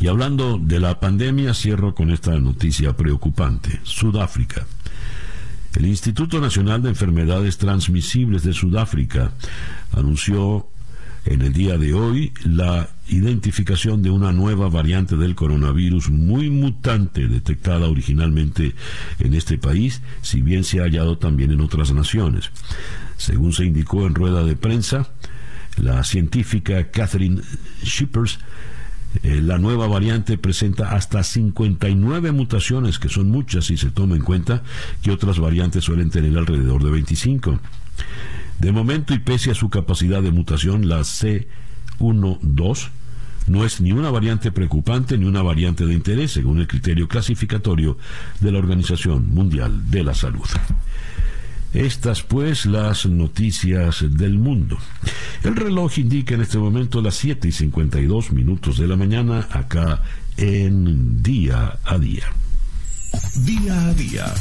Y 0.00 0.08
hablando 0.08 0.58
de 0.58 0.80
la 0.80 1.00
pandemia, 1.00 1.54
cierro 1.54 1.94
con 1.94 2.10
esta 2.10 2.36
noticia 2.38 2.96
preocupante. 2.96 3.80
Sudáfrica. 3.84 4.66
El 5.74 5.86
Instituto 5.86 6.40
Nacional 6.40 6.82
de 6.82 6.90
Enfermedades 6.90 7.58
Transmisibles 7.58 8.44
de 8.44 8.52
Sudáfrica 8.52 9.32
anunció 9.92 10.68
en 11.24 11.42
el 11.42 11.52
día 11.52 11.78
de 11.78 11.94
hoy 11.94 12.32
la 12.44 12.90
identificación 13.08 14.00
de 14.02 14.10
una 14.10 14.30
nueva 14.30 14.68
variante 14.68 15.16
del 15.16 15.34
coronavirus 15.34 16.10
muy 16.10 16.48
mutante 16.48 17.26
detectada 17.26 17.88
originalmente 17.88 18.74
en 19.18 19.34
este 19.34 19.58
país, 19.58 20.00
si 20.22 20.42
bien 20.42 20.62
se 20.62 20.78
ha 20.78 20.84
hallado 20.84 21.18
también 21.18 21.50
en 21.50 21.60
otras 21.60 21.92
naciones. 21.92 22.50
Según 23.16 23.52
se 23.52 23.64
indicó 23.64 24.06
en 24.06 24.14
rueda 24.14 24.44
de 24.44 24.54
prensa, 24.54 25.10
la 25.76 26.04
científica 26.04 26.90
Catherine 26.90 27.42
Shippers 27.82 28.38
eh, 29.22 29.40
la 29.40 29.58
nueva 29.58 29.86
variante 29.86 30.38
presenta 30.38 30.90
hasta 30.90 31.22
59 31.22 32.32
mutaciones, 32.32 32.98
que 32.98 33.08
son 33.08 33.30
muchas 33.30 33.66
si 33.66 33.76
se 33.76 33.90
toma 33.90 34.16
en 34.16 34.22
cuenta 34.22 34.62
que 35.02 35.10
otras 35.10 35.38
variantes 35.38 35.84
suelen 35.84 36.10
tener 36.10 36.36
alrededor 36.36 36.82
de 36.82 36.90
25. 36.90 37.60
De 38.58 38.72
momento 38.72 39.14
y 39.14 39.18
pese 39.18 39.50
a 39.50 39.54
su 39.54 39.70
capacidad 39.70 40.22
de 40.22 40.32
mutación, 40.32 40.88
la 40.88 41.00
C12 41.00 42.88
no 43.46 43.64
es 43.64 43.80
ni 43.80 43.92
una 43.92 44.10
variante 44.10 44.50
preocupante 44.50 45.18
ni 45.18 45.26
una 45.26 45.42
variante 45.42 45.86
de 45.86 45.94
interés, 45.94 46.32
según 46.32 46.58
el 46.58 46.66
criterio 46.66 47.08
clasificatorio 47.08 47.98
de 48.40 48.52
la 48.52 48.58
Organización 48.58 49.28
Mundial 49.34 49.90
de 49.90 50.02
la 50.02 50.14
Salud. 50.14 50.46
Estas 51.74 52.22
pues 52.22 52.66
las 52.66 53.04
noticias 53.06 54.04
del 54.08 54.38
mundo. 54.38 54.78
El 55.42 55.56
reloj 55.56 55.98
indica 55.98 56.36
en 56.36 56.42
este 56.42 56.56
momento 56.56 57.02
las 57.02 57.16
7 57.16 57.48
y 57.48 57.52
52 57.52 58.30
minutos 58.30 58.78
de 58.78 58.86
la 58.86 58.94
mañana 58.94 59.48
acá 59.50 60.02
en 60.36 61.20
día 61.20 61.80
a 61.84 61.98
día. 61.98 62.32
Día 63.44 63.88
a 63.88 63.94
día. 63.94 64.34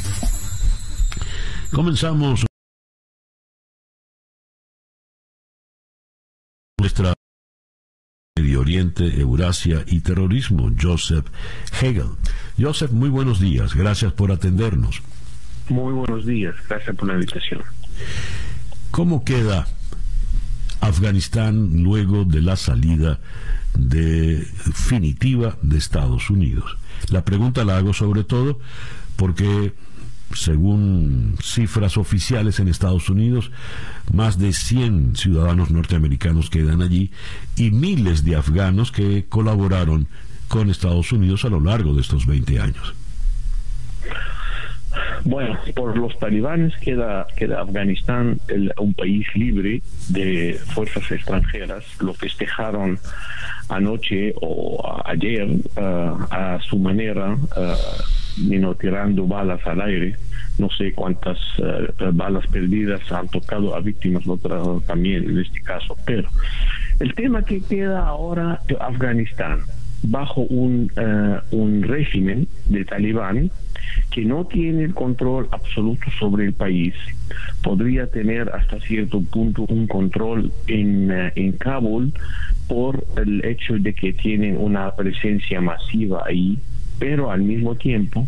Comenzamos 1.71 2.45
nuestra 6.79 7.15
Medio 8.37 8.59
Oriente, 8.59 9.19
Eurasia 9.19 9.83
y 9.87 10.01
terrorismo, 10.01 10.71
Joseph 10.79 11.25
Hegel. 11.81 12.11
Joseph, 12.59 12.91
muy 12.91 13.09
buenos 13.09 13.39
días, 13.39 13.73
gracias 13.73 14.13
por 14.13 14.31
atendernos. 14.31 15.01
Muy 15.69 15.93
buenos 15.93 16.25
días, 16.25 16.55
gracias 16.67 16.95
por 16.95 17.07
la 17.07 17.13
invitación. 17.13 17.61
¿Cómo 18.91 19.23
queda 19.23 19.67
Afganistán 20.81 21.83
luego 21.83 22.25
de 22.25 22.41
la 22.41 22.55
salida 22.57 23.19
definitiva 23.73 25.57
de 25.61 25.77
Estados 25.77 26.29
Unidos? 26.29 26.77
La 27.09 27.23
pregunta 27.23 27.63
la 27.63 27.77
hago 27.77 27.93
sobre 27.93 28.23
todo 28.23 28.59
porque 29.15 29.73
según 30.35 31.37
cifras 31.41 31.97
oficiales 31.97 32.59
en 32.59 32.67
Estados 32.67 33.09
Unidos, 33.09 33.51
más 34.11 34.37
de 34.39 34.51
100 34.51 35.15
ciudadanos 35.15 35.71
norteamericanos 35.71 36.49
quedan 36.49 36.81
allí 36.81 37.11
y 37.55 37.71
miles 37.71 38.23
de 38.25 38.35
afganos 38.35 38.91
que 38.91 39.25
colaboraron 39.29 40.07
con 40.47 40.69
Estados 40.69 41.11
Unidos 41.11 41.45
a 41.45 41.49
lo 41.49 41.59
largo 41.59 41.93
de 41.93 42.01
estos 42.01 42.25
20 42.25 42.59
años. 42.59 42.93
Bueno, 45.25 45.57
por 45.75 45.97
los 45.97 46.17
talibanes 46.19 46.75
queda, 46.77 47.27
queda 47.35 47.61
Afganistán 47.61 48.39
un 48.77 48.93
país 48.93 49.25
libre 49.35 49.81
de 50.09 50.59
fuerzas 50.73 51.09
extranjeras. 51.11 51.83
Lo 52.01 52.13
festejaron 52.13 52.99
anoche 53.69 54.33
o 54.41 55.01
ayer 55.05 55.47
uh, 55.47 56.25
a 56.29 56.59
su 56.61 56.77
manera, 56.77 57.35
uh, 57.35 58.73
tirando 58.75 59.25
balas 59.25 59.65
al 59.65 59.81
aire. 59.81 60.15
No 60.57 60.69
sé 60.69 60.93
cuántas 60.93 61.37
uh, 61.59 62.11
balas 62.13 62.45
perdidas 62.47 63.01
han 63.11 63.27
tocado 63.29 63.75
a 63.75 63.79
víctimas, 63.79 64.27
otras 64.27 64.85
también 64.85 65.29
en 65.29 65.39
este 65.39 65.61
caso. 65.61 65.97
Pero 66.05 66.29
el 66.99 67.13
tema 67.15 67.43
que 67.43 67.61
queda 67.61 68.05
ahora 68.05 68.59
Afganistán 68.79 69.61
bajo 70.03 70.41
un, 70.41 70.91
un 71.51 71.83
régimen 71.83 72.47
de 72.65 72.85
talibán 72.85 73.51
que 74.11 74.25
no 74.25 74.45
tiene 74.45 74.83
el 74.83 74.93
control 74.93 75.47
absoluto 75.51 76.09
sobre 76.19 76.45
el 76.45 76.53
país, 76.53 76.93
podría 77.61 78.07
tener 78.07 78.49
hasta 78.49 78.79
cierto 78.81 79.21
punto 79.21 79.65
un 79.69 79.87
control 79.87 80.51
en, 80.67 81.11
eh, 81.11 81.33
en 81.35 81.53
Kabul 81.53 82.13
por 82.67 83.05
el 83.17 83.43
hecho 83.45 83.77
de 83.79 83.93
que 83.93 84.13
tienen 84.13 84.57
una 84.57 84.91
presencia 84.95 85.61
masiva 85.61 86.23
ahí, 86.25 86.57
pero 86.99 87.31
al 87.31 87.41
mismo 87.41 87.75
tiempo 87.75 88.27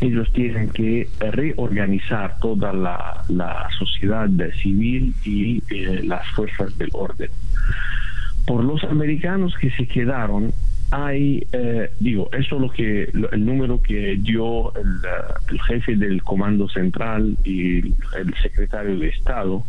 ellos 0.00 0.30
tienen 0.32 0.68
que 0.70 1.08
reorganizar 1.20 2.38
toda 2.40 2.72
la, 2.72 3.24
la 3.28 3.68
sociedad 3.78 4.28
civil 4.62 5.14
y 5.24 5.62
eh, 5.70 6.02
las 6.04 6.26
fuerzas 6.28 6.76
del 6.76 6.90
orden. 6.92 7.30
Por 8.46 8.64
los 8.64 8.82
americanos 8.84 9.54
que 9.60 9.70
se 9.70 9.86
quedaron, 9.86 10.52
hay, 10.90 11.46
eh, 11.52 11.90
digo, 11.98 12.28
eso 12.32 12.56
es 12.56 12.60
lo 12.60 12.70
que 12.70 13.10
el 13.32 13.44
número 13.44 13.82
que 13.82 14.16
dio 14.16 14.74
el, 14.76 14.86
eh, 14.86 15.34
el, 15.50 15.60
jefe 15.62 15.96
del 15.96 16.22
Comando 16.22 16.68
Central 16.68 17.36
y 17.44 17.78
el 17.78 18.34
secretario 18.40 18.98
de 18.98 19.08
Estado, 19.08 19.64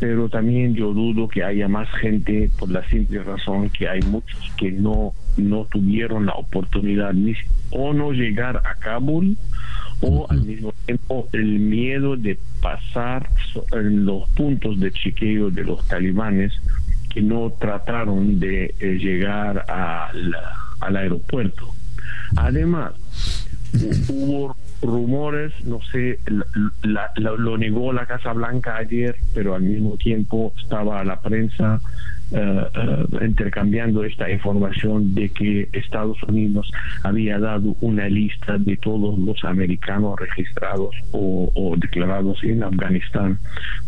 pero 0.00 0.28
también 0.28 0.74
yo 0.74 0.92
dudo 0.92 1.28
que 1.28 1.42
haya 1.42 1.68
más 1.68 1.88
gente 2.00 2.50
por 2.58 2.70
la 2.70 2.88
simple 2.88 3.22
razón 3.22 3.68
que 3.70 3.88
hay 3.88 4.00
muchos 4.02 4.40
que 4.56 4.70
no 4.70 5.12
no 5.36 5.66
tuvieron 5.66 6.26
la 6.26 6.32
oportunidad 6.32 7.12
ni 7.12 7.34
o 7.70 7.92
no 7.92 8.12
llegar 8.12 8.56
a 8.64 8.74
Kabul 8.74 9.36
o 10.00 10.26
al 10.30 10.42
mismo 10.42 10.72
tiempo 10.86 11.28
el 11.32 11.58
miedo 11.58 12.16
de 12.16 12.38
pasar 12.62 13.28
en 13.72 14.04
los 14.04 14.28
puntos 14.30 14.78
de 14.80 14.92
chequeo 14.92 15.50
de 15.50 15.64
los 15.64 15.86
talibanes 15.88 16.52
no 17.22 17.52
trataron 17.58 18.38
de 18.40 18.74
eh, 18.80 18.98
llegar 18.98 19.64
al 19.68 20.96
aeropuerto. 20.96 21.68
Además, 22.36 22.92
hubo 24.08 24.56
rumores, 24.82 25.52
no 25.64 25.80
sé, 25.90 26.18
lo 27.16 27.58
negó 27.58 27.92
la 27.92 28.06
Casa 28.06 28.32
Blanca 28.32 28.76
ayer, 28.76 29.16
pero 29.34 29.54
al 29.54 29.62
mismo 29.62 29.96
tiempo 29.96 30.52
estaba 30.62 31.02
la 31.04 31.20
prensa 31.20 31.80
eh, 32.30 32.64
eh, 32.74 33.24
intercambiando 33.24 34.04
esta 34.04 34.30
información 34.30 35.14
de 35.14 35.30
que 35.30 35.68
Estados 35.72 36.22
Unidos 36.24 36.70
había 37.02 37.38
dado 37.38 37.74
una 37.80 38.08
lista 38.08 38.58
de 38.58 38.76
todos 38.76 39.18
los 39.18 39.42
americanos 39.44 40.20
registrados 40.20 40.94
o 41.12 41.74
declarados 41.78 42.44
en 42.44 42.62
Afganistán 42.62 43.38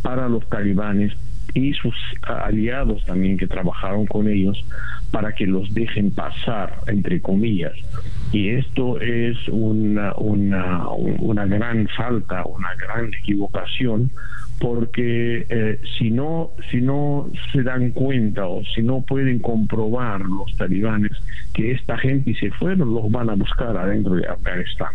para 0.03 0.28
los 0.28 0.49
talibanes 0.49 1.12
y 1.55 1.72
sus 1.74 1.94
aliados 2.22 3.05
también 3.05 3.36
que 3.36 3.46
trabajaron 3.46 4.07
con 4.07 4.28
ellos 4.28 4.64
para 5.11 5.32
que 5.32 5.46
los 5.46 5.72
dejen 5.74 6.11
pasar, 6.12 6.72
entre 6.86 7.20
comillas. 7.20 7.72
Y 8.32 8.51
esto 8.51 9.01
es 9.01 9.36
una, 9.48 10.14
una, 10.16 10.88
una 10.88 11.46
gran 11.46 11.88
falta, 11.96 12.44
una 12.44 12.74
gran 12.76 13.12
equivocación, 13.12 14.11
porque 14.61 15.46
eh, 15.48 15.80
si 15.98 16.11
no 16.11 16.51
si 16.70 16.80
no 16.82 17.30
se 17.51 17.62
dan 17.62 17.90
cuenta 17.92 18.46
o 18.46 18.62
si 18.74 18.82
no 18.82 19.01
pueden 19.01 19.38
comprobar 19.38 20.20
los 20.20 20.55
talibanes 20.57 21.12
que 21.55 21.72
esta 21.72 21.96
gente 21.96 22.34
se 22.34 22.51
fueron, 22.51 22.94
los 22.94 23.11
van 23.11 23.30
a 23.30 23.34
buscar 23.34 23.76
adentro 23.76 24.14
de 24.14 24.28
Afganistán. 24.28 24.90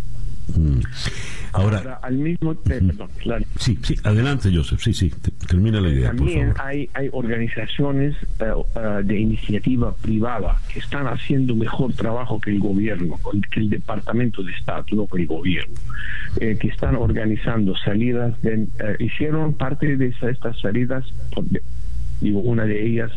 Mm. 0.55 0.79
Ahora, 1.55 1.99
al 2.01 2.17
mismo 2.17 2.53
tiempo, 2.53 3.07
sí, 3.57 3.79
sí, 3.81 3.95
adelante, 4.03 4.51
Joseph, 4.53 4.81
sí, 4.81 4.93
sí, 4.93 5.09
termina 5.47 5.79
la 5.79 5.89
idea. 5.89 6.07
También 6.09 6.53
Hay, 6.59 6.89
hay 6.93 7.09
organizaciones 7.13 8.13
eh, 8.39 8.51
eh, 8.75 9.01
de 9.03 9.19
iniciativa 9.19 9.93
privada 9.95 10.57
que 10.71 10.79
están 10.79 11.07
haciendo 11.07 11.55
mejor 11.55 11.93
trabajo 11.93 12.41
que 12.41 12.51
el 12.51 12.59
gobierno, 12.59 13.17
que 13.51 13.61
el 13.61 13.69
Departamento 13.69 14.43
de 14.43 14.51
Estado, 14.51 14.83
no 14.91 15.07
que 15.07 15.21
el 15.21 15.27
gobierno, 15.27 15.75
eh, 16.41 16.57
que 16.59 16.67
están 16.67 16.97
organizando 16.97 17.73
salidas, 17.77 18.33
de, 18.41 18.67
hicieron 18.99 19.53
parte 19.53 19.95
de 19.95 20.07
estas 20.07 20.59
salidas 20.59 21.05
digo, 22.21 22.39
una 22.39 22.65
de 22.65 22.85
ellas 22.85 23.11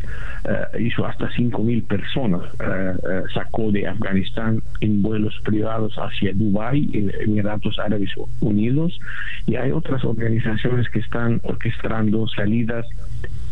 eh, 0.45 0.83
hizo 0.83 1.07
hasta 1.07 1.29
5.000 1.31 1.85
personas, 1.85 2.43
eh, 2.61 2.95
eh, 3.11 3.23
sacó 3.33 3.71
de 3.71 3.87
Afganistán 3.87 4.63
en 4.81 5.03
vuelos 5.03 5.35
privados 5.45 5.95
hacia 5.97 6.33
Dubái, 6.33 6.91
Emiratos 7.21 7.79
Árabes 7.79 8.11
Unidos, 8.41 8.99
y 9.47 9.57
hay 9.57 9.71
otras 9.71 10.05
organizaciones 10.05 10.89
que 10.91 11.01
están 11.01 11.41
orquestando 11.45 12.27
salidas 12.29 12.87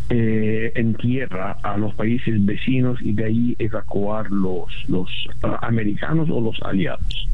en 0.08 0.94
tierra 0.94 1.56
a 1.64 1.76
los 1.76 1.92
países 1.94 2.44
vecinos 2.46 2.96
y 3.02 3.12
de 3.12 3.24
ahí 3.24 3.56
evacuar 3.58 4.30
los, 4.30 4.68
los 4.86 5.10
americanos 5.62 6.28
o 6.30 6.40
los 6.40 6.62
aliados. 6.62 7.26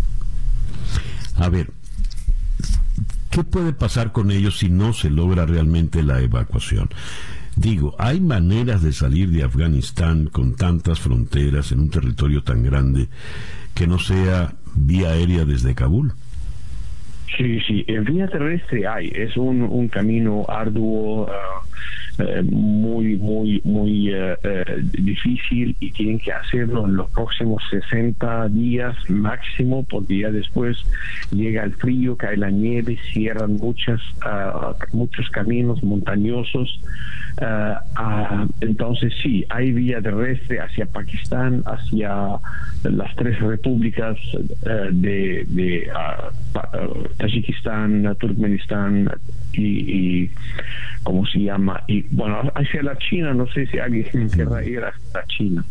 A 1.36 1.50
ver, 1.50 1.66
¿qué 3.30 3.44
puede 3.44 3.74
pasar 3.74 4.12
con 4.12 4.30
ellos 4.30 4.58
si 4.58 4.70
no 4.70 4.94
se 4.94 5.10
logra 5.10 5.44
realmente 5.44 6.02
la 6.02 6.20
evacuación? 6.22 6.88
Digo, 7.56 7.94
¿hay 7.98 8.20
maneras 8.20 8.82
de 8.82 8.92
salir 8.92 9.28
de 9.30 9.42
Afganistán 9.42 10.26
con 10.26 10.56
tantas 10.56 11.00
fronteras 11.00 11.70
en 11.72 11.80
un 11.80 11.90
territorio 11.90 12.42
tan 12.42 12.62
grande 12.62 13.08
que 13.74 13.86
no 13.86 13.98
sea 13.98 14.54
vía 14.74 15.10
aérea 15.10 15.44
desde 15.44 15.74
Kabul? 15.74 16.12
Sí, 17.36 17.60
sí, 17.60 17.84
en 17.88 18.04
vía 18.04 18.26
terrestre 18.28 18.86
hay, 18.86 19.10
es 19.14 19.36
un, 19.36 19.88
camino 19.88 20.44
arduo, 20.48 21.28
ah, 21.30 21.62
eh, 22.22 22.42
muy, 22.42 23.16
muy, 23.16 23.60
muy 23.64 24.14
eh, 24.14 24.36
eh, 24.44 24.64
difícil 24.92 25.74
y 25.80 25.90
tienen 25.90 26.18
que 26.18 26.32
hacerlo 26.32 26.86
en 26.86 26.96
los 26.96 27.10
próximos 27.10 27.62
60 27.70 28.48
días 28.48 28.94
máximo, 29.08 29.84
porque 29.88 30.20
ya 30.20 30.30
después 30.30 30.76
llega 31.32 31.64
el 31.64 31.72
frío, 31.74 32.16
cae 32.16 32.36
la 32.36 32.50
nieve, 32.50 32.96
cierran 33.12 33.54
muchas, 33.54 34.00
ah, 34.24 34.74
muchos 34.92 35.28
caminos 35.30 35.82
montañosos. 35.82 36.80
Ah, 37.40 38.46
entonces 38.60 39.12
sí, 39.22 39.44
hay 39.48 39.72
vía 39.72 40.00
terrestre 40.00 40.60
hacia 40.60 40.86
Pakistán, 40.86 41.62
hacia 41.64 42.38
las 42.84 43.16
tres 43.16 43.40
repúblicas 43.40 44.18
de, 44.92 45.44
de 45.48 45.90
Tayikistán, 47.16 48.14
Turkmenistán 48.20 49.10
y, 49.54 50.22
y 50.22 50.30
¿cómo 51.02 51.26
se 51.26 51.40
llama? 51.40 51.82
Y 51.86 52.02
bueno, 52.10 52.50
hacia 52.54 52.82
la 52.82 52.96
China, 52.98 53.34
no 53.34 53.46
sé 53.48 53.66
si 53.66 53.78
alguien 53.78 54.30
querrá 54.34 54.64
ir 54.64 54.80
hasta 54.80 55.24
China 55.26 55.64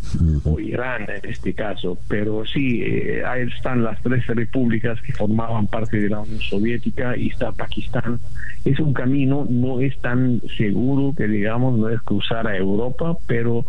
o 0.44 0.60
Irán 0.60 1.04
en 1.04 1.30
este 1.30 1.54
caso, 1.54 1.98
pero 2.08 2.46
sí, 2.46 2.82
eh, 2.84 3.24
ahí 3.26 3.48
están 3.56 3.84
las 3.84 4.02
tres 4.02 4.26
repúblicas 4.28 5.02
que 5.02 5.14
formaban 5.14 5.68
parte 5.68 6.00
de 6.00 6.10
la 6.10 6.20
Unión 6.22 6.40
Soviética 6.40 7.16
y 7.18 7.30
está 7.30 7.52
Pakistán. 7.52 8.20
Es 8.66 8.80
un 8.80 8.94
camino, 8.94 9.48
no 9.50 9.82
es 9.82 10.00
tan 10.02 10.42
seguro 10.58 11.16
que 11.16 11.28
digamos, 11.28 11.80
no 11.80 11.90
es 11.90 12.00
cruzar 12.02 12.48
a 12.48 12.56
Europa, 12.56 13.18
pero 13.28 13.66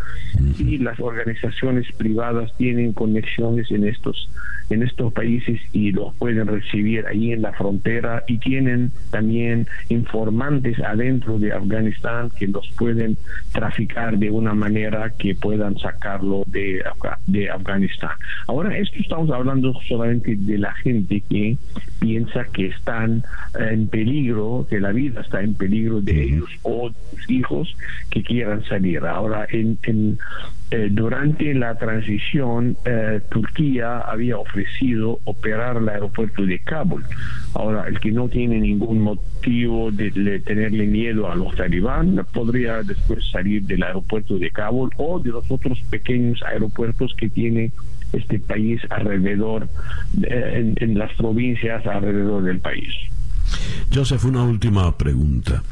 sí 0.56 0.78
las 0.78 1.00
organizaciones 1.00 1.86
privadas 1.96 2.52
tienen 2.56 2.92
conexiones 2.92 3.70
en 3.70 3.86
estos 3.86 4.28
en 4.70 4.82
estos 4.82 5.12
países 5.12 5.60
y 5.72 5.92
los 5.92 6.14
pueden 6.14 6.46
recibir 6.46 7.06
ahí 7.06 7.32
en 7.32 7.42
la 7.42 7.52
frontera 7.52 8.24
y 8.26 8.38
tienen 8.38 8.90
también 9.10 9.66
informantes 9.88 10.78
adentro 10.80 11.38
de 11.38 11.51
Afganistán 11.52 12.30
que 12.38 12.46
los 12.46 12.68
pueden 12.72 13.16
traficar 13.52 14.18
de 14.18 14.30
una 14.30 14.54
manera 14.54 15.10
que 15.10 15.34
puedan 15.34 15.78
sacarlo 15.78 16.44
de, 16.46 16.82
de 17.26 17.50
Afganistán. 17.50 18.10
Ahora, 18.46 18.76
esto 18.76 18.96
estamos 18.98 19.30
hablando 19.30 19.74
solamente 19.88 20.36
de 20.36 20.58
la 20.58 20.74
gente 20.74 21.22
que 21.28 21.56
piensa 22.00 22.44
que 22.52 22.66
están 22.66 23.22
en 23.58 23.88
peligro, 23.88 24.66
que 24.68 24.80
la 24.80 24.92
vida 24.92 25.20
está 25.20 25.42
en 25.42 25.54
peligro 25.54 26.00
de 26.00 26.22
ellos 26.22 26.50
o 26.62 26.90
de 26.90 26.94
sus 27.10 27.30
hijos 27.30 27.76
que 28.10 28.22
quieran 28.22 28.64
salir. 28.64 29.04
Ahora, 29.04 29.46
en, 29.50 29.78
en 29.84 30.18
eh, 30.72 30.88
durante 30.90 31.52
la 31.52 31.74
transición, 31.74 32.78
eh, 32.86 33.20
Turquía 33.30 33.98
había 33.98 34.38
ofrecido 34.38 35.18
operar 35.24 35.76
el 35.76 35.86
aeropuerto 35.86 36.46
de 36.46 36.60
Kabul. 36.60 37.04
Ahora, 37.52 37.86
el 37.86 38.00
que 38.00 38.10
no 38.10 38.26
tiene 38.30 38.58
ningún 38.58 39.02
motivo 39.02 39.90
de, 39.90 40.40
tenerle 40.40 40.86
miedo 40.86 41.30
a 41.30 41.34
los 41.42 41.54
talibán 41.56 42.26
podría 42.32 42.82
después 42.82 43.24
salir 43.30 43.62
del 43.62 43.82
aeropuerto 43.82 44.38
de 44.38 44.50
Kabul 44.50 44.90
o 44.96 45.18
de 45.18 45.30
los 45.30 45.50
otros 45.50 45.80
pequeños 45.90 46.42
aeropuertos 46.42 47.14
que 47.16 47.28
tiene 47.28 47.72
este 48.12 48.38
país 48.38 48.80
alrededor, 48.90 49.68
eh, 50.22 50.74
en, 50.76 50.98
las 50.98 51.12
provincias 51.14 51.86
alrededor 51.86 52.44
del 52.44 52.60
país. 52.60 52.92
Joseph, 53.92 54.24
una 54.24 54.42
última 54.42 54.96
pregunta. 54.96 55.62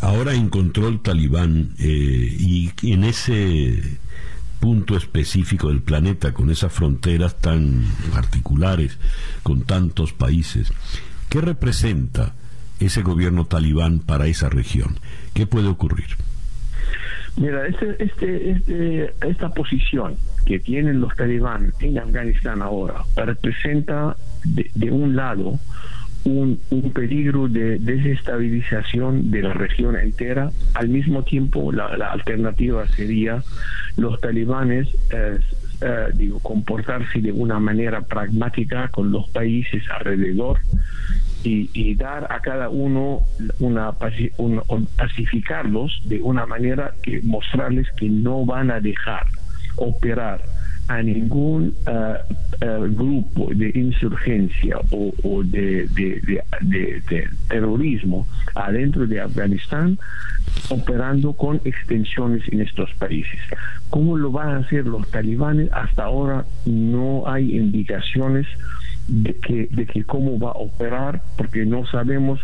Ahora 0.00 0.34
encontró 0.34 0.88
el 0.88 1.00
talibán 1.00 1.74
y 1.78 2.70
en 2.82 3.04
ese 3.04 3.98
punto 4.60 4.96
específico 4.96 5.68
del 5.68 5.80
planeta, 5.80 6.32
con 6.32 6.50
esas 6.50 6.72
fronteras 6.72 7.40
tan 7.40 7.84
particulares, 8.12 8.98
con 9.42 9.62
tantos 9.62 10.12
países. 10.12 10.72
¿Qué 11.28 11.40
representa 11.40 12.34
ese 12.80 13.02
gobierno 13.02 13.44
talibán 13.44 14.00
para 14.00 14.26
esa 14.26 14.48
región? 14.48 14.96
¿Qué 15.34 15.46
puede 15.46 15.68
ocurrir? 15.68 16.16
Mira, 17.36 17.66
este, 17.66 18.02
este, 18.02 18.50
este, 18.50 19.14
esta 19.26 19.50
posición 19.50 20.16
que 20.44 20.58
tienen 20.58 21.00
los 21.00 21.14
talibán 21.14 21.72
en 21.80 21.98
Afganistán 21.98 22.60
ahora 22.60 23.04
representa 23.16 24.16
de, 24.44 24.90
un 24.90 25.14
lado 25.14 25.58
un, 26.24 26.60
un, 26.70 26.92
peligro 26.92 27.48
de 27.48 27.78
desestabilización 27.78 29.30
de 29.30 29.42
la 29.42 29.54
región 29.54 29.96
entera. 29.96 30.50
Al 30.74 30.88
mismo 30.88 31.22
tiempo, 31.22 31.72
la, 31.72 31.86
alternativa 32.10 32.86
sería 32.88 33.42
los 33.96 34.20
talibanes 34.20 34.88
eh, 35.10 35.38
eh, 35.82 36.08
digo, 36.14 36.40
comportarse 36.40 37.20
de 37.22 37.32
una 37.32 37.58
manera 37.58 38.02
pragmática 38.02 38.88
con 38.88 39.10
los 39.10 39.30
países 39.30 39.82
alrededor 39.88 40.58
y, 41.42 41.94
dar 41.94 42.26
a 42.30 42.40
cada 42.40 42.68
uno 42.68 43.22
una, 43.58 43.92
pacificarlos 43.92 46.00
de 46.04 46.20
una 46.22 46.46
manera 46.46 46.92
que 47.02 47.20
mostrarles 47.22 47.88
que 47.96 48.08
no 48.08 48.44
van 48.44 48.70
a 48.70 48.80
dejar 48.80 49.26
operar 49.76 50.42
a 50.88 51.02
ningún 51.02 51.74
uh, 51.86 52.94
grupo 52.94 53.50
de 53.54 53.70
insurgencia 53.74 54.76
o, 54.90 55.42
de, 55.44 55.86
de, 55.88 56.42
de, 56.62 57.28
terrorismo 57.48 58.26
adentro 58.54 59.06
de 59.06 59.20
Afganistán 59.20 59.98
operando 60.68 61.32
con 61.32 61.60
extensiones 61.64 62.42
en 62.48 62.62
estos 62.62 62.92
países. 62.94 63.40
¿Cómo 63.88 64.16
lo 64.16 64.32
van 64.32 64.48
a 64.48 64.56
hacer 64.58 64.84
los 64.84 65.08
talibanes? 65.10 65.70
Hasta 65.72 66.04
ahora 66.04 66.44
no 66.66 67.22
hay 67.26 67.56
indicaciones 67.56 68.46
de 69.10 69.34
que, 69.40 69.68
de 69.72 69.86
que 69.86 70.04
cómo 70.04 70.38
va 70.38 70.50
a 70.50 70.58
operar, 70.58 71.20
porque 71.36 71.66
no 71.66 71.84
sabemos 71.86 72.40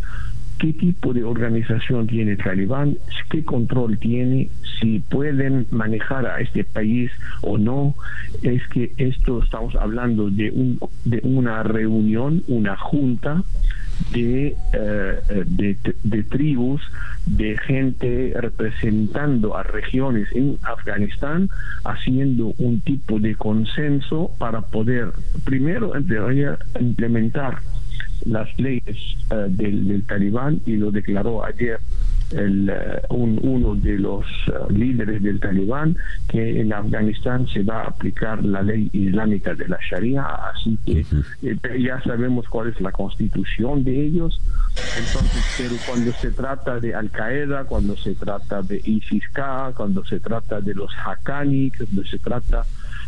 qué 0.58 0.72
tipo 0.72 1.12
de 1.12 1.24
organización 1.24 2.06
tiene 2.06 2.32
el 2.32 2.38
talibán, 2.38 2.96
qué 3.30 3.44
control 3.44 3.98
tiene, 3.98 4.48
si 4.80 5.00
pueden 5.00 5.66
manejar 5.70 6.26
a 6.26 6.40
este 6.40 6.64
país 6.64 7.10
o 7.42 7.58
no. 7.58 7.94
Es 8.42 8.66
que 8.68 8.92
esto 8.96 9.42
estamos 9.42 9.74
hablando 9.76 10.30
de, 10.30 10.50
un, 10.50 10.78
de 11.04 11.20
una 11.22 11.62
reunión, 11.62 12.42
una 12.48 12.76
junta 12.76 13.42
de, 14.12 14.56
eh, 14.72 15.44
de, 15.46 15.76
de, 16.04 16.22
tribus, 16.24 16.82
de 17.24 17.56
gente 17.58 18.34
representando 18.38 19.56
a 19.56 19.62
regiones 19.62 20.28
en 20.32 20.58
Afganistán, 20.62 21.48
haciendo 21.84 22.54
un 22.58 22.80
tipo 22.80 23.18
de 23.18 23.34
consenso 23.34 24.30
para 24.38 24.60
poder, 24.60 25.12
primero, 25.44 25.92
implementar 26.78 27.58
las 28.24 28.48
leyes 28.58 28.96
eh, 29.30 29.46
del, 29.48 29.88
del, 29.88 30.06
talibán 30.06 30.60
y 30.66 30.76
lo 30.76 30.90
declaró 30.90 31.44
ayer 31.44 31.78
el, 32.32 32.68
eh, 32.68 33.02
un, 33.10 33.38
uno 33.42 33.74
de 33.74 33.98
los 33.98 34.24
eh, 34.48 34.52
líderes 34.70 35.22
del 35.22 35.38
talibán 35.38 35.96
que 36.28 36.60
en 36.60 36.72
Afganistán 36.72 37.46
se 37.46 37.62
va 37.62 37.82
a 37.82 37.88
aplicar 37.88 38.44
la 38.44 38.62
ley 38.62 38.88
islámica 38.92 39.54
de 39.54 39.68
la 39.68 39.78
Sharia, 39.88 40.24
así 40.24 40.78
que 40.84 41.04
ya 41.80 42.02
sabemos 42.02 42.48
cuál 42.48 42.68
es 42.68 42.80
la 42.80 42.90
constitución 42.90 43.84
de 43.84 44.06
ellos. 44.06 44.40
Entonces, 44.98 45.44
pero 45.56 45.74
cuando 45.86 46.12
se 46.12 46.30
trata 46.32 46.80
de 46.80 46.94
Al 46.94 47.10
Qaeda, 47.10 47.64
cuando 47.64 47.96
se 47.96 48.14
trata 48.14 48.62
de 48.62 48.80
ISIS-K, 48.84 49.72
cuando 49.76 50.04
se 50.04 50.20
trata 50.20 50.60
de 50.60 50.74
los 50.74 50.90
Haqqani, 51.04 51.70
cuando 51.70 52.04
se 52.04 52.18
trata 52.18 52.64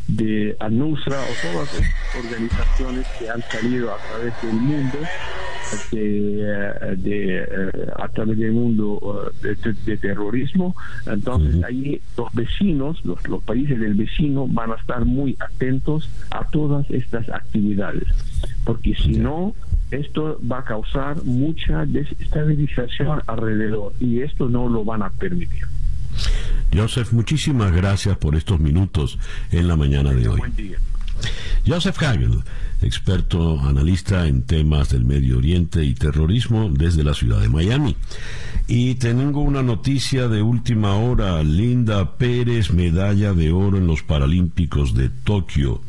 de 0.09 0.57
ANUSRA 0.59 1.21
o 1.21 1.53
todas 1.53 1.75
las 1.75 2.25
organizaciones 2.25 3.07
que 3.19 3.29
han 3.29 3.43
salido 3.43 3.95
a 3.95 3.99
través 3.99 4.43
del 4.43 4.55
mundo 4.55 4.99
de, 5.93 6.41
eh, 6.41 6.97
de 6.97 7.37
eh, 7.43 7.93
a 7.97 8.09
través 8.09 8.39
del 8.39 8.53
mundo 8.53 9.31
eh, 9.45 9.75
de, 9.85 9.97
terrorismo. 9.99 10.75
Entonces 11.07 11.63
ahí 11.63 12.01
los 12.17 12.33
vecinos 12.33 13.05
los, 13.05 13.27
los 13.29 13.43
países 13.43 13.79
del 13.79 13.95
vecino 13.95 14.47
van 14.49 14.73
a 14.73 14.77
estar 14.77 15.05
muy 15.05 15.37
atentos 15.41 16.09
a 16.31 16.49
todas 16.49 16.91
estas 16.91 17.29
actividades. 17.29 18.09
Porque 18.65 18.95
si 18.95 19.19
no 19.19 19.55
esto 19.91 20.39
va 20.51 20.59
a 20.59 20.65
causar 20.65 21.23
mucha 21.25 21.87
desestabilización 21.87 23.23
alrededor 23.27 23.93
y 24.01 24.21
esto 24.21 24.49
no 24.49 24.69
lo 24.69 24.85
van 24.85 25.03
a 25.03 25.11
permitir 25.11 25.65
Joseph, 26.75 27.13
muchísimas 27.13 27.73
gracias 27.73 28.17
por 28.19 28.37
estos 28.37 28.61
minutos 28.61 29.19
en 29.51 29.69
la 29.69 29.77
mañana 29.77 30.13
de 30.13 30.29
hoy. 30.29 30.41
Joseph 31.67 32.03
Hagel, 32.03 32.43
experto 32.81 33.61
analista 33.61 34.27
en 34.27 34.43
temas 34.43 34.91
del 34.91 35.05
Medio 35.05 35.39
Oriente 35.39 35.85
y 35.85 35.95
terrorismo 35.95 36.71
desde 36.71 37.05
la 37.05 37.15
ciudad 37.15 37.41
de 37.41 37.49
Miami. 37.49 37.97
Y 38.67 38.95
tengo 38.97 39.41
una 39.41 39.63
noticia 39.63 40.29
de 40.29 40.43
última 40.43 40.95
hora. 40.95 41.43
Linda 41.43 42.17
Pérez, 42.17 42.71
medalla 42.71 43.33
de 43.33 43.51
oro 43.51 43.79
en 43.79 43.87
los 43.87 44.03
Paralímpicos 44.03 44.95
de 44.95 45.09
Tokio 45.09 45.81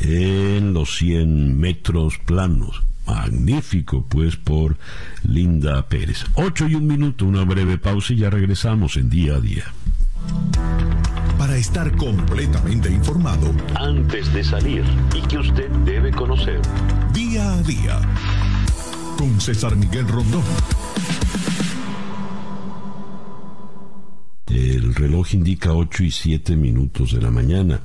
en 0.00 0.74
los 0.74 0.96
100 0.96 1.58
metros 1.58 2.18
planos. 2.24 2.82
Magnífico, 3.06 4.04
pues, 4.08 4.36
por 4.36 4.76
Linda 5.22 5.88
Pérez. 5.88 6.24
Ocho 6.34 6.66
y 6.66 6.74
un 6.74 6.86
minuto, 6.86 7.24
una 7.24 7.44
breve 7.44 7.78
pausa 7.78 8.12
y 8.12 8.16
ya 8.16 8.30
regresamos 8.30 8.96
en 8.96 9.08
día 9.08 9.36
a 9.36 9.40
día. 9.40 9.64
Para 11.38 11.56
estar 11.56 11.94
completamente 11.96 12.90
informado 12.90 13.52
antes 13.74 14.32
de 14.32 14.42
salir 14.42 14.84
y 15.14 15.20
que 15.22 15.38
usted 15.38 15.70
debe 15.84 16.10
conocer. 16.12 16.60
Día 17.12 17.52
a 17.52 17.62
día. 17.62 18.00
Con 19.18 19.40
César 19.40 19.76
Miguel 19.76 20.08
Rondón. 20.08 20.42
El 24.46 24.94
reloj 24.94 25.34
indica 25.34 25.72
8 25.72 26.04
y 26.04 26.10
7 26.10 26.56
minutos 26.56 27.12
de 27.12 27.20
la 27.20 27.30
mañana. 27.30 27.80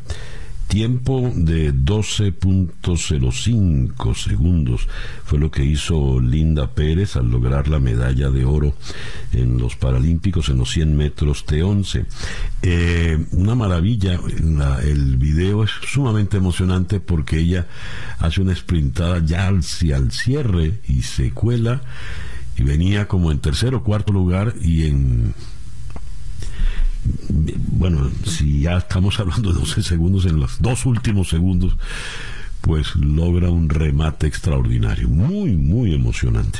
Tiempo 0.71 1.31
de 1.35 1.73
12.05 1.73 4.15
segundos 4.15 4.87
fue 5.25 5.37
lo 5.37 5.51
que 5.51 5.65
hizo 5.65 6.21
Linda 6.21 6.73
Pérez 6.73 7.17
al 7.17 7.29
lograr 7.29 7.67
la 7.67 7.81
medalla 7.81 8.29
de 8.29 8.45
oro 8.45 8.73
en 9.33 9.57
los 9.57 9.75
Paralímpicos 9.75 10.47
en 10.47 10.59
los 10.59 10.71
100 10.71 10.95
metros 10.95 11.45
T11. 11.45 12.05
Eh, 12.61 13.21
una 13.33 13.53
maravilla, 13.53 14.17
el 14.81 15.17
video 15.17 15.65
es 15.65 15.71
sumamente 15.91 16.37
emocionante 16.37 17.01
porque 17.01 17.39
ella 17.39 17.67
hace 18.19 18.39
una 18.39 18.55
sprintada 18.55 19.19
ya 19.25 19.49
el 19.49 19.63
cierre 19.63 20.79
y 20.87 21.01
se 21.01 21.31
cuela 21.31 21.81
y 22.55 22.63
venía 22.63 23.09
como 23.09 23.33
en 23.33 23.39
tercer 23.39 23.75
o 23.75 23.83
cuarto 23.83 24.13
lugar 24.13 24.53
y 24.61 24.85
en 24.85 25.33
bueno, 27.29 28.09
si 28.25 28.61
ya 28.61 28.77
estamos 28.77 29.19
hablando 29.19 29.51
de 29.53 29.59
12 29.59 29.81
segundos, 29.83 30.25
en 30.25 30.39
los 30.39 30.61
dos 30.61 30.85
últimos 30.85 31.29
segundos, 31.29 31.75
pues 32.61 32.95
logra 32.95 33.49
un 33.49 33.69
remate 33.69 34.27
extraordinario, 34.27 35.09
muy, 35.09 35.55
muy 35.55 35.93
emocionante. 35.93 36.59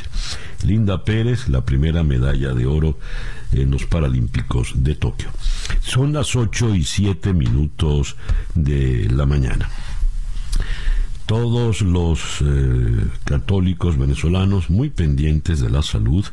Linda 0.64 1.04
Pérez, 1.04 1.48
la 1.48 1.64
primera 1.64 2.02
medalla 2.02 2.52
de 2.54 2.66
oro 2.66 2.98
en 3.52 3.70
los 3.70 3.86
Paralímpicos 3.86 4.72
de 4.74 4.94
Tokio. 4.94 5.30
Son 5.80 6.12
las 6.12 6.34
8 6.34 6.74
y 6.74 6.84
7 6.84 7.32
minutos 7.32 8.16
de 8.54 9.08
la 9.10 9.26
mañana. 9.26 9.68
Todos 11.26 11.82
los 11.82 12.20
eh, 12.40 13.06
católicos 13.24 13.96
venezolanos 13.96 14.70
muy 14.70 14.90
pendientes 14.90 15.60
de 15.60 15.70
la 15.70 15.82
salud 15.82 16.24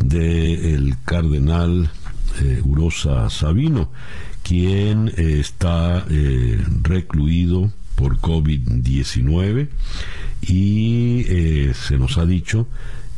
del 0.00 0.96
cardenal 1.04 1.90
eh, 2.42 2.62
Sabino, 3.30 3.90
quien 4.42 5.08
eh, 5.16 5.38
está 5.40 6.04
eh, 6.10 6.62
recluido 6.82 7.70
por 7.94 8.18
COVID-19 8.18 9.68
y 10.42 11.24
se 11.74 11.98
nos 11.98 12.16
ha 12.16 12.24
dicho 12.24 12.68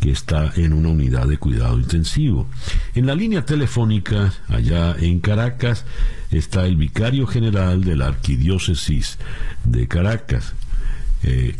que 0.00 0.10
está 0.10 0.52
en 0.56 0.72
una 0.72 0.88
unidad 0.88 1.26
de 1.26 1.36
cuidado 1.36 1.78
intensivo. 1.78 2.48
En 2.94 3.06
la 3.06 3.14
línea 3.14 3.44
telefónica, 3.44 4.32
allá 4.48 4.96
en 4.98 5.20
Caracas, 5.20 5.84
está 6.30 6.66
el 6.66 6.76
vicario 6.76 7.26
general 7.26 7.84
de 7.84 7.96
la 7.96 8.06
Arquidiócesis 8.06 9.18
de 9.64 9.86
Caracas, 9.86 10.54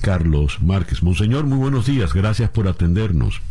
Carlos 0.01 0.63
Márquez. 0.63 1.03
Monseñor, 1.03 1.45
muy 1.45 1.59
buenos 1.59 1.85
días, 1.85 2.15
gracias 2.15 2.49
por 2.49 2.67
atendernos. 2.67 3.43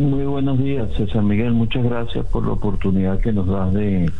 Muy 0.00 0.24
buenos 0.24 0.58
días, 0.58 0.88
César 0.96 1.22
Miguel. 1.22 1.52
Muchas 1.52 1.84
gracias 1.84 2.24
por 2.26 2.46
la 2.46 2.52
oportunidad 2.52 3.20
que 3.20 3.30
nos 3.30 3.46
das 3.46 3.74
de 3.74 4.10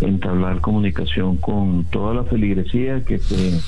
entablar 0.00 0.60
comunicación 0.62 1.36
con 1.36 1.84
toda 1.84 2.14
la 2.14 2.24
feligresía 2.24 3.04
que 3.04 3.18
se 3.18 3.60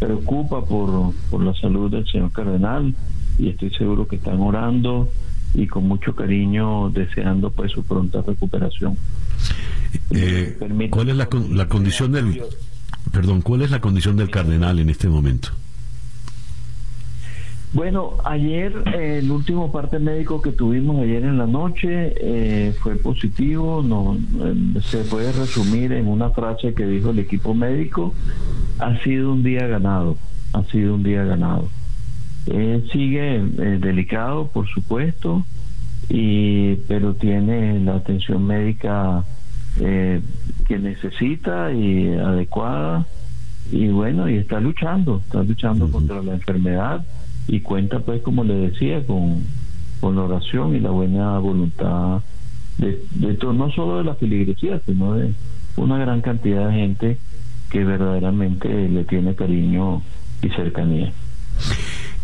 preocupa 0.00 0.64
por, 0.64 1.14
por 1.30 1.42
la 1.42 1.54
salud 1.54 1.92
del 1.92 2.06
señor 2.10 2.32
cardenal 2.32 2.94
y 3.38 3.50
estoy 3.50 3.70
seguro 3.70 4.08
que 4.08 4.16
están 4.16 4.40
orando 4.40 5.08
y 5.54 5.68
con 5.68 5.86
mucho 5.86 6.14
cariño 6.16 6.90
deseando 6.90 7.50
pues 7.50 7.70
su 7.70 7.84
pronta 7.84 8.22
recuperación. 8.22 8.96
Eh, 10.10 10.58
¿Cuál 10.90 11.10
es 11.10 11.16
la, 11.16 11.28
la 11.52 11.68
condición 11.68 12.12
del 12.12 12.42
perdón, 13.12 13.42
cuál 13.42 13.62
es 13.62 13.70
la 13.70 13.80
condición 13.80 14.16
del 14.16 14.28
cardenal 14.28 14.80
en 14.80 14.90
este 14.90 15.08
momento? 15.08 15.50
Bueno, 17.76 18.14
ayer 18.24 18.72
el 18.94 19.30
último 19.30 19.70
parte 19.70 19.98
médico 19.98 20.40
que 20.40 20.50
tuvimos 20.50 21.02
ayer 21.02 21.22
en 21.22 21.36
la 21.36 21.46
noche 21.46 22.14
eh, 22.18 22.74
fue 22.80 22.96
positivo. 22.96 23.82
No, 23.82 24.16
eh, 24.16 24.80
se 24.80 25.04
puede 25.04 25.30
resumir 25.30 25.92
en 25.92 26.08
una 26.08 26.30
frase 26.30 26.72
que 26.72 26.86
dijo 26.86 27.10
el 27.10 27.18
equipo 27.18 27.52
médico: 27.52 28.14
ha 28.78 28.96
sido 29.02 29.30
un 29.30 29.42
día 29.42 29.66
ganado, 29.66 30.16
ha 30.54 30.64
sido 30.64 30.94
un 30.94 31.02
día 31.02 31.24
ganado. 31.24 31.68
sigue 32.92 33.42
delicado, 33.78 34.46
por 34.46 34.66
supuesto, 34.68 35.44
y 36.08 36.76
pero 36.88 37.12
tiene 37.12 37.78
la 37.80 37.96
atención 37.96 38.46
médica 38.46 39.22
que 39.76 40.78
necesita 40.78 41.74
y 41.74 42.08
adecuada 42.08 43.06
y 43.70 43.88
bueno 43.88 44.30
y 44.30 44.36
está 44.36 44.60
luchando, 44.60 45.18
está 45.18 45.42
luchando 45.42 45.90
contra 45.90 46.22
la 46.22 46.32
enfermedad 46.32 47.04
y 47.48 47.60
cuenta 47.60 48.00
pues 48.00 48.22
como 48.22 48.44
le 48.44 48.54
decía 48.54 49.04
con, 49.06 49.44
con 50.00 50.16
la 50.16 50.22
oración 50.22 50.74
y 50.74 50.80
la 50.80 50.90
buena 50.90 51.38
voluntad 51.38 52.22
de, 52.78 53.02
de 53.12 53.34
todo, 53.34 53.52
no 53.52 53.70
solo 53.70 53.98
de 53.98 54.04
la 54.04 54.14
feligresía 54.14 54.80
sino 54.84 55.14
de 55.14 55.32
una 55.76 55.98
gran 55.98 56.20
cantidad 56.20 56.68
de 56.68 56.74
gente 56.74 57.18
que 57.70 57.84
verdaderamente 57.84 58.88
le 58.88 59.04
tiene 59.04 59.34
cariño 59.34 60.02
y 60.42 60.48
cercanía. 60.50 61.12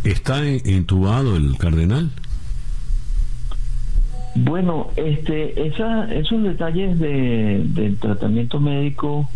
¿Está 0.04 0.44
entubado 0.46 1.36
el 1.36 1.56
cardenal? 1.58 2.10
Bueno, 4.34 4.88
este, 4.96 5.66
esa, 5.66 6.12
esos 6.12 6.42
detalles 6.42 6.98
de, 6.98 7.62
del 7.66 7.98
tratamiento 7.98 8.60
médico, 8.60 9.28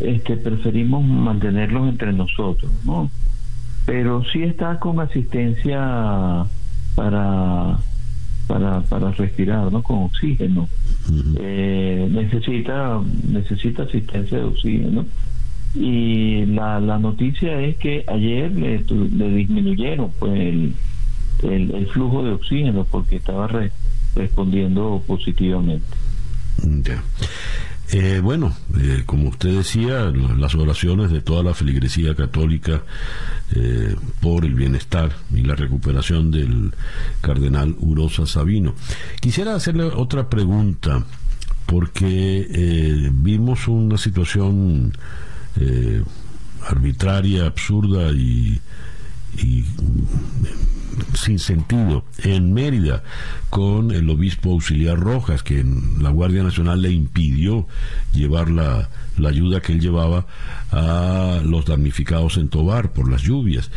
este, 0.00 0.36
preferimos 0.36 1.04
mantenerlos 1.04 1.88
entre 1.88 2.12
nosotros, 2.12 2.70
¿no? 2.84 3.10
Pero 3.88 4.22
sí 4.30 4.42
está 4.42 4.78
con 4.78 5.00
asistencia 5.00 6.44
para 6.94 7.78
para, 8.46 8.80
para 8.82 9.12
respirar, 9.12 9.72
¿no? 9.72 9.82
Con 9.82 10.02
oxígeno. 10.02 10.68
eh, 11.40 12.06
necesita 12.10 13.00
necesita 13.26 13.84
asistencia 13.84 14.38
de 14.38 14.44
oxígeno. 14.44 15.06
Y 15.74 16.44
la, 16.46 16.80
la 16.80 16.98
noticia 16.98 17.60
es 17.62 17.76
que 17.78 18.04
ayer 18.08 18.52
le, 18.52 18.80
le 18.80 19.30
disminuyeron 19.30 20.12
pues 20.18 20.38
el, 20.38 20.74
el, 21.42 21.86
flujo 21.86 22.22
de 22.24 22.32
oxígeno 22.32 22.84
porque 22.90 23.16
estaba 23.16 23.48
respondiendo 24.14 25.02
positivamente. 25.06 25.96
Ya. 26.62 27.02
Eh, 27.90 28.20
bueno, 28.22 28.54
eh, 28.78 29.04
como 29.06 29.30
usted 29.30 29.56
decía, 29.56 30.12
las 30.12 30.54
oraciones 30.54 31.10
de 31.10 31.22
toda 31.22 31.42
la 31.42 31.54
feligresía 31.54 32.14
católica 32.14 32.82
eh, 33.54 33.96
por 34.20 34.44
el 34.44 34.54
bienestar 34.54 35.12
y 35.34 35.42
la 35.42 35.54
recuperación 35.54 36.30
del 36.30 36.74
cardenal 37.22 37.74
Urosa 37.78 38.26
Sabino. 38.26 38.74
Quisiera 39.20 39.54
hacerle 39.54 39.84
otra 39.84 40.28
pregunta, 40.28 41.02
porque 41.64 43.10
vimos 43.12 43.68
una 43.68 43.96
situación 43.98 44.92
arbitraria, 46.66 47.46
absurda 47.46 48.12
y 48.12 48.60
sin 51.14 51.38
sentido 51.38 52.04
en 52.18 52.52
Mérida 52.52 53.02
con 53.50 53.90
el 53.90 54.08
obispo 54.10 54.52
auxiliar 54.52 54.98
Rojas, 54.98 55.42
que 55.42 55.64
la 56.00 56.10
Guardia 56.10 56.42
Nacional 56.42 56.82
le 56.82 56.90
impidió 56.90 57.66
llevar 58.12 58.50
la, 58.50 58.88
ayuda 59.26 59.60
que 59.60 59.72
él 59.72 59.80
llevaba 59.80 60.26
a 60.70 61.40
los 61.44 61.64
damnificados 61.64 62.36
en 62.36 62.48
Tobar 62.48 62.92
por 62.92 63.10
las 63.10 63.22
lluvias. 63.22 63.70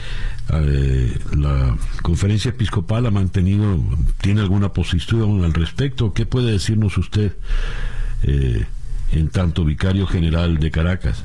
Eh, 0.53 1.17
la 1.37 1.77
conferencia 2.01 2.49
episcopal 2.49 3.05
ha 3.05 3.11
mantenido, 3.11 3.79
tiene 4.21 4.41
alguna 4.41 4.73
posición 4.73 5.43
al 5.43 5.53
respecto. 5.53 6.13
¿Qué 6.13 6.25
puede 6.25 6.51
decirnos 6.51 6.97
usted 6.97 7.33
eh, 8.23 8.65
en 9.13 9.29
tanto 9.29 9.65
vicario 9.65 10.05
general 10.05 10.57
de 10.59 10.71
Caracas? 10.71 11.23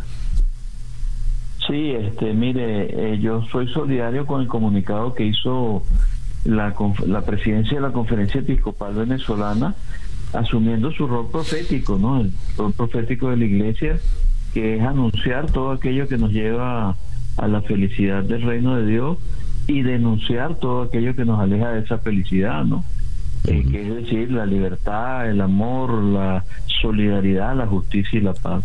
Sí, 1.67 1.91
este, 1.91 2.33
mire, 2.33 3.15
eh, 3.15 3.19
yo 3.19 3.43
soy 3.51 3.69
solidario 3.69 4.25
con 4.27 4.41
el 4.41 4.47
comunicado 4.47 5.15
que 5.15 5.25
hizo 5.25 5.83
la, 6.45 6.75
la 7.07 7.23
presidencia 7.23 7.77
de 7.77 7.81
la 7.81 7.93
Conferencia 7.93 8.41
Episcopal 8.41 8.95
Venezolana, 8.95 9.75
asumiendo 10.33 10.93
su 10.93 11.07
rol 11.07 11.29
profético, 11.31 11.99
¿no? 11.99 12.21
El 12.21 12.33
rol 12.57 12.73
profético 12.73 13.31
de 13.31 13.37
la 13.39 13.45
Iglesia, 13.45 13.99
que 14.55 14.77
es 14.77 14.83
anunciar 14.83 15.51
todo 15.51 15.73
aquello 15.73 16.07
que 16.09 16.19
nos 16.19 16.31
lleva 16.31 16.97
a 17.37 17.49
la 17.49 17.61
felicidad 17.63 18.23
del 18.23 18.43
reino 18.43 18.77
de 18.77 18.87
Dios 18.87 19.19
y 19.67 19.83
denunciar 19.83 20.55
todo 20.57 20.83
aquello 20.83 21.17
que 21.17 21.25
nos 21.25 21.41
aleja 21.41 21.71
de 21.71 21.81
esa 21.81 21.99
felicidad, 21.99 22.65
¿no? 22.65 22.85
Eh, 23.45 23.65
que 23.71 23.89
es 23.89 23.95
decir, 23.95 24.31
la 24.31 24.47
libertad, 24.47 25.29
el 25.29 25.41
amor, 25.41 25.93
la 26.03 26.45
solidaridad, 26.81 27.57
la 27.57 27.67
justicia 27.67 28.19
y 28.19 28.23
la 28.23 28.35
paz. 28.35 28.65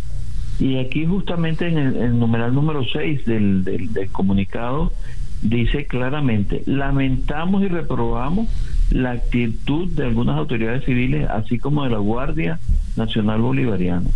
Y 0.61 0.77
aquí 0.77 1.07
justamente 1.07 1.67
en 1.67 1.77
el, 1.79 2.19
numeral 2.19 2.53
número 2.53 2.85
6 2.85 3.25
del, 3.25 3.63
del, 3.63 4.11
comunicado 4.11 4.93
dice 5.41 5.87
claramente, 5.87 6.61
lamentamos 6.67 7.63
y 7.63 7.67
reprobamos 7.67 8.47
la 8.91 9.13
actitud 9.13 9.87
de 9.87 10.05
algunas 10.05 10.37
autoridades 10.37 10.85
civiles, 10.85 11.27
así 11.31 11.57
como 11.57 11.83
de 11.83 11.89
la 11.89 11.97
Guardia 11.97 12.59
Nacional 12.95 13.41
Bolivariana, 13.41 14.07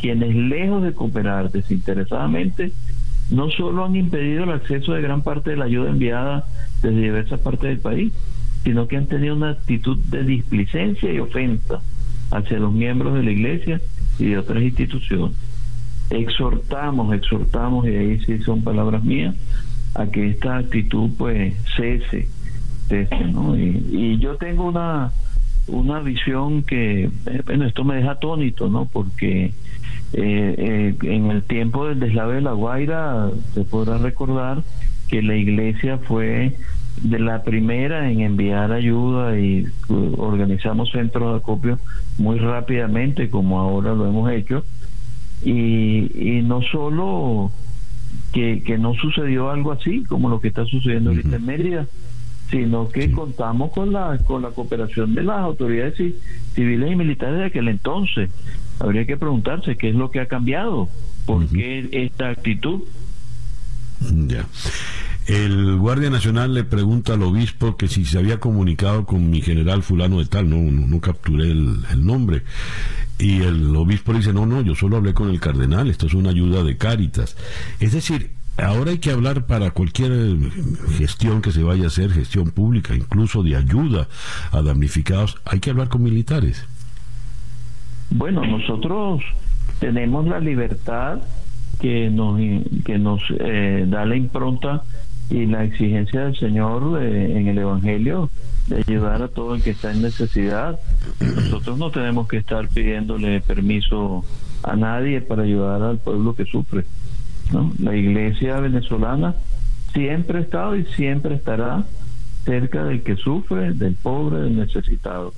quienes 0.00 0.34
lejos 0.34 0.82
de 0.82 0.94
cooperar 0.94 1.50
desinteresadamente, 1.50 2.72
no 3.28 3.50
solo 3.50 3.84
han 3.84 3.94
impedido 3.94 4.44
el 4.44 4.52
acceso 4.52 4.94
de 4.94 5.02
gran 5.02 5.20
parte 5.20 5.50
de 5.50 5.58
la 5.58 5.66
ayuda 5.66 5.90
enviada 5.90 6.46
desde 6.80 6.98
diversas 6.98 7.40
partes 7.40 7.68
del 7.68 7.78
país, 7.78 8.10
sino 8.64 8.88
que 8.88 8.96
han 8.96 9.06
tenido 9.06 9.36
una 9.36 9.50
actitud 9.50 9.98
de 9.98 10.24
displicencia 10.24 11.12
y 11.12 11.18
ofensa 11.18 11.82
hacia 12.30 12.58
los 12.58 12.72
miembros 12.72 13.12
de 13.12 13.22
la 13.22 13.32
Iglesia 13.32 13.82
y 14.18 14.28
de 14.28 14.38
otras 14.38 14.62
instituciones 14.62 15.49
exhortamos, 16.10 17.14
exhortamos, 17.14 17.86
y 17.86 17.96
ahí 17.96 18.20
sí 18.20 18.38
son 18.40 18.62
palabras 18.62 19.02
mías, 19.04 19.34
a 19.94 20.06
que 20.06 20.30
esta 20.30 20.58
actitud 20.58 21.10
pues 21.16 21.54
cese, 21.76 22.28
cese 22.88 23.24
¿no? 23.32 23.56
Y, 23.56 24.18
yo 24.18 24.36
tengo 24.36 24.64
una, 24.64 25.12
una 25.68 26.00
visión 26.00 26.62
que, 26.62 27.10
bueno, 27.46 27.66
esto 27.66 27.84
me 27.84 27.96
deja 27.96 28.12
atónito, 28.12 28.68
¿no? 28.68 28.86
Porque 28.86 29.46
eh, 30.12 30.54
eh, 30.58 30.94
en 31.02 31.30
el 31.30 31.42
tiempo 31.44 31.86
del 31.86 32.00
deslave 32.00 32.36
de 32.36 32.40
la 32.42 32.52
Guaira, 32.52 33.30
se 33.54 33.64
podrá 33.64 33.98
recordar 33.98 34.62
que 35.08 35.22
la 35.22 35.36
iglesia 35.36 35.98
fue 35.98 36.56
de 37.02 37.18
la 37.18 37.42
primera 37.42 38.10
en 38.10 38.20
enviar 38.20 38.72
ayuda 38.72 39.38
y 39.38 39.66
organizamos 40.18 40.90
centros 40.90 41.32
de 41.32 41.38
acopio 41.38 41.78
muy 42.18 42.38
rápidamente, 42.38 43.30
como 43.30 43.60
ahora 43.60 43.94
lo 43.94 44.06
hemos 44.06 44.30
hecho, 44.30 44.64
y, 45.42 46.42
no 46.44 46.62
solo 46.62 47.50
que, 48.32 48.62
que, 48.62 48.78
no 48.78 48.94
sucedió 48.94 49.50
algo 49.50 49.72
así 49.72 50.04
como 50.04 50.28
lo 50.28 50.40
que 50.40 50.48
está 50.48 50.64
sucediendo 50.64 51.10
ahorita 51.10 51.36
en 51.36 51.46
Mérida, 51.46 51.86
sino 52.50 52.88
que 52.88 53.10
contamos 53.12 53.70
con 53.72 53.92
la, 53.92 54.18
con 54.18 54.42
la 54.42 54.50
cooperación 54.50 55.14
de 55.14 55.22
las 55.22 55.38
autoridades 55.38 55.94
civiles 56.54 56.92
y 56.92 56.96
militares 56.96 57.38
de 57.38 57.44
aquel 57.44 57.68
entonces. 57.68 58.30
Habría 58.80 59.06
que 59.06 59.16
preguntarse 59.16 59.76
qué 59.76 59.90
es 59.90 59.94
lo 59.94 60.10
que 60.10 60.20
ha 60.20 60.26
cambiado, 60.26 60.88
por 61.26 61.46
qué 61.48 61.88
esta 61.92 62.30
actitud. 62.30 62.80
Ya. 64.26 64.46
El 65.26 65.76
Guardia 65.76 66.10
Nacional 66.10 66.54
le 66.54 66.64
pregunta 66.64 67.14
al 67.14 67.22
obispo 67.22 67.76
que 67.76 67.88
si 67.88 68.04
se 68.04 68.18
había 68.18 68.40
comunicado 68.40 69.06
con 69.06 69.30
mi 69.30 69.40
general 69.40 69.82
fulano 69.82 70.18
de 70.18 70.26
tal, 70.26 70.50
no, 70.50 70.56
no, 70.58 71.00
capturé 71.00 71.50
el, 71.50 71.78
el 71.92 72.04
nombre. 72.04 72.42
Y 73.18 73.42
el 73.42 73.76
obispo 73.76 74.12
dice, 74.14 74.32
no, 74.32 74.46
no, 74.46 74.62
yo 74.62 74.74
solo 74.74 74.96
hablé 74.96 75.12
con 75.12 75.30
el 75.30 75.40
cardenal, 75.40 75.90
esto 75.90 76.06
es 76.06 76.14
una 76.14 76.30
ayuda 76.30 76.64
de 76.64 76.76
Cáritas. 76.76 77.36
Es 77.78 77.92
decir, 77.92 78.30
ahora 78.56 78.90
hay 78.90 78.98
que 78.98 79.10
hablar 79.10 79.46
para 79.46 79.70
cualquier 79.72 80.36
gestión 80.96 81.42
que 81.42 81.52
se 81.52 81.62
vaya 81.62 81.84
a 81.84 81.88
hacer, 81.88 82.10
gestión 82.10 82.50
pública, 82.50 82.94
incluso 82.94 83.42
de 83.42 83.56
ayuda 83.56 84.08
a 84.52 84.62
damnificados, 84.62 85.38
hay 85.44 85.60
que 85.60 85.70
hablar 85.70 85.88
con 85.88 86.02
militares. 86.02 86.66
Bueno, 88.10 88.44
nosotros 88.44 89.22
tenemos 89.78 90.26
la 90.26 90.40
libertad 90.40 91.20
que 91.80 92.10
nos, 92.10 92.38
que 92.84 92.98
nos 92.98 93.22
eh, 93.38 93.84
da 93.88 94.04
la 94.04 94.16
impronta 94.16 94.82
y 95.30 95.46
la 95.46 95.64
exigencia 95.64 96.24
del 96.24 96.36
Señor 96.36 97.00
eh, 97.00 97.38
en 97.38 97.46
el 97.46 97.58
Evangelio 97.58 98.28
de 98.66 98.84
ayudar 98.86 99.22
a 99.22 99.28
todo 99.28 99.54
el 99.54 99.62
que 99.62 99.70
está 99.70 99.92
en 99.92 100.02
necesidad. 100.02 100.78
Nosotros 101.20 101.78
no 101.78 101.90
tenemos 101.90 102.28
que 102.28 102.38
estar 102.38 102.68
pidiéndole 102.68 103.40
permiso 103.40 104.24
a 104.62 104.76
nadie 104.76 105.20
para 105.20 105.44
ayudar 105.44 105.82
al 105.82 105.98
pueblo 105.98 106.34
que 106.34 106.44
sufre. 106.44 106.84
¿no? 107.52 107.72
La 107.78 107.96
iglesia 107.96 108.60
venezolana 108.60 109.34
siempre 109.92 110.38
ha 110.38 110.42
estado 110.42 110.76
y 110.76 110.84
siempre 110.96 111.36
estará 111.36 111.84
cerca 112.44 112.84
del 112.84 113.02
que 113.02 113.16
sufre, 113.16 113.72
del 113.72 113.94
pobre, 113.94 114.40
del 114.42 114.56
necesitado. 114.56 115.32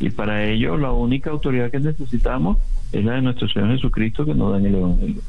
Y 0.00 0.10
para 0.10 0.44
ello 0.44 0.76
la 0.76 0.92
única 0.92 1.30
autoridad 1.30 1.70
que 1.70 1.80
necesitamos 1.80 2.58
es 2.92 3.04
la 3.04 3.14
de 3.14 3.22
nuestro 3.22 3.48
Señor 3.48 3.72
Jesucristo 3.72 4.24
que 4.24 4.34
nos 4.34 4.52
da 4.52 4.58
en 4.58 4.66
el 4.66 4.74
Evangelio. 4.74 5.22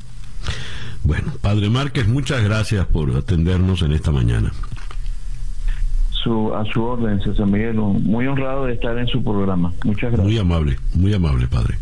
Bueno, 1.06 1.32
Padre 1.40 1.70
Márquez, 1.70 2.08
muchas 2.08 2.44
gracias 2.44 2.86
por 2.88 3.16
atendernos 3.16 3.84
en 3.84 3.92
esta 3.92 4.12
mañana. 4.12 4.52
su, 6.12 6.52
a 6.56 6.66
su 6.74 6.84
orden, 6.84 7.22
César 7.22 7.46
Miguel. 7.46 7.76
Muy 7.76 8.26
honrado 8.26 8.66
de 8.66 8.74
estar 8.74 8.98
en 8.98 9.08
su 9.08 9.24
programa. 9.24 9.72
Muchas 9.84 10.12
gracias. 10.12 10.26
Muy 10.26 10.38
amable, 10.40 10.80
muy 10.96 11.14
amable, 11.14 11.48
padre. 11.48 11.78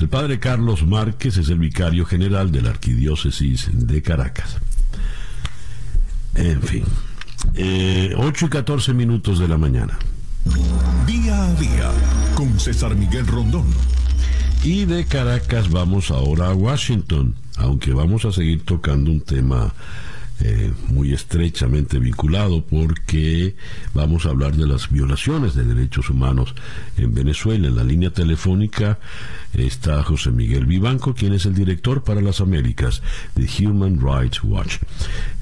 El 0.00 0.08
padre 0.08 0.38
Carlos 0.38 0.86
Márquez 0.86 1.36
es 1.36 1.50
el 1.50 1.58
vicario 1.58 2.06
general 2.06 2.50
de 2.50 2.62
la 2.62 2.70
Arquidiócesis 2.70 3.70
de 3.72 4.00
Caracas. 4.00 4.58
En 6.34 6.62
fin, 6.62 6.84
eh, 7.54 8.14
8 8.16 8.46
y 8.46 8.48
14 8.48 8.94
minutos 8.94 9.38
de 9.38 9.48
la 9.48 9.58
mañana. 9.58 9.98
Día 11.06 11.44
a 11.44 11.54
día 11.54 11.90
con 12.34 12.58
César 12.58 12.94
Miguel 12.94 13.26
Rondón. 13.26 13.66
Y 14.64 14.84
de 14.84 15.04
Caracas 15.06 15.70
vamos 15.70 16.10
ahora 16.10 16.48
a 16.48 16.54
Washington, 16.54 17.34
aunque 17.56 17.92
vamos 17.92 18.24
a 18.24 18.32
seguir 18.32 18.64
tocando 18.64 19.10
un 19.10 19.20
tema 19.20 19.72
eh, 20.44 20.70
muy 20.88 21.14
estrechamente 21.14 21.98
vinculado 21.98 22.62
porque 22.62 23.54
vamos 23.94 24.26
a 24.26 24.30
hablar 24.30 24.54
de 24.54 24.66
las 24.66 24.90
violaciones 24.90 25.54
de 25.54 25.64
derechos 25.64 26.10
humanos 26.10 26.54
en 26.98 27.14
Venezuela. 27.14 27.68
En 27.68 27.76
la 27.76 27.84
línea 27.84 28.10
telefónica 28.10 28.98
está 29.54 30.02
José 30.02 30.30
Miguel 30.30 30.66
Vivanco, 30.66 31.14
quien 31.14 31.32
es 31.32 31.46
el 31.46 31.54
director 31.54 32.04
para 32.04 32.20
las 32.20 32.42
Américas 32.42 33.02
de 33.34 33.48
Human 33.64 33.98
Rights 33.98 34.44
Watch. 34.44 34.76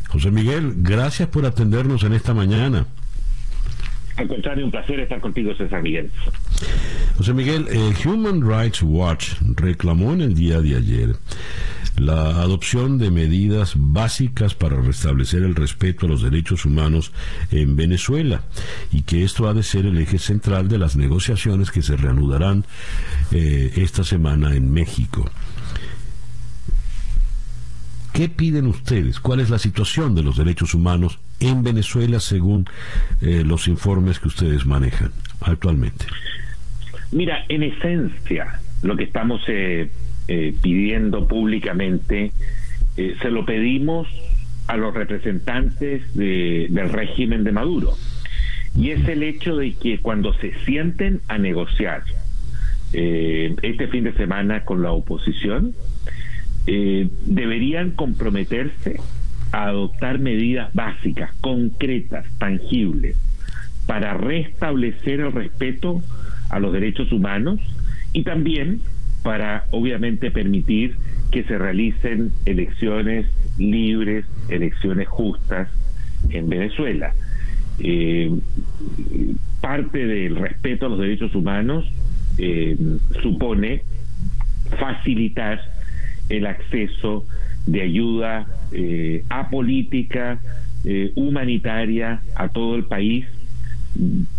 José 0.08 0.30
Miguel, 0.30 0.74
gracias 0.76 1.28
por 1.28 1.44
atendernos 1.44 2.04
en 2.04 2.12
esta 2.12 2.32
mañana. 2.32 2.86
Al 4.16 4.28
contrario, 4.28 4.64
un 4.64 4.70
placer 4.70 5.00
estar 5.00 5.20
contigo, 5.20 5.52
César 5.56 5.82
Miguel. 5.82 6.08
José 7.16 7.34
Miguel, 7.34 7.66
eh, 7.68 7.92
Human 8.06 8.48
Rights 8.48 8.80
Watch 8.80 9.32
reclamó 9.56 10.12
en 10.12 10.20
el 10.20 10.34
día 10.36 10.60
de 10.60 10.76
ayer 10.76 11.16
la 11.96 12.42
adopción 12.42 12.98
de 12.98 13.10
medidas 13.10 13.74
básicas 13.76 14.54
para 14.54 14.80
restablecer 14.80 15.42
el 15.42 15.54
respeto 15.54 16.06
a 16.06 16.08
los 16.08 16.22
derechos 16.22 16.64
humanos 16.64 17.12
en 17.50 17.76
Venezuela 17.76 18.42
y 18.90 19.02
que 19.02 19.22
esto 19.22 19.48
ha 19.48 19.54
de 19.54 19.62
ser 19.62 19.86
el 19.86 19.98
eje 19.98 20.18
central 20.18 20.68
de 20.68 20.78
las 20.78 20.96
negociaciones 20.96 21.70
que 21.70 21.82
se 21.82 21.96
reanudarán 21.96 22.64
eh, 23.32 23.72
esta 23.76 24.04
semana 24.04 24.54
en 24.54 24.72
México. 24.72 25.30
¿Qué 28.12 28.28
piden 28.28 28.68
ustedes? 28.68 29.18
¿Cuál 29.18 29.40
es 29.40 29.50
la 29.50 29.58
situación 29.58 30.14
de 30.14 30.22
los 30.22 30.36
derechos 30.36 30.72
humanos 30.74 31.18
en 31.40 31.64
Venezuela 31.64 32.20
según 32.20 32.64
eh, 33.20 33.42
los 33.44 33.66
informes 33.66 34.20
que 34.20 34.28
ustedes 34.28 34.66
manejan 34.66 35.10
actualmente? 35.40 36.06
Mira, 37.10 37.44
en 37.48 37.64
esencia, 37.64 38.60
lo 38.82 38.96
que 38.96 39.04
estamos 39.04 39.42
eh, 39.48 39.90
eh, 40.28 40.54
pidiendo 40.60 41.26
públicamente, 41.28 42.32
se 42.96 43.30
lo 43.30 43.44
pedimos 43.44 44.06
a 44.68 44.76
los 44.76 44.94
representantes 44.94 46.02
del 46.14 46.88
régimen 46.90 47.42
de 47.42 47.50
Maduro. 47.50 47.94
Y 48.78 48.90
es 48.90 49.08
el 49.08 49.24
hecho 49.24 49.56
de 49.56 49.72
que 49.74 49.98
cuando 49.98 50.32
se 50.34 50.54
sienten 50.64 51.20
a 51.26 51.38
negociar 51.38 52.04
este 52.92 53.88
fin 53.88 54.04
de 54.04 54.12
semana 54.12 54.64
con 54.64 54.80
la 54.80 54.92
oposición, 54.92 55.74
eh, 56.66 57.08
deberían 57.26 57.90
comprometerse 57.90 58.98
a 59.52 59.66
adoptar 59.66 60.18
medidas 60.18 60.72
básicas, 60.72 61.30
concretas, 61.42 62.24
tangibles, 62.38 63.18
para 63.86 64.14
restablecer 64.14 65.20
el 65.20 65.32
respeto 65.32 66.02
a 66.48 66.58
los 66.60 66.72
derechos 66.72 67.12
humanos 67.12 67.60
y 68.14 68.22
también 68.22 68.80
para, 69.24 69.64
obviamente, 69.72 70.30
permitir 70.30 70.96
que 71.32 71.42
se 71.42 71.58
realicen 71.58 72.30
elecciones 72.44 73.26
libres, 73.58 74.24
elecciones 74.48 75.08
justas 75.08 75.68
en 76.30 76.48
Venezuela. 76.48 77.12
Eh, 77.80 78.30
parte 79.60 80.06
del 80.06 80.36
respeto 80.36 80.86
a 80.86 80.88
los 80.90 81.00
derechos 81.00 81.34
humanos 81.34 81.90
eh, 82.38 82.76
supone 83.22 83.82
facilitar 84.78 85.60
el 86.28 86.46
acceso 86.46 87.24
de 87.66 87.80
ayuda 87.80 88.46
eh, 88.72 89.24
apolítica, 89.30 90.38
eh, 90.84 91.12
humanitaria 91.14 92.20
a 92.36 92.48
todo 92.48 92.76
el 92.76 92.84
país, 92.84 93.26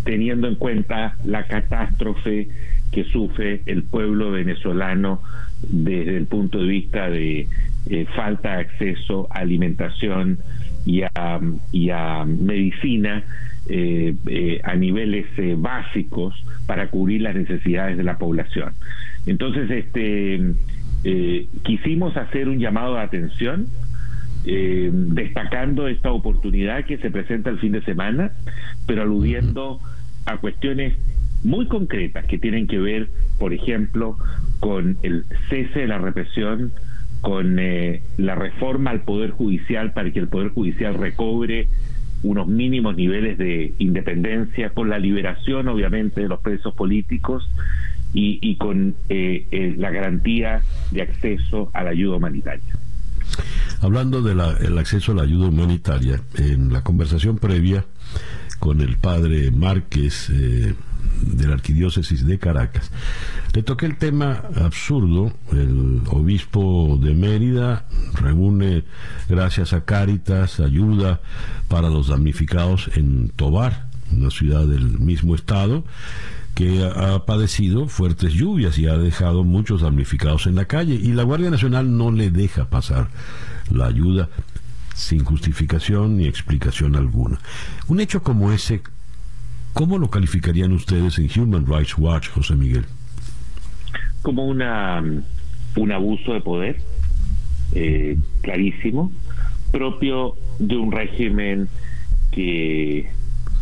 teniendo 0.04 0.46
en 0.46 0.54
cuenta 0.54 1.16
la 1.24 1.44
catástrofe 1.46 2.48
que 2.92 3.04
sufre 3.04 3.62
el 3.66 3.82
pueblo 3.82 4.30
venezolano 4.30 5.22
desde 5.62 6.16
el 6.16 6.26
punto 6.26 6.58
de 6.58 6.66
vista 6.66 7.08
de 7.10 7.48
eh, 7.88 8.06
falta 8.14 8.56
de 8.56 8.62
acceso 8.62 9.28
a 9.30 9.40
alimentación 9.40 10.38
y 10.84 11.02
a, 11.02 11.40
y 11.72 11.90
a 11.90 12.24
medicina 12.24 13.24
a 14.62 14.76
niveles 14.76 15.26
básicos 15.56 16.36
para 16.66 16.88
cubrir 16.88 17.22
las 17.22 17.34
necesidades 17.34 17.96
de 17.96 18.04
la 18.04 18.16
población. 18.16 18.74
Entonces, 19.26 19.68
este 19.68 20.40
eh, 21.08 21.46
quisimos 21.62 22.16
hacer 22.16 22.48
un 22.48 22.58
llamado 22.58 22.94
de 22.94 23.00
atención, 23.00 23.68
eh, 24.44 24.90
destacando 24.92 25.86
esta 25.86 26.10
oportunidad 26.10 26.84
que 26.84 26.98
se 26.98 27.12
presenta 27.12 27.50
el 27.50 27.58
fin 27.58 27.70
de 27.70 27.82
semana, 27.82 28.32
pero 28.86 29.02
aludiendo 29.02 29.78
a 30.24 30.38
cuestiones 30.38 30.94
muy 31.46 31.66
concretas 31.68 32.26
que 32.26 32.38
tienen 32.38 32.66
que 32.66 32.78
ver, 32.78 33.08
por 33.38 33.54
ejemplo, 33.54 34.18
con 34.58 34.98
el 35.02 35.24
cese 35.48 35.80
de 35.80 35.86
la 35.86 35.98
represión, 35.98 36.72
con 37.20 37.58
eh, 37.60 38.02
la 38.18 38.34
reforma 38.34 38.90
al 38.90 39.02
Poder 39.02 39.30
Judicial 39.30 39.92
para 39.92 40.12
que 40.12 40.18
el 40.18 40.28
Poder 40.28 40.50
Judicial 40.50 40.94
recobre 40.94 41.68
unos 42.24 42.48
mínimos 42.48 42.96
niveles 42.96 43.38
de 43.38 43.74
independencia, 43.78 44.70
con 44.70 44.88
la 44.88 44.98
liberación, 44.98 45.68
obviamente, 45.68 46.22
de 46.22 46.28
los 46.28 46.40
presos 46.40 46.74
políticos 46.74 47.48
y, 48.12 48.56
con 48.56 48.96
eh, 49.08 49.46
eh, 49.50 49.74
la 49.76 49.90
garantía 49.90 50.62
de 50.90 51.02
acceso 51.02 51.70
a 51.74 51.84
la 51.84 51.90
ayuda 51.90 52.16
humanitaria. 52.16 52.78
Hablando 53.82 54.22
del 54.22 54.78
acceso 54.78 55.12
a 55.12 55.16
la 55.16 55.22
ayuda 55.22 55.48
humanitaria, 55.48 56.20
en 56.38 56.72
la 56.72 56.82
conversación 56.82 57.38
previa 57.38 57.84
con 58.58 58.80
el 58.80 58.96
padre 58.96 59.50
Márquez 59.50 60.30
eh, 60.30 60.74
de 61.22 61.46
la 61.46 61.54
Arquidiócesis 61.54 62.26
de 62.26 62.38
Caracas, 62.38 62.90
le 63.52 63.62
toqué 63.62 63.86
el 63.86 63.96
tema 63.96 64.42
absurdo. 64.56 65.32
El 65.52 66.02
obispo 66.08 66.98
de 67.00 67.14
Mérida 67.14 67.86
reúne, 68.14 68.84
gracias 69.28 69.72
a 69.72 69.84
Cáritas, 69.84 70.60
ayuda 70.60 71.20
para 71.68 71.88
los 71.88 72.08
damnificados 72.08 72.90
en 72.94 73.30
Tobar, 73.30 73.88
una 74.12 74.30
ciudad 74.30 74.66
del 74.66 74.98
mismo 74.98 75.34
estado 75.34 75.84
que 76.54 76.82
ha 76.84 77.26
padecido 77.26 77.86
fuertes 77.86 78.32
lluvias 78.32 78.78
y 78.78 78.86
ha 78.86 78.96
dejado 78.96 79.44
muchos 79.44 79.82
damnificados 79.82 80.46
en 80.46 80.54
la 80.54 80.64
calle 80.64 80.94
y 80.94 81.12
la 81.12 81.22
Guardia 81.22 81.50
Nacional 81.50 81.98
no 81.98 82.10
le 82.10 82.30
deja 82.30 82.64
pasar 82.70 83.08
la 83.70 83.86
ayuda 83.86 84.30
sin 84.94 85.22
justificación 85.22 86.16
ni 86.16 86.26
explicación 86.26 86.96
alguna. 86.96 87.38
Un 87.88 88.00
hecho 88.00 88.22
como 88.22 88.52
ese, 88.52 88.82
¿cómo 89.76 89.98
lo 89.98 90.08
calificarían 90.08 90.72
ustedes 90.72 91.18
en 91.18 91.28
Human 91.38 91.66
Rights 91.66 91.98
Watch, 91.98 92.30
José 92.30 92.54
Miguel? 92.54 92.86
Como 94.22 94.46
una, 94.46 95.04
un 95.76 95.92
abuso 95.92 96.32
de 96.32 96.40
poder, 96.40 96.76
eh, 97.74 98.16
clarísimo, 98.40 99.12
propio 99.72 100.34
de 100.58 100.76
un 100.78 100.92
régimen 100.92 101.68
que 102.32 103.10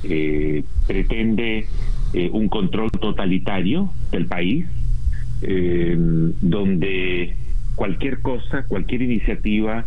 eh, 0.04 0.64
pretende 0.86 1.66
eh, 2.12 2.30
un 2.32 2.48
control 2.48 2.92
totalitario 2.92 3.92
del 4.12 4.26
país, 4.26 4.66
eh, 5.42 5.96
donde 6.40 7.34
cualquier 7.74 8.20
cosa, 8.20 8.66
cualquier 8.68 9.02
iniciativa 9.02 9.84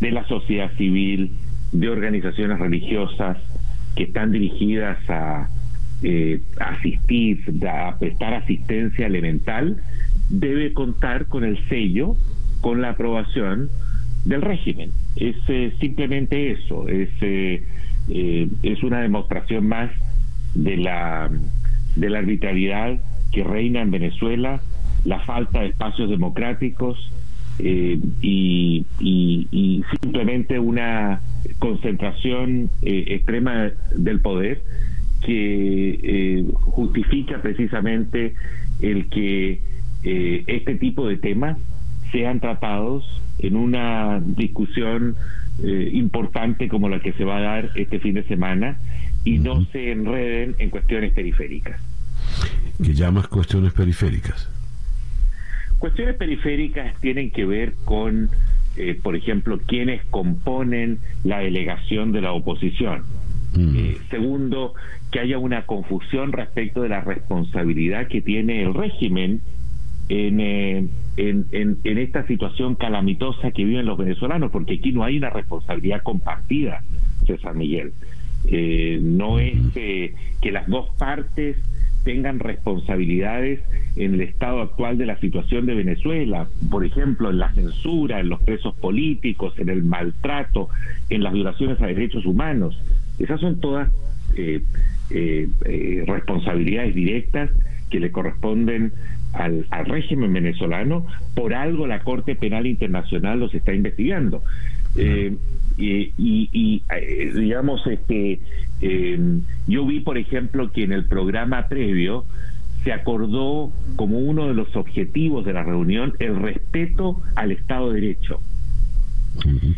de 0.00 0.10
la 0.12 0.26
sociedad 0.28 0.72
civil, 0.78 1.36
de 1.72 1.90
organizaciones 1.90 2.58
religiosas 2.58 3.36
que 3.96 4.04
están 4.04 4.32
dirigidas 4.32 4.98
a 5.10 5.50
eh, 6.02 6.40
asistir, 6.60 7.40
a 7.68 7.98
prestar 7.98 8.34
asistencia 8.34 9.06
elemental, 9.06 9.82
debe 10.28 10.72
contar 10.72 11.26
con 11.26 11.44
el 11.44 11.58
sello, 11.68 12.16
con 12.60 12.82
la 12.82 12.90
aprobación 12.90 13.68
del 14.24 14.42
régimen. 14.42 14.90
Es 15.16 15.36
simplemente 15.80 16.52
eso, 16.52 16.88
es, 16.88 17.08
es 17.20 18.82
una 18.82 19.00
demostración 19.00 19.66
más 19.66 19.90
de 20.54 20.76
la 20.76 21.30
de 21.98 22.10
la 22.10 22.20
arbitrariedad 22.20 22.98
que 23.32 23.44
reina 23.44 23.82
en 23.82 23.90
Venezuela, 23.90 24.60
la 25.04 25.20
falta 25.20 25.60
de 25.60 25.68
espacios 25.68 26.08
democráticos 26.08 27.10
eh, 27.58 27.98
y, 28.22 28.84
simplemente 30.00 30.58
una 30.58 31.20
concentración 31.58 32.70
eh, 32.82 33.04
extrema 33.08 33.70
del 33.96 34.20
poder 34.20 34.62
que 35.24 35.98
eh, 36.02 36.44
justifica 36.60 37.40
precisamente 37.40 38.34
el 38.80 39.08
que 39.08 39.60
este 40.02 40.76
tipo 40.76 41.08
de 41.08 41.16
temas 41.16 41.58
sean 42.12 42.38
tratados 42.38 43.04
en 43.38 43.56
una 43.56 44.20
discusión 44.24 45.16
importante 45.92 46.68
como 46.68 46.88
la 46.88 47.00
que 47.00 47.12
se 47.14 47.24
va 47.24 47.38
a 47.38 47.40
dar 47.40 47.70
este 47.74 47.98
fin 47.98 48.14
de 48.14 48.22
semana 48.22 48.78
y 49.24 49.38
no 49.38 49.64
se 49.66 49.90
enreden 49.90 50.54
en 50.58 50.70
cuestiones 50.70 51.12
periféricas. 51.12 51.80
¿Qué 52.82 52.94
llamas 52.94 53.28
cuestiones 53.28 53.72
periféricas? 53.72 54.48
Cuestiones 55.78 56.16
periféricas 56.16 56.94
tienen 57.00 57.30
que 57.30 57.44
ver 57.44 57.74
con, 57.84 58.30
eh, 58.76 58.98
por 59.00 59.16
ejemplo, 59.16 59.58
quienes 59.58 60.04
componen 60.06 60.98
la 61.24 61.38
delegación 61.38 62.12
de 62.12 62.20
la 62.20 62.32
oposición. 62.32 63.02
Mm. 63.54 63.76
Eh, 63.76 63.98
segundo, 64.10 64.74
que 65.10 65.20
haya 65.20 65.38
una 65.38 65.66
confusión 65.66 66.32
respecto 66.32 66.82
de 66.82 66.88
la 66.88 67.00
responsabilidad 67.00 68.08
que 68.08 68.20
tiene 68.20 68.62
el 68.62 68.74
régimen 68.74 69.40
en, 70.08 70.40
eh, 70.40 70.86
en, 71.16 71.46
en, 71.52 71.98
esta 71.98 72.26
situación 72.26 72.74
calamitosa 72.74 73.50
que 73.50 73.64
viven 73.64 73.86
los 73.86 73.98
venezolanos, 73.98 74.50
porque 74.50 74.74
aquí 74.74 74.92
no 74.92 75.04
hay 75.04 75.18
una 75.18 75.30
responsabilidad 75.30 76.02
compartida, 76.02 76.82
César 77.26 77.54
Miguel. 77.54 77.92
Eh, 78.46 78.98
no 79.02 79.38
es 79.38 79.54
que 79.74 80.14
las 80.50 80.66
dos 80.68 80.88
partes 80.98 81.56
tengan 82.04 82.38
responsabilidades 82.38 83.60
en 83.96 84.14
el 84.14 84.22
estado 84.22 84.62
actual 84.62 84.96
de 84.96 85.06
la 85.06 85.18
situación 85.18 85.66
de 85.66 85.74
Venezuela, 85.74 86.48
por 86.70 86.84
ejemplo, 86.84 87.30
en 87.30 87.38
la 87.38 87.52
censura, 87.52 88.20
en 88.20 88.28
los 88.28 88.40
presos 88.42 88.74
políticos, 88.76 89.52
en 89.58 89.68
el 89.68 89.82
maltrato, 89.82 90.68
en 91.10 91.22
las 91.22 91.32
violaciones 91.32 91.80
a 91.82 91.86
derechos 91.86 92.24
humanos. 92.24 92.80
Esas 93.18 93.40
son 93.40 93.60
todas 93.60 93.90
eh, 94.36 94.62
eh, 95.10 95.48
eh, 95.64 96.04
responsabilidades 96.06 96.94
directas 96.94 97.50
que 97.90 98.00
le 98.00 98.10
corresponden 98.10 98.92
al, 99.32 99.66
régimen 99.86 100.32
venezolano. 100.32 101.06
Por 101.34 101.54
algo 101.54 101.86
la 101.86 102.00
Corte 102.00 102.34
Penal 102.34 102.66
Internacional 102.66 103.40
los 103.40 103.54
está 103.54 103.72
investigando. 103.72 104.42
y, 104.96 106.12
y 106.18 106.82
digamos, 107.34 107.86
este, 107.86 108.40
yo 109.66 109.86
vi, 109.86 110.00
por 110.00 110.18
ejemplo, 110.18 110.72
que 110.72 110.84
en 110.84 110.92
el 110.92 111.04
programa 111.04 111.68
previo 111.68 112.24
se 112.84 112.92
acordó 112.92 113.72
como 113.96 114.18
uno 114.18 114.48
de 114.48 114.54
los 114.54 114.74
objetivos 114.76 115.44
de 115.44 115.52
la 115.52 115.62
reunión 115.62 116.14
el 116.20 116.36
respeto 116.40 117.20
al 117.34 117.50
Estado 117.52 117.92
de 117.92 118.00
Derecho. 118.00 118.40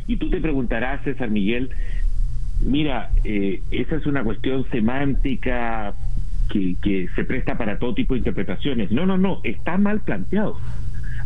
Y 0.06 0.16
tú 0.16 0.30
te 0.30 0.40
preguntarás, 0.40 1.02
César 1.04 1.30
Miguel, 1.30 1.70
Mira, 2.62 3.10
eh, 3.24 3.62
esa 3.70 3.96
es 3.96 4.06
una 4.06 4.22
cuestión 4.22 4.66
semántica 4.70 5.94
que, 6.50 6.76
que 6.82 7.08
se 7.14 7.24
presta 7.24 7.56
para 7.56 7.78
todo 7.78 7.94
tipo 7.94 8.14
de 8.14 8.18
interpretaciones. 8.18 8.90
No, 8.90 9.06
no, 9.06 9.16
no, 9.16 9.40
está 9.44 9.78
mal 9.78 10.00
planteado. 10.00 10.58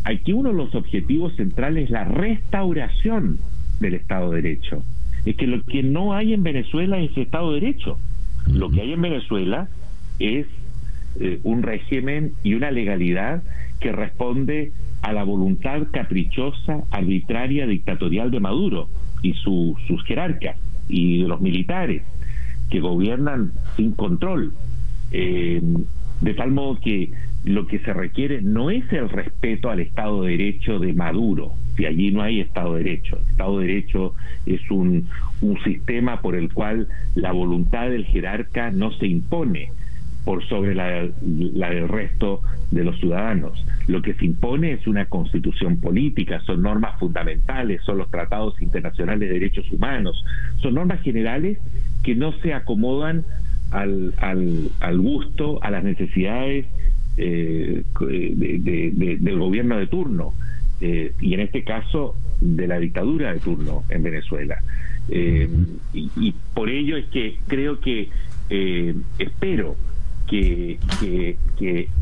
Aquí 0.05 0.33
uno 0.33 0.51
de 0.51 0.57
los 0.57 0.75
objetivos 0.75 1.35
centrales 1.37 1.85
es 1.85 1.91
la 1.91 2.05
restauración 2.05 3.39
del 3.81 3.95
Estado 3.95 4.31
de 4.31 4.43
Derecho. 4.43 4.85
Es 5.25 5.37
que 5.37 5.47
lo 5.47 5.63
que 5.63 5.83
no 5.83 6.13
hay 6.13 6.35
en 6.35 6.43
Venezuela 6.43 6.99
es 6.99 7.17
Estado 7.17 7.53
de 7.53 7.61
Derecho. 7.61 7.99
Lo 8.47 8.71
que 8.71 8.83
hay 8.83 8.93
en 8.93 9.03
Venezuela 9.03 9.69
es 10.19 10.47
eh, 11.19 11.41
un 11.43 11.63
régimen 11.63 12.33
y 12.45 12.55
una 12.55 12.71
legalidad 12.71 13.43
que 13.81 13.91
responde 13.91 14.73
a 15.03 15.13
la 15.13 15.25
voluntad 15.25 15.83
caprichosa, 15.91 16.85
arbitraria, 16.91 17.67
dictatorial 17.67 18.31
de 18.31 18.41
Maduro 18.41 18.89
y 19.23 19.33
sus 19.35 20.05
jerarcas 20.07 20.57
y 20.89 21.23
de 21.23 21.29
los 21.29 21.41
militares 21.41 22.03
que 22.71 22.81
gobiernan 22.81 23.53
sin 23.77 23.93
control. 23.93 24.53
Eh, 25.13 25.61
de 26.21 26.35
tal 26.35 26.51
modo 26.53 26.81
que 26.81 27.11
lo 27.45 27.67
que 27.67 27.79
se 27.81 27.93
requiere 27.93 28.41
no 28.41 28.71
es 28.71 28.91
el 28.93 29.09
respeto 29.11 29.71
al 29.71 29.81
Estado 29.81 30.23
de 30.23 30.31
Derecho 30.33 30.79
de 30.79 30.95
Maduro, 30.95 31.53
si 31.77 31.85
allí 31.85 32.11
no 32.11 32.23
hay 32.23 32.41
Estado 32.41 32.75
de 32.75 32.85
Derecho. 32.85 33.19
El 33.19 33.31
Estado 33.31 33.59
de 33.59 33.67
Derecho 33.67 34.15
es 34.47 34.71
un, 34.71 35.09
un 35.43 35.63
sistema 35.63 36.21
por 36.21 36.35
el 36.35 36.53
cual 36.53 36.89
la 37.15 37.33
voluntad 37.33 37.91
del 37.91 38.07
jerarca 38.07 38.71
no 38.71 38.93
se 38.93 39.07
impone, 39.07 39.69
por 40.25 40.47
sobre 40.49 40.75
la, 40.75 41.07
la, 41.23 41.71
del 41.71 41.89
resto 41.89 42.41
de 42.71 42.83
los 42.85 42.99
ciudadanos. 42.99 43.65
Lo 43.87 44.01
que 44.01 44.15
se 44.15 44.25
impone 44.25 44.73
es 44.73 44.87
una 44.87 45.05
constitución 45.07 45.77
política, 45.79 46.41
son 46.41 46.63
normas 46.63 46.99
fundamentales, 46.99 47.83
son 47.83 47.99
los 47.99 48.11
tratados 48.11 48.61
internacionales 48.63 49.29
de 49.29 49.35
derechos 49.35 49.71
humanos, 49.71 50.25
son 50.63 50.75
normas 50.75 51.03
generales 51.03 51.59
que 52.03 52.15
no 52.15 52.33
se 52.41 52.55
acomodan 52.55 53.25
al, 53.71 54.15
al, 54.19 54.71
al 54.81 54.99
gusto, 54.99 55.63
a 55.63 55.71
las 55.71 55.85
necesidades 55.85 56.67
eh, 57.17 57.85
de, 58.01 59.19
del 59.21 59.39
gobierno 59.39 59.79
de 59.79 59.87
turno, 59.87 60.33
eh, 60.81 61.13
y 61.21 61.35
en 61.35 61.41
este 61.41 61.65
caso 61.65 62.17
de 62.41 62.67
la 62.67 62.79
dictadura 62.79 63.33
de 63.33 63.41
turno 63.41 63.85
en 63.91 64.03
Venezuela. 64.03 64.57
Eh, 65.11 65.49
y, 65.93 66.11
y, 66.17 66.35
por 66.55 66.71
ello 66.71 66.97
es 66.97 67.05
que 67.07 67.37
creo 67.47 67.79
que 67.79 68.09
espero 69.19 69.77
que, 70.27 70.79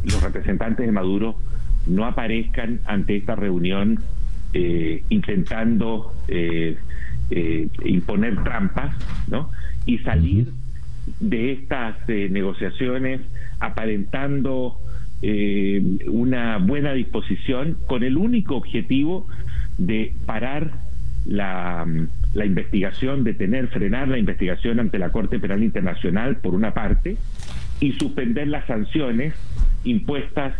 los 0.04 0.22
representantes 0.22 0.86
de 0.86 0.92
Maduro 0.92 1.36
no 1.86 2.06
aparezcan 2.06 2.80
ante 2.84 3.16
esta 3.16 3.34
reunión 3.34 3.98
eh, 4.54 5.02
intentando 5.08 6.12
eh, 6.28 6.76
eh, 7.30 7.68
imponer 7.84 8.42
trampas, 8.44 8.94
¿no? 9.28 9.50
Y 9.86 9.98
salir 9.98 10.52
de 11.20 11.52
estas 11.52 11.96
negociaciones 12.08 13.20
aparentando 13.58 14.78
una 16.08 16.58
buena 16.58 16.92
disposición 16.92 17.76
con 17.86 18.02
el 18.02 18.16
único 18.16 18.56
objetivo 18.56 19.26
de 19.78 20.14
parar 20.26 20.72
la, 21.24 21.86
la 22.34 22.46
investigación, 22.46 23.24
detener, 23.24 23.68
frenar 23.68 24.08
la 24.08 24.18
investigación 24.18 24.80
ante 24.80 24.98
la 24.98 25.10
Corte 25.10 25.38
Penal 25.38 25.62
Internacional 25.62 26.36
por 26.36 26.54
una 26.54 26.72
parte 26.72 27.16
y 27.82 27.92
suspender 27.92 28.46
las 28.46 28.64
sanciones 28.66 29.34
impuestas 29.82 30.54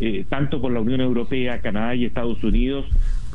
eh, 0.00 0.26
tanto 0.28 0.60
por 0.60 0.72
la 0.72 0.80
Unión 0.80 1.00
Europea, 1.00 1.60
Canadá 1.60 1.94
y 1.94 2.04
Estados 2.04 2.42
Unidos 2.42 2.84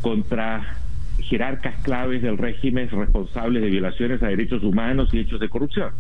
contra 0.02 0.78
jerarcas 1.20 1.76
claves 1.84 2.22
del 2.22 2.38
régimen 2.38 2.90
responsables 2.90 3.62
de 3.62 3.70
violaciones 3.70 4.22
a 4.22 4.28
derechos 4.28 4.62
humanos 4.62 5.10
y 5.14 5.20
hechos 5.20 5.40
de 5.40 5.48
corrupción. 5.48 5.92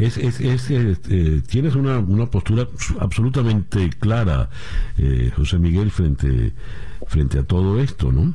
Es, 0.00 0.16
es, 0.16 0.40
es, 0.40 0.70
eh, 0.70 1.42
tienes 1.48 1.76
una, 1.76 1.98
una, 2.00 2.26
postura 2.26 2.66
absolutamente 2.98 3.90
clara, 3.90 4.48
eh, 4.98 5.30
José 5.36 5.58
Miguel, 5.58 5.92
frente, 5.92 6.52
frente 7.06 7.38
a 7.38 7.44
todo 7.44 7.80
esto, 7.80 8.10
¿no? 8.10 8.34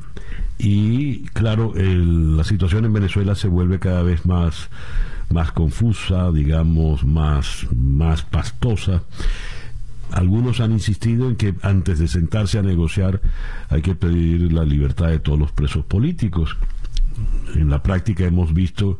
Y 0.58 1.24
claro, 1.28 1.74
la 1.76 2.44
situación 2.44 2.86
en 2.86 2.94
Venezuela 2.94 3.34
se 3.34 3.48
vuelve 3.48 3.78
cada 3.78 4.02
vez 4.02 4.24
más 4.24 4.70
más 5.30 5.52
confusa, 5.52 6.30
digamos, 6.30 7.04
más, 7.04 7.66
más 7.74 8.22
pastosa. 8.22 9.02
Algunos 10.12 10.60
han 10.60 10.72
insistido 10.72 11.28
en 11.28 11.36
que 11.36 11.54
antes 11.62 11.98
de 11.98 12.06
sentarse 12.06 12.58
a 12.58 12.62
negociar 12.62 13.20
hay 13.68 13.82
que 13.82 13.94
pedir 13.94 14.52
la 14.52 14.64
libertad 14.64 15.08
de 15.08 15.18
todos 15.18 15.38
los 15.38 15.52
presos 15.52 15.84
políticos. 15.84 16.56
En 17.54 17.70
la 17.70 17.82
práctica 17.82 18.24
hemos 18.24 18.54
visto 18.54 18.98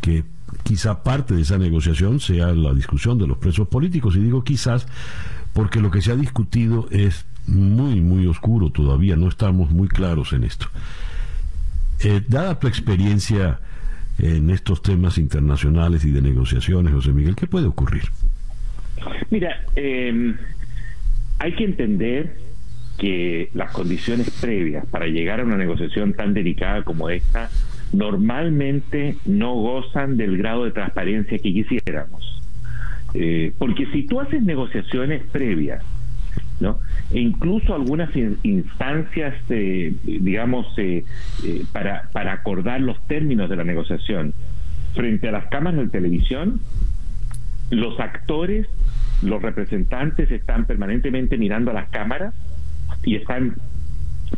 que 0.00 0.24
quizá 0.62 1.02
parte 1.02 1.34
de 1.34 1.42
esa 1.42 1.58
negociación 1.58 2.20
sea 2.20 2.52
la 2.54 2.72
discusión 2.72 3.18
de 3.18 3.26
los 3.26 3.38
presos 3.38 3.68
políticos. 3.68 4.16
Y 4.16 4.20
digo 4.20 4.42
quizás 4.42 4.86
porque 5.52 5.80
lo 5.80 5.90
que 5.90 6.00
se 6.00 6.12
ha 6.12 6.16
discutido 6.16 6.88
es 6.90 7.26
muy, 7.46 8.00
muy 8.00 8.26
oscuro 8.26 8.70
todavía. 8.70 9.16
No 9.16 9.28
estamos 9.28 9.70
muy 9.70 9.88
claros 9.88 10.32
en 10.32 10.44
esto. 10.44 10.66
Eh, 12.00 12.22
dada 12.26 12.58
tu 12.58 12.66
experiencia 12.66 13.60
en 14.18 14.50
estos 14.50 14.82
temas 14.82 15.18
internacionales 15.18 16.04
y 16.04 16.10
de 16.10 16.22
negociaciones, 16.22 16.92
José 16.92 17.12
Miguel? 17.12 17.36
¿Qué 17.36 17.46
puede 17.46 17.66
ocurrir? 17.66 18.04
Mira, 19.30 19.62
em, 19.76 20.36
hay 21.38 21.52
que 21.52 21.64
entender 21.64 22.36
que 22.98 23.50
las 23.54 23.72
condiciones 23.72 24.30
previas 24.40 24.84
para 24.86 25.06
llegar 25.06 25.40
a 25.40 25.44
una 25.44 25.56
negociación 25.56 26.12
tan 26.12 26.34
delicada 26.34 26.82
como 26.82 27.08
esta 27.08 27.48
normalmente 27.92 29.16
no 29.24 29.54
gozan 29.54 30.16
del 30.16 30.36
grado 30.36 30.64
de 30.64 30.72
transparencia 30.72 31.38
que 31.38 31.52
quisiéramos. 31.52 32.40
Eh, 33.14 33.52
porque 33.58 33.86
si 33.86 34.06
tú 34.06 34.20
haces 34.20 34.42
negociaciones 34.42 35.22
previas 35.32 35.82
¿no? 36.60 36.78
E 37.10 37.20
incluso 37.20 37.74
algunas 37.74 38.10
instancias, 38.42 39.34
eh, 39.48 39.94
digamos, 40.04 40.66
eh, 40.76 41.04
eh, 41.44 41.64
para, 41.72 42.10
para 42.12 42.34
acordar 42.34 42.80
los 42.80 43.00
términos 43.06 43.48
de 43.48 43.56
la 43.56 43.64
negociación. 43.64 44.34
Frente 44.94 45.28
a 45.28 45.32
las 45.32 45.46
cámaras 45.46 45.80
de 45.80 45.88
televisión, 45.88 46.60
los 47.70 47.98
actores, 47.98 48.66
los 49.22 49.40
representantes 49.40 50.30
están 50.30 50.66
permanentemente 50.66 51.38
mirando 51.38 51.70
a 51.70 51.74
las 51.74 51.88
cámaras 51.88 52.34
y 53.04 53.16
están 53.16 53.54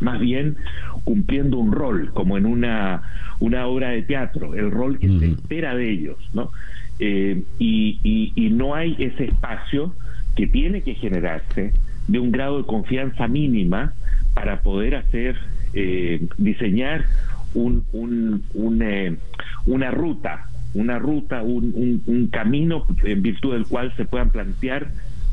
más 0.00 0.20
bien 0.20 0.56
cumpliendo 1.04 1.58
un 1.58 1.72
rol, 1.72 2.10
como 2.14 2.38
en 2.38 2.46
una, 2.46 3.02
una 3.40 3.66
obra 3.66 3.90
de 3.90 4.02
teatro, 4.02 4.54
el 4.54 4.70
rol 4.70 4.98
que 4.98 5.08
se 5.18 5.32
espera 5.32 5.74
de 5.74 5.90
ellos, 5.90 6.16
¿no? 6.32 6.50
y, 6.98 7.44
y, 7.58 8.32
y 8.36 8.50
no 8.50 8.74
hay 8.76 8.94
ese 8.98 9.24
espacio 9.24 9.92
que 10.36 10.46
tiene 10.46 10.82
que 10.82 10.94
generarse 10.94 11.72
de 12.08 12.18
un 12.18 12.32
grado 12.32 12.58
de 12.58 12.66
confianza 12.66 13.28
mínima 13.28 13.94
para 14.34 14.62
poder 14.62 14.94
hacer, 14.96 15.36
eh, 15.74 16.26
diseñar 16.38 17.04
un, 17.54 17.84
un, 17.92 18.82
eh, 18.82 19.16
una 19.66 19.90
ruta 19.90 20.48
una 20.74 20.98
ruta, 20.98 21.42
un, 21.42 22.02
un, 22.06 22.26
camino 22.28 22.86
en 23.04 23.22
virtud 23.22 23.52
del 23.52 23.66
cual 23.66 23.92
se 23.96 24.04
puedan 24.04 24.30
plantear 24.30 24.88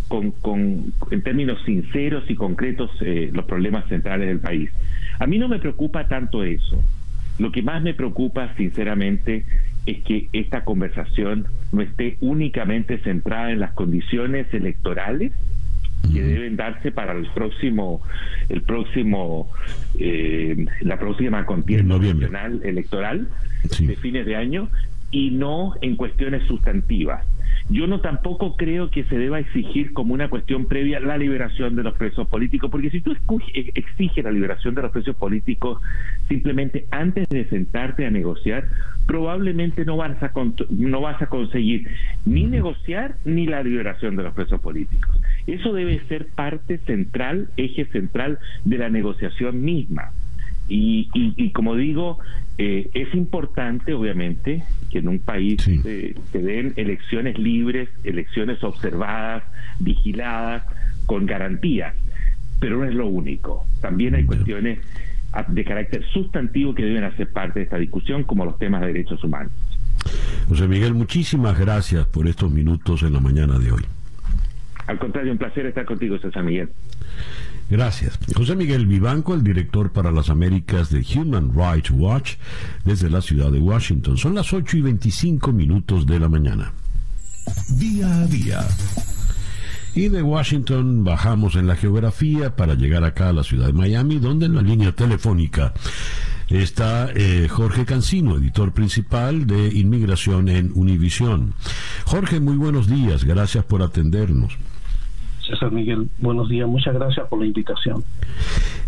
con, 0.07 0.31
con, 0.31 0.93
en 1.11 1.21
términos 1.21 1.59
sinceros 1.65 2.29
y 2.29 2.35
concretos 2.35 2.91
eh, 3.01 3.29
los 3.33 3.45
problemas 3.45 3.87
centrales 3.87 4.27
del 4.27 4.39
país. 4.39 4.69
A 5.19 5.27
mí 5.27 5.37
no 5.37 5.47
me 5.47 5.59
preocupa 5.59 6.07
tanto 6.07 6.43
eso. 6.43 6.81
Lo 7.37 7.51
que 7.51 7.61
más 7.61 7.81
me 7.81 7.93
preocupa, 7.93 8.53
sinceramente, 8.57 9.45
es 9.85 10.03
que 10.03 10.27
esta 10.33 10.65
conversación 10.65 11.45
no 11.71 11.81
esté 11.81 12.17
únicamente 12.19 12.97
centrada 12.97 13.51
en 13.51 13.59
las 13.59 13.71
condiciones 13.73 14.53
electorales 14.53 15.31
que 16.13 16.21
deben 16.21 16.55
darse 16.55 16.91
para 16.91 17.13
el 17.13 17.27
próximo 17.27 18.01
el 18.49 18.61
próximo 18.61 19.49
eh, 19.99 20.65
la 20.81 20.97
próxima 20.97 21.45
contienda 21.45 21.97
nacional 21.97 22.61
electoral 22.63 23.27
de 23.79 23.95
fines 23.95 24.25
de 24.25 24.35
año 24.35 24.69
y 25.11 25.31
no 25.31 25.73
en 25.81 25.95
cuestiones 25.95 26.43
sustantivas. 26.47 27.25
Yo 27.69 27.85
no 27.85 28.01
tampoco 28.01 28.55
creo 28.55 28.89
que 28.89 29.03
se 29.03 29.17
deba 29.17 29.39
exigir 29.39 29.93
como 29.93 30.13
una 30.13 30.29
cuestión 30.29 30.65
previa 30.65 30.99
la 30.99 31.17
liberación 31.17 31.75
de 31.75 31.83
los 31.83 31.93
presos 31.93 32.27
políticos, 32.27 32.71
porque 32.71 32.89
si 32.89 32.99
tú 32.99 33.15
eh, 33.53 33.71
exiges 33.75 34.23
la 34.23 34.31
liberación 34.31 34.73
de 34.73 34.81
los 34.81 34.91
presos 34.91 35.15
políticos 35.15 35.79
simplemente 36.27 36.87
antes 36.89 37.29
de 37.29 37.45
sentarte 37.45 38.07
a 38.07 38.11
negociar, 38.11 38.65
probablemente 39.05 39.85
no 39.85 39.97
vas 39.97 40.21
a, 40.23 40.31
no 40.69 41.01
vas 41.01 41.21
a 41.21 41.27
conseguir 41.27 41.87
ni 42.25 42.45
negociar 42.45 43.15
ni 43.23 43.45
la 43.45 43.61
liberación 43.61 44.15
de 44.15 44.23
los 44.23 44.33
presos 44.33 44.59
políticos. 44.61 45.19
Eso 45.53 45.73
debe 45.73 45.99
ser 46.07 46.27
parte 46.27 46.77
central, 46.79 47.49
eje 47.57 47.85
central 47.85 48.39
de 48.65 48.77
la 48.77 48.89
negociación 48.89 49.61
misma. 49.63 50.11
Y, 50.67 51.09
y, 51.13 51.49
como 51.49 51.75
digo, 51.75 52.19
eh, 52.59 52.91
es 52.93 53.11
importante, 53.15 53.95
obviamente, 53.95 54.63
que 54.91 54.99
en 54.99 55.07
un 55.07 55.17
país 55.17 55.67
eh, 55.67 56.15
se 56.31 56.39
den 56.39 56.73
elecciones 56.75 57.39
libres, 57.39 57.89
elecciones 58.03 58.63
observadas, 58.63 59.43
vigiladas, 59.79 60.63
con 61.07 61.25
garantías, 61.25 61.95
pero 62.59 62.77
no 62.77 62.85
es 62.85 62.93
lo 62.93 63.07
único. 63.07 63.65
También 63.81 64.13
hay 64.13 64.25
cuestiones 64.25 64.77
de 65.47 65.65
carácter 65.65 66.05
sustantivo 66.13 66.75
que 66.75 66.83
deben 66.83 67.03
hacer 67.03 67.31
parte 67.31 67.59
de 67.59 67.63
esta 67.63 67.77
discusión, 67.77 68.23
como 68.23 68.45
los 68.45 68.59
temas 68.59 68.81
de 68.81 68.87
derechos 68.87 69.23
humanos. 69.23 69.51
José 70.47 70.67
Miguel, 70.67 70.93
muchísimas 70.93 71.57
gracias 71.57 72.05
por 72.05 72.27
estos 72.27 72.51
minutos 72.51 73.01
en 73.01 73.13
la 73.13 73.19
mañana 73.19 73.57
de 73.57 73.71
hoy. 73.71 73.81
Al 74.89 74.97
contrario, 74.97 75.31
un 75.31 75.37
placer 75.37 75.67
estar 75.67 75.85
contigo, 75.85 76.17
César 76.17 76.43
Miguel. 76.43 76.67
Gracias. 77.69 78.17
José 78.35 78.55
Miguel 78.55 78.87
Vivanco, 78.87 79.35
el 79.35 79.43
director 79.43 79.91
para 79.91 80.11
las 80.11 80.31
Américas 80.31 80.89
de 80.89 81.05
Human 81.15 81.51
Rights 81.53 81.91
Watch, 81.91 82.37
desde 82.85 83.07
la 83.11 83.21
ciudad 83.21 83.51
de 83.51 83.59
Washington. 83.59 84.17
Son 84.17 84.33
las 84.33 84.51
8 84.51 84.77
y 84.77 84.81
25 84.81 85.51
minutos 85.51 86.07
de 86.07 86.19
la 86.19 86.27
mañana. 86.27 86.73
Día 87.77 88.21
a 88.21 88.25
día. 88.25 88.61
Y 89.93 90.09
de 90.09 90.23
Washington 90.23 91.03
bajamos 91.03 91.55
en 91.55 91.67
la 91.67 91.75
geografía 91.75 92.55
para 92.55 92.73
llegar 92.73 93.03
acá 93.03 93.29
a 93.29 93.33
la 93.33 93.43
ciudad 93.43 93.67
de 93.67 93.73
Miami, 93.73 94.17
donde 94.17 94.47
en 94.47 94.55
la 94.55 94.63
línea 94.63 94.91
telefónica 94.93 95.71
está 96.49 97.11
eh, 97.13 97.47
Jorge 97.47 97.85
Cancino, 97.85 98.37
editor 98.37 98.71
principal 98.71 99.45
de 99.45 99.67
Inmigración 99.67 100.49
en 100.49 100.71
Univisión. 100.73 101.53
Jorge, 102.05 102.39
muy 102.39 102.57
buenos 102.57 102.87
días, 102.87 103.23
gracias 103.23 103.63
por 103.65 103.83
atendernos. 103.83 104.57
César 105.49 105.71
Miguel, 105.71 106.07
buenos 106.19 106.47
días, 106.47 106.67
muchas 106.67 106.93
gracias 106.93 107.27
por 107.27 107.39
la 107.39 107.47
invitación. 107.47 108.03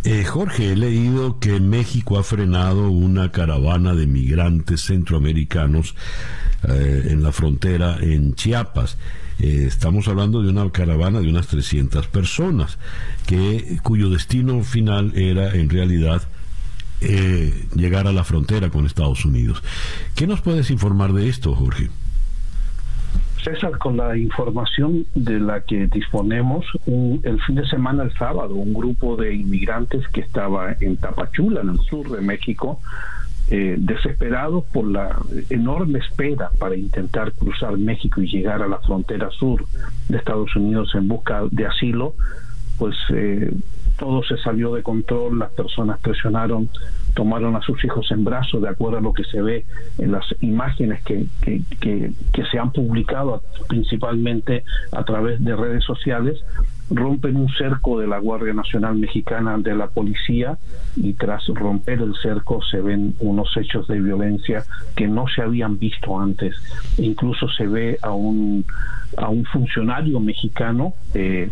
Eh, 0.04 0.24
Jorge, 0.26 0.74
he 0.74 0.76
leído 0.76 1.40
que 1.40 1.60
México 1.60 2.20
ha 2.20 2.24
frenado 2.24 2.90
una 2.90 3.32
caravana 3.32 3.96
de 3.96 4.06
migrantes 4.06 4.82
centroamericanos 4.82 5.96
eh, 6.68 7.08
en 7.10 7.24
la 7.24 7.32
frontera 7.32 7.98
en 8.00 8.36
Chiapas. 8.36 8.98
Eh, 9.40 9.66
estamos 9.68 10.08
hablando 10.08 10.44
de 10.44 10.50
una 10.50 10.70
caravana 10.70 11.20
de 11.20 11.30
unas 11.30 11.48
300 11.48 12.08
personas, 12.08 12.78
que, 13.26 13.80
cuyo 13.82 14.10
destino 14.10 14.64
final 14.64 15.14
era 15.16 15.56
en 15.56 15.70
realidad 15.70 16.22
llegar 17.74 18.06
a 18.06 18.12
la 18.12 18.24
frontera 18.24 18.70
con 18.70 18.86
Estados 18.86 19.26
Unidos. 19.26 19.64
¿Qué 20.14 20.28
nos 20.28 20.42
puedes 20.42 20.70
informar 20.70 21.14
de 21.14 21.30
esto, 21.30 21.56
Jorge? 21.56 21.90
César, 23.44 23.78
con 23.78 23.98
la 23.98 24.16
información 24.18 25.06
de 25.16 25.40
la 25.40 25.62
que 25.62 25.88
disponemos, 25.88 26.66
el 26.86 27.42
fin 27.42 27.56
de 27.56 27.66
semana, 27.68 28.04
el 28.04 28.14
sábado, 28.14 28.56
un 28.56 28.74
grupo 28.74 29.16
de 29.16 29.34
inmigrantes 29.34 30.08
que 30.10 30.22
estaba 30.22 30.76
en 30.80 30.98
Tapachula, 30.98 31.62
en 31.62 31.70
el 31.70 31.80
sur 31.80 32.10
de 32.10 32.22
México, 32.22 32.80
eh, 33.50 33.76
desesperados 33.78 34.64
por 34.66 34.88
la 34.88 35.18
enorme 35.50 36.00
espera 36.00 36.52
para 36.58 36.76
intentar 36.76 37.34
cruzar 37.34 37.78
México 37.78 38.22
y 38.22 38.28
llegar 38.28 38.62
a 38.62 38.68
la 38.68 38.78
frontera 38.78 39.30
sur 39.32 39.66
de 40.08 40.18
Estados 40.18 40.56
Unidos 40.56 40.94
en 40.96 41.08
busca 41.08 41.42
de 41.52 41.66
asilo, 41.66 42.16
pues 42.78 42.96
eh, 43.10 43.52
todo 43.98 44.24
se 44.24 44.38
salió 44.38 44.74
de 44.74 44.84
control, 44.84 45.40
las 45.40 45.52
personas 45.52 46.00
presionaron, 46.00 46.70
tomaron 47.14 47.56
a 47.56 47.62
sus 47.62 47.84
hijos 47.84 48.12
en 48.12 48.24
brazos, 48.24 48.62
de 48.62 48.70
acuerdo 48.70 48.98
a 48.98 49.02
lo 49.02 49.14
que 49.14 49.24
se 49.24 49.42
ve 49.42 49.66
en 49.98 50.12
las 50.12 50.26
imágenes 50.42 51.04
que, 51.04 51.26
que, 51.42 51.62
que, 51.80 52.12
que 52.34 52.46
se 52.46 52.60
han 52.60 52.72
publicado 52.72 53.42
principalmente 53.68 54.64
a 54.92 55.04
través 55.04 55.44
de 55.44 55.56
redes 55.56 55.84
sociales, 55.84 56.44
rompen 56.92 57.38
un 57.38 57.50
cerco 57.50 58.00
de 58.00 58.08
la 58.08 58.20
Guardia 58.20 58.54
Nacional 58.54 58.96
Mexicana 58.96 59.58
de 59.58 59.76
la 59.76 59.88
policía 59.88 60.58
y 60.96 61.14
tras 61.14 61.48
romper 61.48 62.00
el 62.02 62.14
cerco 62.22 62.62
se 62.64 62.82
ven 62.82 63.16
unos 63.20 63.56
hechos 63.58 63.88
de 63.88 64.00
violencia 64.00 64.64
que 64.96 65.08
no 65.08 65.26
se 65.28 65.42
habían 65.42 65.80
visto 65.80 66.20
antes. 66.20 66.56
Incluso 66.98 67.48
se 67.50 67.68
ve 67.68 67.98
a 68.02 68.12
un 68.12 68.66
a 69.18 69.28
un 69.28 69.44
funcionario 69.44 70.22
mexicano 70.22 70.94
eh, 71.14 71.52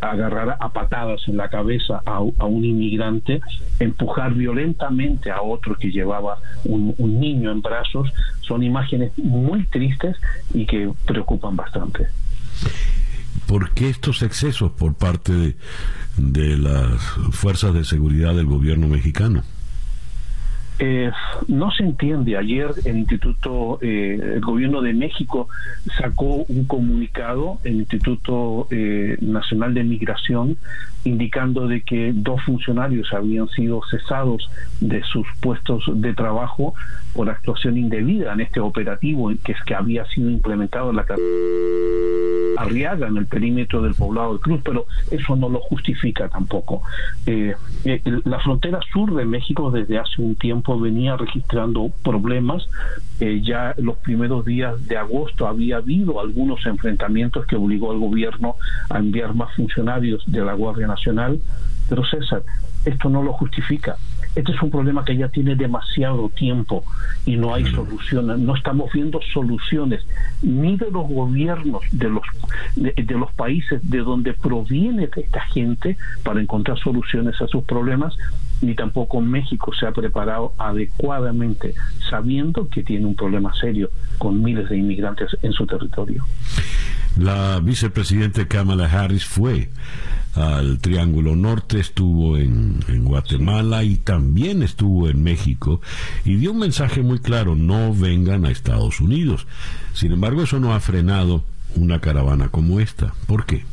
agarrar 0.00 0.56
a 0.60 0.68
patadas 0.72 1.20
en 1.26 1.36
la 1.36 1.48
cabeza 1.48 2.00
a, 2.04 2.20
un 2.20 2.64
inmigrante, 2.64 3.40
empujar 3.80 4.34
violentamente 4.34 5.32
a 5.32 5.42
otro 5.42 5.74
que 5.74 5.90
llevaba 5.90 6.38
un, 6.64 6.94
un 6.98 7.20
niño 7.20 7.50
en 7.50 7.62
brazos. 7.62 8.12
Son 8.42 8.62
imágenes 8.62 9.16
muy 9.18 9.64
tristes 9.66 10.16
y 10.54 10.66
que 10.66 10.90
preocupan 11.04 11.56
bastante. 11.56 12.06
¿Por 13.48 13.70
qué 13.70 13.88
estos 13.88 14.20
excesos 14.20 14.72
por 14.72 14.92
parte 14.92 15.56
de, 16.18 16.56
las 16.58 17.00
fuerzas 17.32 17.72
de 17.72 17.82
seguridad 17.82 18.34
del 18.34 18.44
gobierno 18.44 18.88
mexicano? 18.88 19.42
Eh, 20.78 21.10
no 21.46 21.70
se 21.70 21.82
entiende. 21.82 22.36
Ayer 22.36 22.68
el 22.84 22.98
Instituto, 22.98 23.78
eh, 23.80 24.34
el 24.34 24.40
Gobierno 24.42 24.82
de 24.82 24.92
México 24.92 25.48
sacó 25.96 26.44
un 26.46 26.66
comunicado, 26.66 27.58
el 27.64 27.76
Instituto 27.76 28.68
eh, 28.70 29.16
Nacional 29.22 29.72
de 29.72 29.82
Migración, 29.82 30.58
indicando 31.04 31.66
de 31.68 31.82
que 31.82 32.12
dos 32.14 32.42
funcionarios 32.42 33.12
habían 33.12 33.48
sido 33.48 33.80
cesados 33.90 34.50
de 34.80 35.02
sus 35.04 35.26
puestos 35.40 35.84
de 35.94 36.14
trabajo 36.14 36.74
por 37.14 37.30
actuación 37.30 37.76
indebida 37.76 38.32
en 38.32 38.40
este 38.40 38.60
operativo 38.60 39.32
que 39.44 39.52
es 39.52 39.62
que 39.64 39.74
había 39.74 40.04
sido 40.06 40.30
implementado 40.30 40.90
en 40.90 40.96
la 40.96 41.04
Arriaga 42.58 43.06
en 43.06 43.16
el 43.16 43.26
perímetro 43.26 43.82
del 43.82 43.94
poblado 43.94 44.34
de 44.34 44.40
Cruz, 44.40 44.60
pero 44.64 44.86
eso 45.10 45.36
no 45.36 45.48
lo 45.48 45.60
justifica 45.60 46.28
tampoco. 46.28 46.82
Eh, 47.24 47.54
eh, 47.84 48.02
la 48.24 48.40
frontera 48.40 48.80
sur 48.92 49.14
de 49.14 49.24
México 49.24 49.70
desde 49.70 49.98
hace 49.98 50.20
un 50.20 50.34
tiempo 50.34 50.78
venía 50.78 51.16
registrando 51.16 51.90
problemas. 52.02 52.68
Eh, 53.20 53.42
ya 53.44 53.74
los 53.78 53.96
primeros 53.98 54.44
días 54.44 54.86
de 54.88 54.96
agosto 54.96 55.46
había 55.46 55.76
habido 55.76 56.20
algunos 56.20 56.64
enfrentamientos 56.66 57.46
que 57.46 57.56
obligó 57.56 57.92
al 57.92 57.98
gobierno 57.98 58.56
a 58.90 58.98
enviar 58.98 59.34
más 59.34 59.54
funcionarios 59.54 60.24
de 60.26 60.44
la 60.44 60.54
Guardia 60.54 60.87
Nacional. 60.88 61.40
Pero 61.88 62.04
César, 62.04 62.42
esto 62.84 63.08
no 63.08 63.22
lo 63.22 63.32
justifica. 63.32 63.96
Este 64.34 64.52
es 64.52 64.62
un 64.62 64.70
problema 64.70 65.04
que 65.04 65.16
ya 65.16 65.28
tiene 65.28 65.56
demasiado 65.56 66.28
tiempo 66.28 66.84
y 67.26 67.36
no 67.36 67.54
hay 67.54 67.64
soluciones. 67.66 68.38
No 68.38 68.54
estamos 68.54 68.92
viendo 68.92 69.20
soluciones 69.32 70.06
ni 70.42 70.76
de 70.76 70.90
los 70.90 71.08
gobiernos 71.08 71.82
de 71.92 72.08
los 72.08 72.22
de, 72.76 73.14
los 73.14 73.32
países 73.32 73.80
de 73.90 73.98
donde 73.98 74.34
proviene 74.34 75.08
esta 75.16 75.40
gente 75.40 75.96
para 76.22 76.40
encontrar 76.40 76.78
soluciones 76.78 77.40
a 77.40 77.48
sus 77.48 77.64
problemas, 77.64 78.16
ni 78.60 78.74
tampoco 78.74 79.20
México 79.20 79.72
se 79.74 79.86
ha 79.86 79.92
preparado 79.92 80.52
adecuadamente 80.58 81.74
sabiendo 82.08 82.68
que 82.68 82.82
tiene 82.82 83.06
un 83.06 83.16
problema 83.16 83.52
serio 83.54 83.90
con 84.18 84.42
miles 84.42 84.68
de 84.68 84.76
inmigrantes 84.76 85.36
en 85.42 85.52
su 85.52 85.66
territorio. 85.66 86.24
La 87.16 87.60
vicepresidenta 87.60 88.46
Kamala 88.46 88.86
Harris 88.86 89.24
fue 89.24 89.70
al 90.34 90.78
Triángulo 90.78 91.34
Norte, 91.34 91.80
estuvo 91.80 92.36
en, 92.36 92.80
Guatemala 93.04 93.82
y 93.82 93.96
también 93.96 94.62
estuvo 94.62 95.08
en 95.08 95.22
México 95.22 95.80
y 96.24 96.36
dio 96.36 96.52
un 96.52 96.58
mensaje 96.58 97.02
muy 97.02 97.18
claro, 97.18 97.56
no 97.56 97.94
vengan 97.94 98.44
a 98.44 98.50
Estados 98.50 99.00
Unidos. 99.00 99.46
Sin 99.94 100.12
embargo, 100.12 100.42
eso 100.42 100.60
no 100.60 100.74
ha 100.74 100.80
frenado 100.80 101.44
una 101.74 102.00
caravana 102.00 102.48
como 102.48 102.80
esta. 102.80 103.14
¿Por 103.26 103.46
qué? 103.46 103.64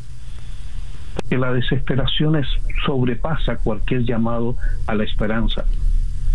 Que 1.29 1.37
la 1.37 1.53
desesperación 1.53 2.35
es, 2.35 2.47
sobrepasa 2.85 3.57
cualquier 3.57 4.03
llamado 4.03 4.55
a 4.87 4.95
la 4.95 5.03
esperanza. 5.03 5.65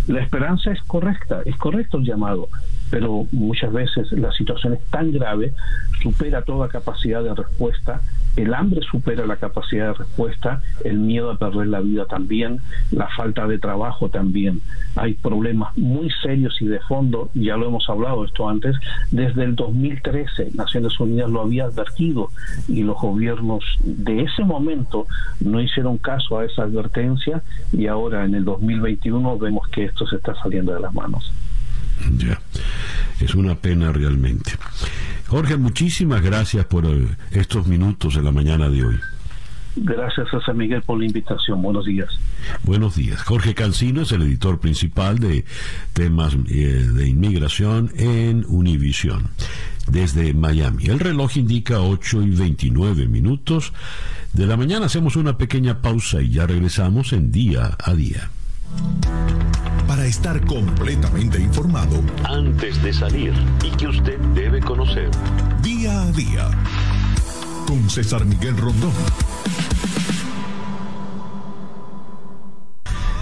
La 0.07 0.21
esperanza 0.21 0.71
es 0.71 0.81
correcta, 0.83 1.41
es 1.45 1.55
correcto 1.57 1.97
el 1.97 2.05
llamado, 2.05 2.49
pero 2.91 3.25
muchas 3.31 3.73
veces 3.73 4.11
la 4.11 4.31
situación 4.33 4.73
es 4.73 4.85
tan 4.91 5.11
grave, 5.11 5.53
supera 6.03 6.43
toda 6.43 6.67
capacidad 6.67 7.23
de 7.23 7.33
respuesta, 7.33 8.01
el 8.35 8.53
hambre 8.53 8.81
supera 8.89 9.25
la 9.25 9.37
capacidad 9.37 9.87
de 9.87 9.93
respuesta, 9.93 10.61
el 10.83 10.99
miedo 10.99 11.31
a 11.31 11.37
perder 11.37 11.67
la 11.67 11.81
vida 11.81 12.05
también, 12.05 12.59
la 12.91 13.07
falta 13.07 13.47
de 13.47 13.59
trabajo 13.59 14.09
también. 14.09 14.61
Hay 14.95 15.13
problemas 15.15 15.75
muy 15.77 16.09
serios 16.21 16.61
y 16.61 16.65
de 16.65 16.79
fondo, 16.79 17.29
ya 17.33 17.57
lo 17.57 17.67
hemos 17.67 17.89
hablado 17.89 18.23
esto 18.23 18.47
antes, 18.47 18.75
desde 19.11 19.43
el 19.43 19.55
2013 19.55 20.51
Naciones 20.53 20.99
Unidas 20.99 21.29
lo 21.29 21.41
había 21.41 21.65
advertido 21.65 22.29
y 22.67 22.83
los 22.83 22.99
gobiernos 22.99 23.63
de 23.83 24.23
ese 24.23 24.43
momento 24.43 25.07
no 25.39 25.61
hicieron 25.61 25.97
caso 25.97 26.39
a 26.39 26.45
esa 26.45 26.63
advertencia 26.63 27.41
y 27.73 27.87
ahora 27.87 28.25
en 28.25 28.35
el 28.35 28.45
2021 28.45 29.37
vemos 29.37 29.67
que 29.69 29.85
esto 29.85 30.05
se 30.07 30.17
está 30.17 30.35
saliendo 30.35 30.73
de 30.73 30.79
las 30.79 30.93
manos. 30.93 31.31
Ya, 32.17 32.39
es 33.19 33.35
una 33.35 33.55
pena 33.55 33.91
realmente. 33.91 34.53
Jorge, 35.27 35.57
muchísimas 35.57 36.21
gracias 36.21 36.65
por 36.65 36.85
eh, 36.85 37.07
estos 37.31 37.67
minutos 37.67 38.15
en 38.15 38.25
la 38.25 38.31
mañana 38.31 38.69
de 38.69 38.83
hoy. 38.83 38.99
Gracias 39.75 40.27
a 40.33 40.41
San 40.41 40.57
Miguel 40.57 40.81
por 40.81 40.99
la 40.99 41.05
invitación. 41.05 41.61
Buenos 41.61 41.85
días. 41.85 42.09
Buenos 42.63 42.95
días. 42.95 43.23
Jorge 43.23 43.53
Cancino 43.53 44.01
es 44.01 44.11
el 44.11 44.23
editor 44.23 44.59
principal 44.59 45.19
de 45.19 45.45
temas 45.93 46.35
eh, 46.49 46.85
de 46.93 47.07
inmigración 47.07 47.91
en 47.95 48.43
Univision 48.47 49.29
desde 49.87 50.33
Miami. 50.33 50.85
El 50.87 50.99
reloj 50.99 51.37
indica 51.37 51.79
8 51.79 52.21
y 52.23 52.29
29 52.31 53.07
minutos 53.07 53.71
de 54.33 54.45
la 54.45 54.57
mañana. 54.57 54.87
Hacemos 54.87 55.15
una 55.15 55.37
pequeña 55.37 55.81
pausa 55.81 56.21
y 56.21 56.31
ya 56.31 56.45
regresamos 56.45 57.13
en 57.13 57.31
día 57.31 57.77
a 57.81 57.93
día. 57.93 58.29
Para 59.91 60.05
estar 60.05 60.39
completamente 60.45 61.37
informado 61.37 62.01
antes 62.23 62.81
de 62.81 62.93
salir 62.93 63.33
y 63.61 63.71
que 63.71 63.87
usted 63.87 64.17
debe 64.33 64.61
conocer. 64.61 65.11
Día 65.61 66.03
a 66.03 66.11
día 66.13 66.49
con 67.67 67.89
César 67.89 68.23
Miguel 68.23 68.55
Rondón. 68.55 68.93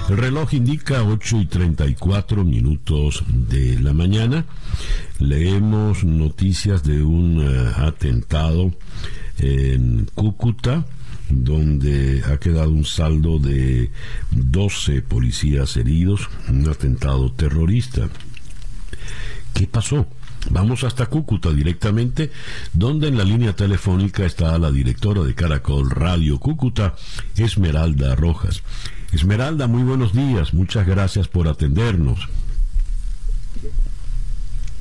El 0.09 0.17
reloj 0.17 0.53
indica 0.53 1.01
8 1.01 1.37
y 1.41 1.45
34 1.47 2.45
minutos 2.45 3.23
de 3.27 3.79
la 3.79 3.93
mañana. 3.93 4.45
Leemos 5.17 6.03
noticias 6.03 6.83
de 6.83 7.01
un 7.01 7.41
eh, 7.41 7.71
atentado 7.77 8.71
en 9.39 10.07
Cúcuta, 10.13 10.85
donde 11.29 12.23
ha 12.25 12.37
quedado 12.37 12.71
un 12.71 12.85
saldo 12.85 13.39
de 13.39 13.91
12 14.31 15.01
policías 15.01 15.77
heridos, 15.77 16.29
un 16.47 16.67
atentado 16.67 17.31
terrorista. 17.31 18.09
¿Qué 19.53 19.67
pasó? 19.67 20.07
Vamos 20.49 20.83
hasta 20.83 21.07
Cúcuta 21.07 21.51
directamente, 21.51 22.31
donde 22.73 23.09
en 23.09 23.17
la 23.17 23.23
línea 23.23 23.55
telefónica 23.55 24.25
está 24.25 24.57
la 24.57 24.71
directora 24.71 25.21
de 25.23 25.35
Caracol 25.35 25.89
Radio 25.89 26.39
Cúcuta, 26.39 26.95
Esmeralda 27.35 28.15
Rojas. 28.15 28.63
Esmeralda, 29.11 29.67
muy 29.67 29.83
buenos 29.83 30.13
días, 30.13 30.53
muchas 30.53 30.87
gracias 30.87 31.27
por 31.27 31.47
atendernos. 31.47 32.29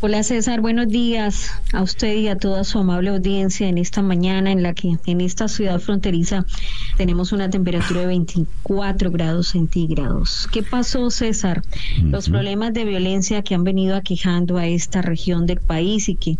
Hola 0.00 0.22
César, 0.22 0.60
buenos 0.60 0.86
días 0.86 1.50
a 1.72 1.82
usted 1.82 2.14
y 2.14 2.28
a 2.28 2.36
toda 2.36 2.62
su 2.62 2.78
amable 2.78 3.10
audiencia 3.10 3.66
en 3.66 3.78
esta 3.78 4.00
mañana 4.00 4.52
en 4.52 4.62
la 4.62 4.72
que 4.72 4.96
en 5.06 5.20
esta 5.20 5.48
ciudad 5.48 5.80
fronteriza 5.80 6.46
tenemos 6.96 7.32
una 7.32 7.50
temperatura 7.50 8.02
de 8.02 8.06
24 8.06 9.10
grados 9.10 9.48
centígrados. 9.48 10.48
¿Qué 10.52 10.62
pasó 10.62 11.10
César? 11.10 11.64
Los 12.00 12.28
problemas 12.28 12.74
de 12.74 12.84
violencia 12.84 13.42
que 13.42 13.56
han 13.56 13.64
venido 13.64 13.96
aquejando 13.96 14.56
a 14.56 14.68
esta 14.68 15.02
región 15.02 15.46
del 15.46 15.58
país 15.58 16.08
y 16.08 16.14
que 16.14 16.38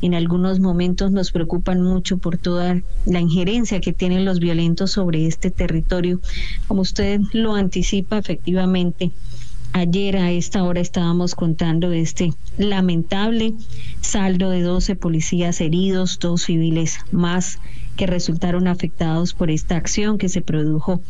en 0.00 0.14
algunos 0.14 0.58
momentos 0.60 1.12
nos 1.12 1.32
preocupan 1.32 1.82
mucho 1.82 2.16
por 2.16 2.38
toda 2.38 2.80
la 3.04 3.20
injerencia 3.20 3.82
que 3.82 3.92
tienen 3.92 4.24
los 4.24 4.40
violentos 4.40 4.92
sobre 4.92 5.26
este 5.26 5.50
territorio. 5.50 6.18
Como 6.66 6.80
usted 6.80 7.20
lo 7.34 7.56
anticipa 7.56 8.16
efectivamente, 8.16 9.12
Ayer 9.76 10.16
a 10.16 10.30
esta 10.32 10.62
hora 10.64 10.80
estábamos 10.80 11.34
contando 11.34 11.92
este 11.92 12.32
lamentable 12.56 13.52
saldo 14.00 14.48
de 14.48 14.62
12 14.62 14.96
policías 14.96 15.60
heridos, 15.60 16.18
dos 16.18 16.44
civiles 16.44 17.00
más 17.12 17.58
que 17.96 18.06
resultaron 18.06 18.68
afectados 18.68 19.32
por 19.32 19.50
esta 19.50 19.76
acción 19.76 20.18
que 20.18 20.28
se 20.28 20.42
produjo 20.42 21.00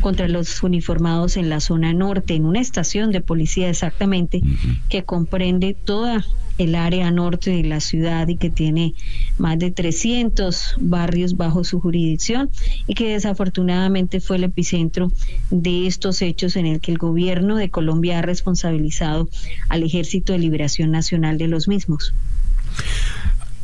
contra 0.00 0.28
los 0.28 0.62
uniformados 0.62 1.36
en 1.36 1.48
la 1.48 1.60
zona 1.60 1.92
norte, 1.92 2.34
en 2.34 2.44
una 2.44 2.60
estación 2.60 3.10
de 3.10 3.20
policía 3.20 3.70
exactamente, 3.70 4.42
que 4.88 5.04
comprende 5.04 5.74
toda 5.74 6.24
el 6.58 6.74
área 6.74 7.10
norte 7.10 7.50
de 7.50 7.64
la 7.64 7.80
ciudad 7.80 8.28
y 8.28 8.36
que 8.36 8.50
tiene 8.50 8.94
más 9.38 9.58
de 9.58 9.70
300 9.70 10.76
barrios 10.78 11.36
bajo 11.36 11.64
su 11.64 11.80
jurisdicción 11.80 12.50
y 12.86 12.94
que 12.94 13.08
desafortunadamente 13.08 14.20
fue 14.20 14.36
el 14.36 14.44
epicentro 14.44 15.10
de 15.50 15.86
estos 15.86 16.22
hechos 16.22 16.56
en 16.56 16.66
el 16.66 16.80
que 16.80 16.92
el 16.92 16.98
gobierno 16.98 17.56
de 17.56 17.70
Colombia 17.70 18.18
ha 18.18 18.22
responsabilizado 18.22 19.28
al 19.68 19.82
Ejército 19.82 20.32
de 20.32 20.38
Liberación 20.38 20.90
Nacional 20.90 21.38
de 21.38 21.48
los 21.48 21.66
mismos. 21.66 22.14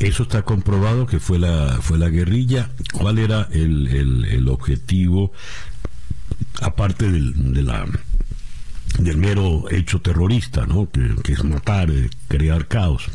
Eso 0.01 0.23
está 0.23 0.43
comprobado 0.43 1.07
que 1.07 1.21
fue 1.21 1.39
la, 1.39 1.79
fue 1.83 1.99
la 1.99 2.09
guerrilla. 2.09 2.71
¿Cuál 2.93 3.19
era 3.19 3.47
el, 3.53 3.87
el, 3.87 4.49
objetivo, 4.49 5.33
aparte 6.63 7.11
del, 7.11 7.53
de 7.53 7.63
la, 7.63 7.87
del 8.99 9.19
mero 9.19 9.71
hecho 9.71 10.01
terrorista, 10.01 10.65
¿no? 10.65 10.91
que, 10.91 11.15
que 11.23 11.35
es 11.35 11.45
matar, 11.45 11.91
eh, 11.91 12.09
crear 12.29 12.67
caos? 12.67 13.11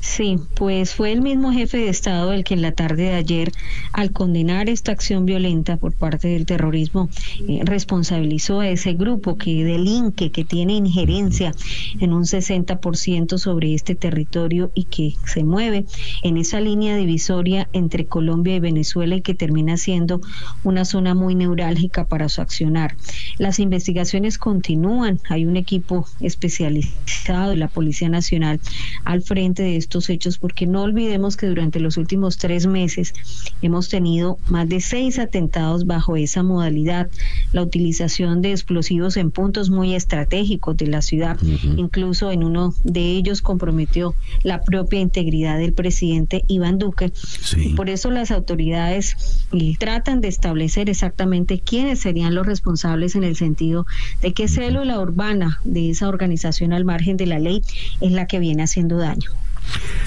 Sí, 0.00 0.38
pues 0.54 0.94
fue 0.94 1.12
el 1.12 1.20
mismo 1.20 1.52
jefe 1.52 1.76
de 1.76 1.90
Estado 1.90 2.32
el 2.32 2.42
que 2.42 2.54
en 2.54 2.62
la 2.62 2.72
tarde 2.72 3.02
de 3.04 3.14
ayer, 3.14 3.52
al 3.92 4.12
condenar 4.12 4.70
esta 4.70 4.92
acción 4.92 5.26
violenta 5.26 5.76
por 5.76 5.92
parte 5.92 6.28
del 6.28 6.46
terrorismo, 6.46 7.10
eh, 7.46 7.60
responsabilizó 7.64 8.60
a 8.60 8.68
ese 8.68 8.94
grupo 8.94 9.36
que 9.36 9.62
delinque, 9.62 10.30
que 10.30 10.44
tiene 10.44 10.72
injerencia 10.74 11.54
en 12.00 12.14
un 12.14 12.24
60% 12.24 13.36
sobre 13.36 13.74
este 13.74 13.94
territorio 13.94 14.70
y 14.74 14.84
que 14.84 15.14
se 15.26 15.44
mueve 15.44 15.84
en 16.22 16.38
esa 16.38 16.60
línea 16.60 16.96
divisoria 16.96 17.68
entre 17.74 18.06
Colombia 18.06 18.56
y 18.56 18.60
Venezuela 18.60 19.16
y 19.16 19.20
que 19.20 19.34
termina 19.34 19.76
siendo 19.76 20.22
una 20.64 20.86
zona 20.86 21.14
muy 21.14 21.34
neurálgica 21.34 22.06
para 22.06 22.30
su 22.30 22.40
accionar. 22.40 22.96
Las 23.38 23.58
investigaciones 23.58 24.38
continúan, 24.38 25.20
hay 25.28 25.44
un 25.44 25.56
equipo 25.56 26.06
especializado 26.20 27.50
de 27.50 27.56
la 27.56 27.68
Policía 27.68 28.08
Nacional 28.08 28.60
al 29.04 29.22
frente 29.22 29.62
de 29.62 29.76
estos 29.90 30.08
hechos, 30.08 30.38
porque 30.38 30.68
no 30.68 30.82
olvidemos 30.82 31.36
que 31.36 31.48
durante 31.48 31.80
los 31.80 31.96
últimos 31.96 32.38
tres 32.38 32.64
meses 32.68 33.12
hemos 33.60 33.88
tenido 33.88 34.38
más 34.48 34.68
de 34.68 34.80
seis 34.80 35.18
atentados 35.18 35.84
bajo 35.84 36.16
esa 36.16 36.44
modalidad, 36.44 37.10
la 37.52 37.62
utilización 37.62 38.40
de 38.40 38.52
explosivos 38.52 39.16
en 39.16 39.32
puntos 39.32 39.68
muy 39.68 39.96
estratégicos 39.96 40.76
de 40.76 40.86
la 40.86 41.02
ciudad, 41.02 41.36
incluso 41.76 42.30
en 42.30 42.44
uno 42.44 42.72
de 42.84 43.00
ellos 43.00 43.42
comprometió 43.42 44.14
la 44.44 44.62
propia 44.62 45.00
integridad 45.00 45.58
del 45.58 45.72
presidente 45.72 46.44
Iván 46.46 46.78
Duque. 46.78 47.12
Y 47.56 47.74
por 47.74 47.90
eso 47.90 48.12
las 48.12 48.30
autoridades 48.30 49.16
eh, 49.52 49.74
tratan 49.76 50.20
de 50.20 50.28
establecer 50.28 50.88
exactamente 50.88 51.58
quiénes 51.58 51.98
serían 51.98 52.36
los 52.36 52.46
responsables 52.46 53.16
en 53.16 53.24
el 53.24 53.34
sentido 53.34 53.86
de 54.22 54.32
qué 54.34 54.46
célula 54.46 55.00
urbana 55.00 55.58
de 55.64 55.90
esa 55.90 56.06
organización 56.06 56.72
al 56.72 56.84
margen 56.84 57.16
de 57.16 57.26
la 57.26 57.40
ley 57.40 57.62
es 58.00 58.12
la 58.12 58.28
que 58.28 58.38
viene 58.38 58.62
haciendo 58.62 58.96
daño. 58.96 59.30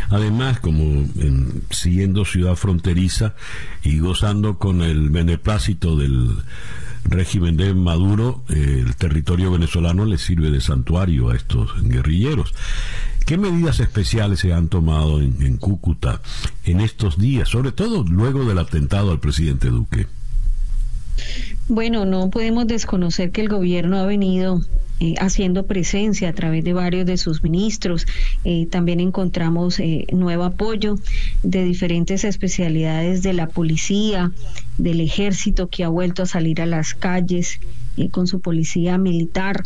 Además, 0.10 0.60
como 0.60 0.84
en, 0.84 1.64
siguiendo 1.69 2.26
ciudad 2.26 2.56
fronteriza 2.56 3.35
y 3.84 3.99
gozando 3.99 4.57
con 4.57 4.81
el 4.81 5.10
beneplácito 5.10 5.95
del 5.95 6.38
régimen 7.06 7.57
de 7.57 7.73
Maduro, 7.73 8.44
el 8.49 8.95
territorio 8.95 9.52
venezolano 9.52 10.06
le 10.06 10.18
sirve 10.18 10.52
de 10.52 10.61
santuario 10.61 11.30
a 11.30 11.35
estos 11.35 11.72
guerrilleros. 11.84 12.53
¿Qué 13.26 13.38
medidas 13.38 13.80
especiales 13.80 14.40
se 14.40 14.53
han 14.53 14.68
tomado 14.68 15.22
en, 15.22 15.41
en 15.41 15.57
Cúcuta 15.57 16.22
en 16.65 16.81
estos 16.81 17.18
días, 17.18 17.49
sobre 17.49 17.72
todo 17.72 18.03
luego 18.03 18.45
del 18.45 18.60
atentado 18.60 19.11
al 19.11 19.19
presidente 19.19 19.69
Duque? 19.69 20.07
Bueno, 21.69 22.06
no 22.06 22.30
podemos 22.30 22.68
desconocer 22.68 23.31
que 23.31 23.41
el 23.41 23.49
gobierno 23.49 23.98
ha 23.98 24.06
venido 24.06 24.61
eh, 25.03 25.15
haciendo 25.19 25.65
presencia 25.65 26.30
a 26.30 26.34
través 26.34 26.63
de 26.63 26.71
varios 26.71 27.05
de 27.05 27.17
sus 27.17 27.43
ministros. 27.43 28.07
Eh, 28.45 28.67
también 28.67 29.01
encontramos 29.01 29.81
eh, 29.81 30.05
nuevo 30.13 30.45
apoyo 30.45 30.95
de 31.43 31.65
diferentes 31.65 32.23
especialidades 32.23 33.21
de 33.21 33.34
la 33.34 33.47
policía, 33.47 34.31
del 34.77 35.01
ejército 35.01 35.67
que 35.67 35.84
ha 35.84 35.89
vuelto 35.89 36.23
a 36.23 36.25
salir 36.25 36.61
a 36.61 36.65
las 36.65 36.93
calles 36.93 37.59
eh, 37.97 38.09
con 38.09 38.27
su 38.27 38.39
policía 38.39 38.97
militar, 38.97 39.63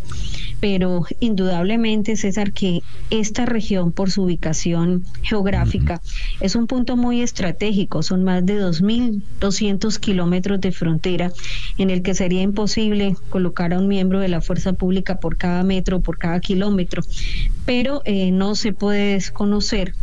pero 0.59 1.05
indudablemente, 1.19 2.15
César, 2.15 2.51
que 2.51 2.81
esta 3.09 3.45
región 3.45 3.91
por 3.91 4.11
su 4.11 4.23
ubicación 4.23 5.05
geográfica 5.21 6.01
es 6.39 6.55
un 6.55 6.67
punto 6.67 6.97
muy 6.97 7.21
estratégico, 7.21 8.03
son 8.03 8.23
más 8.23 8.45
de 8.45 8.61
2.200 8.61 9.99
kilómetros 9.99 10.59
de 10.61 10.71
frontera 10.71 11.31
en 11.77 11.89
el 11.89 12.01
que 12.01 12.13
sería 12.13 12.41
imposible 12.41 13.15
colocar 13.29 13.73
a 13.73 13.79
un 13.79 13.87
miembro 13.87 14.19
de 14.19 14.27
la 14.27 14.41
fuerza 14.41 14.73
pública 14.73 15.19
por 15.19 15.37
cada 15.37 15.63
metro, 15.63 16.01
por 16.01 16.17
cada 16.17 16.39
kilómetro, 16.39 17.03
pero 17.65 18.01
eh, 18.05 18.31
no 18.31 18.55
se 18.55 18.73
puede 18.73 19.13
desconocer 19.13 19.93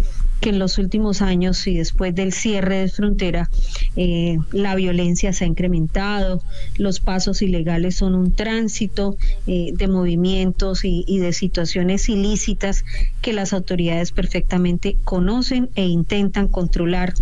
que 0.44 0.50
en 0.50 0.58
los 0.58 0.76
últimos 0.76 1.22
años 1.22 1.66
y 1.66 1.74
después 1.74 2.14
del 2.14 2.34
cierre 2.34 2.76
de 2.76 2.88
frontera 2.88 3.48
eh, 3.96 4.36
la 4.52 4.74
violencia 4.74 5.32
se 5.32 5.44
ha 5.44 5.46
incrementado, 5.46 6.42
los 6.76 7.00
pasos 7.00 7.40
ilegales 7.40 7.96
son 7.96 8.14
un 8.14 8.30
tránsito 8.30 9.16
eh, 9.46 9.72
de 9.72 9.88
movimientos 9.88 10.84
y, 10.84 11.02
y 11.08 11.18
de 11.18 11.32
situaciones 11.32 12.10
ilícitas 12.10 12.84
que 13.22 13.32
las 13.32 13.54
autoridades 13.54 14.12
perfectamente 14.12 14.98
conocen 15.04 15.70
e 15.76 15.86
intentan 15.86 16.48
controlar 16.48 17.14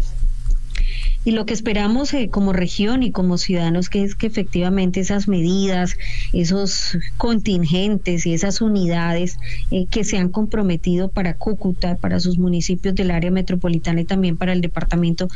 y 1.24 1.30
lo 1.32 1.46
que 1.46 1.54
esperamos 1.54 2.12
eh, 2.14 2.28
como 2.30 2.52
región 2.52 3.02
y 3.02 3.12
como 3.12 3.38
ciudadanos 3.38 3.88
que 3.88 4.02
es 4.02 4.14
que 4.14 4.26
efectivamente 4.26 5.00
esas 5.00 5.28
medidas, 5.28 5.96
esos 6.32 6.98
contingentes 7.16 8.26
y 8.26 8.34
esas 8.34 8.60
unidades 8.60 9.38
eh, 9.70 9.86
que 9.90 10.04
se 10.04 10.18
han 10.18 10.28
comprometido 10.28 11.08
para 11.08 11.34
Cúcuta, 11.34 11.96
para 11.96 12.20
sus 12.20 12.38
municipios 12.38 12.94
del 12.94 13.10
área 13.10 13.30
metropolitana 13.30 14.00
y 14.00 14.04
también 14.04 14.36
para 14.36 14.52
el 14.52 14.60
departamento, 14.60 15.28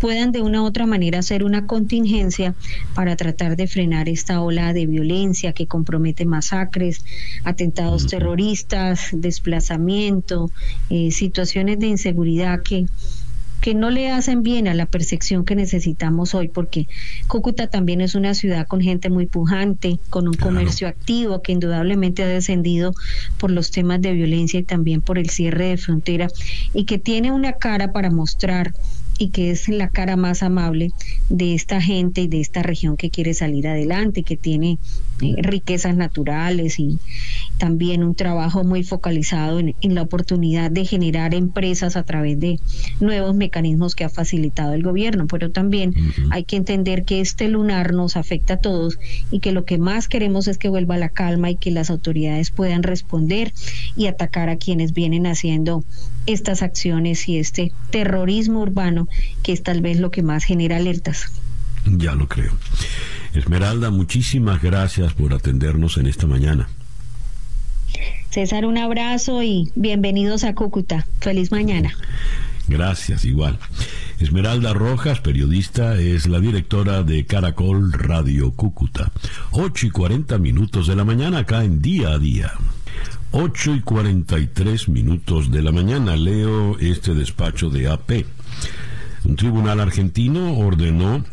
puedan 0.00 0.32
de 0.32 0.42
una 0.42 0.62
u 0.62 0.64
otra 0.64 0.86
manera 0.86 1.22
ser 1.22 1.44
una 1.44 1.66
contingencia 1.66 2.54
para 2.94 3.16
tratar 3.16 3.56
de 3.56 3.66
frenar 3.66 4.08
esta 4.08 4.40
ola 4.40 4.72
de 4.72 4.86
violencia 4.86 5.52
que 5.52 5.66
compromete 5.66 6.24
masacres, 6.24 7.04
atentados 7.44 8.06
terroristas, 8.06 9.08
desplazamiento, 9.12 10.50
eh, 10.90 11.10
situaciones 11.10 11.78
de 11.78 11.86
inseguridad 11.88 12.62
que 12.62 12.86
que 13.62 13.74
no 13.74 13.90
le 13.90 14.10
hacen 14.10 14.42
bien 14.42 14.66
a 14.66 14.74
la 14.74 14.86
percepción 14.86 15.44
que 15.44 15.54
necesitamos 15.54 16.34
hoy, 16.34 16.48
porque 16.48 16.88
Cúcuta 17.28 17.68
también 17.68 18.00
es 18.00 18.16
una 18.16 18.34
ciudad 18.34 18.66
con 18.66 18.80
gente 18.80 19.08
muy 19.08 19.26
pujante, 19.26 20.00
con 20.10 20.26
un 20.26 20.34
comercio 20.34 20.88
activo 20.88 21.42
que 21.42 21.52
indudablemente 21.52 22.24
ha 22.24 22.26
descendido 22.26 22.92
por 23.38 23.52
los 23.52 23.70
temas 23.70 24.02
de 24.02 24.14
violencia 24.14 24.58
y 24.58 24.64
también 24.64 25.00
por 25.00 25.16
el 25.16 25.30
cierre 25.30 25.66
de 25.66 25.76
frontera 25.76 26.26
y 26.74 26.86
que 26.86 26.98
tiene 26.98 27.30
una 27.30 27.52
cara 27.52 27.92
para 27.92 28.10
mostrar 28.10 28.74
y 29.22 29.28
que 29.28 29.52
es 29.52 29.68
la 29.68 29.88
cara 29.88 30.16
más 30.16 30.42
amable 30.42 30.90
de 31.28 31.54
esta 31.54 31.80
gente 31.80 32.22
y 32.22 32.26
de 32.26 32.40
esta 32.40 32.60
región 32.64 32.96
que 32.96 33.08
quiere 33.08 33.34
salir 33.34 33.68
adelante, 33.68 34.24
que 34.24 34.36
tiene 34.36 34.78
eh, 35.20 35.36
riquezas 35.38 35.96
naturales 35.96 36.80
y 36.80 36.98
también 37.56 38.02
un 38.02 38.16
trabajo 38.16 38.64
muy 38.64 38.82
focalizado 38.82 39.60
en, 39.60 39.94
la 39.94 40.02
oportunidad 40.02 40.72
de 40.72 40.84
generar 40.84 41.34
empresas 41.34 41.94
a 41.94 42.02
través 42.02 42.40
de 42.40 42.58
nuevos 42.98 43.36
mecanismos 43.36 43.94
que 43.94 44.02
ha 44.02 44.08
facilitado 44.08 44.72
el 44.72 44.82
gobierno. 44.82 45.28
Pero 45.28 45.52
también 45.52 45.94
hay 46.30 46.42
que 46.42 46.56
entender 46.56 47.04
que 47.04 47.20
este 47.20 47.46
lunar 47.46 47.92
nos 47.92 48.16
afecta 48.16 48.54
a 48.54 48.56
todos 48.56 48.98
y 49.30 49.38
que 49.38 49.52
lo 49.52 49.64
que 49.64 49.78
más 49.78 50.08
queremos 50.08 50.48
es 50.48 50.58
que 50.58 50.68
vuelva 50.68 50.96
la 50.96 51.10
calma 51.10 51.48
y 51.50 51.54
que 51.54 51.70
las 51.70 51.90
autoridades 51.90 52.50
puedan 52.50 52.82
responder 52.82 53.52
y 53.96 54.06
atacar 54.06 54.48
a 54.48 54.56
quienes 54.56 54.92
vienen 54.92 55.28
haciendo 55.28 55.84
estas 56.26 56.62
acciones 56.62 57.28
y 57.28 57.38
este 57.38 57.72
terrorismo 57.90 58.60
urbano 58.60 59.08
que 59.42 59.52
es 59.52 59.62
tal 59.62 59.80
vez 59.80 59.98
lo 59.98 60.10
que 60.10 60.22
más 60.22 60.44
genera 60.44 60.76
alertas. 60.76 61.26
Ya 61.84 62.14
lo 62.14 62.28
creo. 62.28 62.52
Esmeralda, 63.34 63.90
muchísimas 63.90 64.62
gracias 64.62 65.14
por 65.14 65.34
atendernos 65.34 65.96
en 65.96 66.06
esta 66.06 66.26
mañana. 66.26 66.68
César, 68.30 68.64
un 68.64 68.78
abrazo 68.78 69.42
y 69.42 69.70
bienvenidos 69.74 70.44
a 70.44 70.54
Cúcuta. 70.54 71.06
Feliz 71.20 71.50
mañana. 71.50 71.94
Gracias, 72.68 73.24
igual. 73.24 73.58
Esmeralda 74.18 74.72
Rojas, 74.72 75.20
periodista, 75.20 75.98
es 75.98 76.26
la 76.26 76.40
directora 76.40 77.02
de 77.02 77.26
Caracol 77.26 77.92
Radio 77.92 78.52
Cúcuta. 78.52 79.12
8 79.50 79.86
y 79.86 79.90
40 79.90 80.38
minutos 80.38 80.86
de 80.86 80.96
la 80.96 81.04
mañana 81.04 81.38
acá 81.40 81.64
en 81.64 81.82
Día 81.82 82.10
a 82.10 82.18
Día. 82.18 82.52
8 83.34 83.76
y 83.76 83.80
43 83.80 84.90
minutos 84.90 85.50
de 85.50 85.62
la 85.62 85.72
mañana 85.72 86.16
leo 86.16 86.78
este 86.78 87.14
despacho 87.14 87.70
de 87.70 87.88
AP. 87.88 88.26
Un 89.24 89.36
tribunal 89.36 89.80
argentino 89.80 90.58
ordenó 90.58 91.24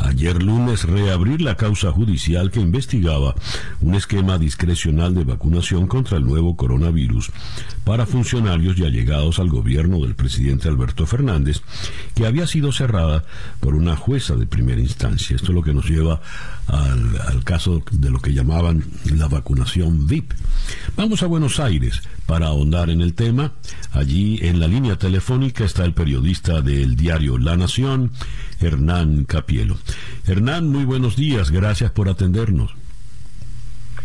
ayer 0.00 0.42
lunes 0.42 0.84
reabrir 0.84 1.40
la 1.40 1.56
causa 1.56 1.90
judicial 1.92 2.50
que 2.50 2.60
investigaba 2.60 3.34
un 3.80 3.94
esquema 3.94 4.38
discrecional 4.38 5.14
de 5.14 5.24
vacunación 5.24 5.86
contra 5.86 6.18
el 6.18 6.24
nuevo 6.24 6.56
coronavirus 6.56 7.30
para 7.84 8.06
funcionarios 8.06 8.78
y 8.78 8.84
allegados 8.84 9.38
al 9.38 9.50
gobierno 9.50 10.00
del 10.00 10.14
presidente 10.14 10.68
Alberto 10.68 11.06
Fernández, 11.06 11.62
que 12.14 12.26
había 12.26 12.46
sido 12.46 12.72
cerrada 12.72 13.24
por 13.60 13.74
una 13.74 13.96
jueza 13.96 14.36
de 14.36 14.46
primera 14.46 14.80
instancia. 14.80 15.36
Esto 15.36 15.48
es 15.48 15.54
lo 15.54 15.62
que 15.62 15.74
nos 15.74 15.88
lleva 15.88 16.20
al, 16.66 17.44
caso 17.44 17.82
de 17.90 18.10
lo 18.10 18.20
que 18.20 18.32
llamaban 18.32 18.84
la 19.04 19.28
vacunación 19.28 20.06
VIP. 20.06 20.32
Vamos 20.96 21.22
a 21.22 21.26
Buenos 21.26 21.60
Aires 21.60 22.02
para 22.26 22.46
ahondar 22.46 22.90
en 22.90 23.00
el 23.00 23.14
tema. 23.14 23.52
Allí 23.92 24.38
en 24.42 24.60
la 24.60 24.66
línea 24.66 24.96
telefónica 24.96 25.64
está 25.64 25.84
el 25.84 25.92
periodista 25.92 26.60
del 26.60 26.96
diario 26.96 27.38
La 27.38 27.56
Nación, 27.56 28.12
Hernán 28.60 29.24
Capielo. 29.24 29.76
Hernán, 30.26 30.68
muy 30.68 30.84
buenos 30.84 31.16
días, 31.16 31.50
gracias 31.50 31.90
por 31.90 32.08
atendernos. 32.08 32.74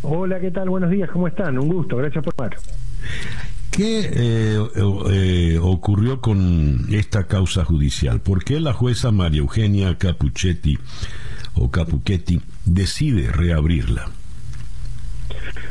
Hola, 0.01 0.39
¿qué 0.39 0.51
tal? 0.51 0.69
Buenos 0.69 0.91
días, 0.91 1.09
¿cómo 1.11 1.27
están? 1.27 1.57
Un 1.57 1.69
gusto, 1.69 1.97
gracias 1.97 2.23
por 2.23 2.33
llamar. 2.37 2.57
¿Qué 3.71 4.09
eh, 4.11 4.59
eh, 5.11 5.59
ocurrió 5.61 6.19
con 6.19 6.87
esta 6.91 7.27
causa 7.27 7.63
judicial? 7.63 8.19
¿Por 8.19 8.43
qué 8.43 8.59
la 8.59 8.73
jueza 8.73 9.11
María 9.11 9.39
Eugenia 9.39 9.97
Capuchetti 9.97 10.77
o 11.53 11.69
Capuchetti 11.69 12.41
decide 12.65 13.31
reabrirla? 13.31 14.09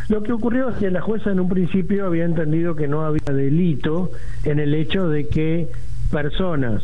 Lo 0.08 0.22
que 0.22 0.32
ocurrió 0.32 0.70
es 0.70 0.76
que 0.76 0.90
la 0.90 1.02
jueza 1.02 1.30
en 1.30 1.40
un 1.40 1.48
principio 1.48 2.06
había 2.06 2.24
entendido 2.24 2.74
que 2.74 2.88
no 2.88 3.04
había 3.04 3.32
delito 3.32 4.10
en 4.44 4.58
el 4.58 4.74
hecho 4.74 5.08
de 5.08 5.28
que 5.28 5.68
personas 6.10 6.82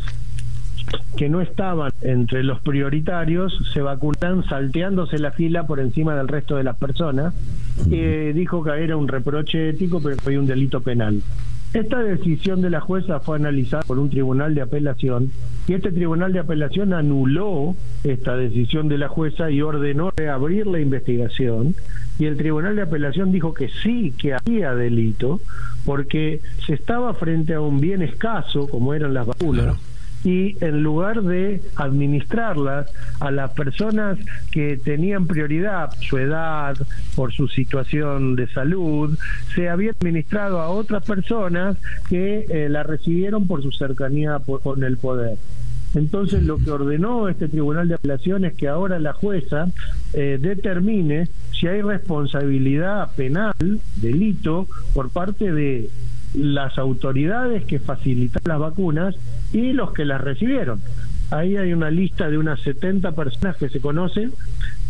que 1.17 1.29
no 1.29 1.41
estaban 1.41 1.91
entre 2.01 2.43
los 2.43 2.59
prioritarios 2.61 3.57
se 3.73 3.81
vacunan 3.81 4.43
salteándose 4.47 5.17
la 5.17 5.31
fila 5.31 5.65
por 5.65 5.79
encima 5.79 6.15
del 6.15 6.27
resto 6.27 6.57
de 6.57 6.63
las 6.63 6.77
personas. 6.77 7.33
Eh, 7.89 8.31
dijo 8.35 8.63
que 8.63 8.71
era 8.71 8.95
un 8.95 9.07
reproche 9.07 9.69
ético, 9.69 10.01
pero 10.03 10.17
fue 10.17 10.37
un 10.37 10.45
delito 10.45 10.81
penal. 10.81 11.21
Esta 11.73 11.99
decisión 11.99 12.61
de 12.61 12.69
la 12.69 12.79
jueza 12.79 13.19
fue 13.19 13.37
analizada 13.37 13.83
por 13.83 13.99
un 13.99 14.09
tribunal 14.09 14.55
de 14.55 14.61
apelación 14.61 15.31
y 15.67 15.73
este 15.73 15.91
tribunal 15.91 16.31
de 16.31 16.39
apelación 16.39 16.93
anuló 16.93 17.75
esta 18.05 18.37
decisión 18.37 18.87
de 18.87 18.97
la 18.97 19.09
jueza 19.09 19.51
y 19.51 19.61
ordenó 19.61 20.11
reabrir 20.15 20.67
la 20.67 20.79
investigación 20.79 21.75
y 22.17 22.25
el 22.25 22.37
tribunal 22.37 22.75
de 22.75 22.83
apelación 22.83 23.31
dijo 23.31 23.53
que 23.53 23.69
sí, 23.69 24.13
que 24.17 24.33
había 24.33 24.73
delito 24.73 25.41
porque 25.85 26.41
se 26.65 26.73
estaba 26.73 27.13
frente 27.13 27.53
a 27.53 27.61
un 27.61 27.79
bien 27.79 28.01
escaso 28.01 28.67
como 28.67 28.93
eran 28.93 29.13
las 29.13 29.27
vacunas 29.27 29.77
y 30.25 30.57
en 30.59 30.81
lugar 30.81 31.21
de 31.21 31.61
administrarlas 31.75 32.91
a 33.19 33.29
las 33.29 33.51
personas 33.51 34.17
que 34.51 34.75
tenían 34.75 35.27
prioridad, 35.27 35.91
su 36.01 36.17
edad, 36.17 36.75
por 37.15 37.31
su 37.31 37.47
situación 37.47 38.35
de 38.35 38.47
salud, 38.47 39.17
se 39.53 39.69
había 39.69 39.91
administrado 39.91 40.59
a 40.61 40.69
otras 40.69 41.05
personas 41.05 41.77
que 42.09 42.45
eh, 42.49 42.69
la 42.69 42.81
recibieron 42.81 43.45
por 43.45 43.61
su 43.61 43.71
cercanía 43.71 44.39
con 44.63 44.83
el 44.83 44.97
poder. 44.97 45.37
Entonces 45.95 46.43
lo 46.43 46.57
que 46.57 46.71
ordenó 46.71 47.29
este 47.29 47.47
Tribunal 47.47 47.87
de 47.87 47.95
Apelación 47.95 48.45
es 48.45 48.53
que 48.53 48.67
ahora 48.67 48.99
la 48.99 49.13
jueza 49.13 49.67
eh, 50.13 50.37
determine 50.39 51.29
si 51.57 51.67
hay 51.67 51.81
responsabilidad 51.81 53.11
penal, 53.15 53.53
delito, 53.95 54.67
por 54.93 55.09
parte 55.09 55.51
de 55.51 55.89
las 56.33 56.77
autoridades 56.77 57.63
que 57.63 57.79
facilitan 57.79 58.41
las 58.45 58.59
vacunas 58.59 59.15
y 59.53 59.71
los 59.71 59.93
que 59.93 60.03
las 60.03 60.21
recibieron. 60.21 60.81
Ahí 61.31 61.55
hay 61.55 61.73
una 61.73 61.89
lista 61.89 62.29
de 62.29 62.37
unas 62.37 62.59
70 62.61 63.13
personas 63.13 63.55
que 63.57 63.69
se 63.69 63.79
conocen 63.79 64.31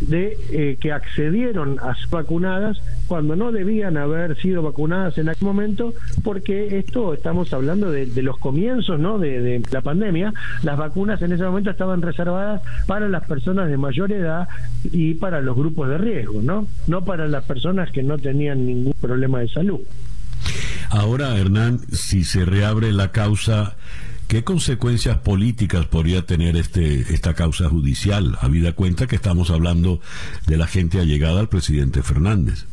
de 0.01 0.37
eh, 0.51 0.77
que 0.79 0.91
accedieron 0.91 1.79
a 1.79 1.95
vacunadas 2.09 2.77
cuando 3.07 3.35
no 3.35 3.51
debían 3.51 3.97
haber 3.97 4.37
sido 4.37 4.61
vacunadas 4.61 5.17
en 5.17 5.29
aquel 5.29 5.47
momento, 5.47 5.93
porque 6.23 6.77
esto 6.77 7.13
estamos 7.13 7.53
hablando 7.53 7.91
de, 7.91 8.07
los 8.21 8.37
comienzos 8.37 8.99
¿no? 8.99 9.19
De, 9.19 9.41
de, 9.41 9.61
la 9.71 9.81
pandemia. 9.81 10.33
Las 10.63 10.77
vacunas 10.77 11.21
en 11.21 11.31
ese 11.31 11.43
momento 11.43 11.69
estaban 11.69 12.01
reservadas 12.01 12.61
para 12.87 13.07
las 13.07 13.25
personas 13.25 13.69
de 13.69 13.77
mayor 13.77 14.11
edad 14.11 14.47
y 14.83 15.15
para 15.15 15.41
los 15.41 15.55
grupos 15.55 15.89
de 15.89 15.97
riesgo, 15.97 16.41
no, 16.41 16.67
no 16.87 17.05
para 17.05 17.27
las 17.27 17.43
personas 17.45 17.91
que 17.91 18.03
no 18.03 18.17
tenían 18.17 18.65
ningún 18.65 18.93
problema 18.99 19.39
de 19.39 19.47
salud. 19.49 19.81
Ahora, 20.89 21.37
Hernán, 21.37 21.79
si 21.91 22.23
se 22.23 22.45
reabre 22.45 22.91
la 22.91 23.11
causa, 23.11 23.75
¿Qué 24.27 24.43
consecuencias 24.43 25.19
políticas 25.19 25.85
podría 25.85 26.25
tener 26.25 26.55
este 26.55 27.01
esta 27.13 27.35
causa 27.35 27.69
judicial, 27.69 28.37
habida 28.41 28.73
cuenta 28.73 29.05
que 29.05 29.15
estamos 29.15 29.51
hablando 29.51 29.99
de 30.47 30.57
la 30.57 30.65
gente 30.65 30.99
allegada 30.99 31.39
al 31.39 31.47
presidente 31.47 32.01
Fernández? 32.01 32.65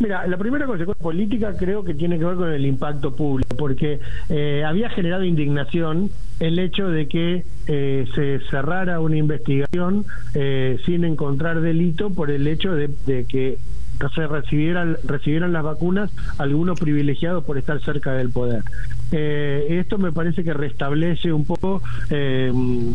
Mira, 0.00 0.26
la 0.26 0.36
primera 0.36 0.66
consecuencia 0.66 1.00
política 1.00 1.54
creo 1.56 1.84
que 1.84 1.94
tiene 1.94 2.18
que 2.18 2.24
ver 2.24 2.34
con 2.34 2.52
el 2.52 2.66
impacto 2.66 3.14
público, 3.14 3.54
porque 3.56 4.00
eh, 4.28 4.64
había 4.66 4.90
generado 4.90 5.22
indignación 5.22 6.10
el 6.40 6.58
hecho 6.58 6.88
de 6.88 7.06
que 7.06 7.44
eh, 7.68 8.06
se 8.12 8.40
cerrara 8.50 8.98
una 8.98 9.16
investigación 9.16 10.04
eh, 10.34 10.78
sin 10.84 11.04
encontrar 11.04 11.60
delito 11.60 12.10
por 12.10 12.32
el 12.32 12.48
hecho 12.48 12.74
de, 12.74 12.90
de 13.06 13.24
que 13.26 13.58
se 14.08 14.26
recibieran, 14.26 14.96
recibieran 15.04 15.52
las 15.52 15.62
vacunas 15.62 16.10
algunos 16.38 16.78
privilegiados 16.78 17.44
por 17.44 17.58
estar 17.58 17.80
cerca 17.80 18.12
del 18.12 18.30
poder. 18.30 18.62
Eh, 19.12 19.78
esto 19.80 19.98
me 19.98 20.10
parece 20.10 20.42
que 20.42 20.54
restablece 20.54 21.32
un 21.32 21.44
poco, 21.44 21.82
eh, 22.10 22.50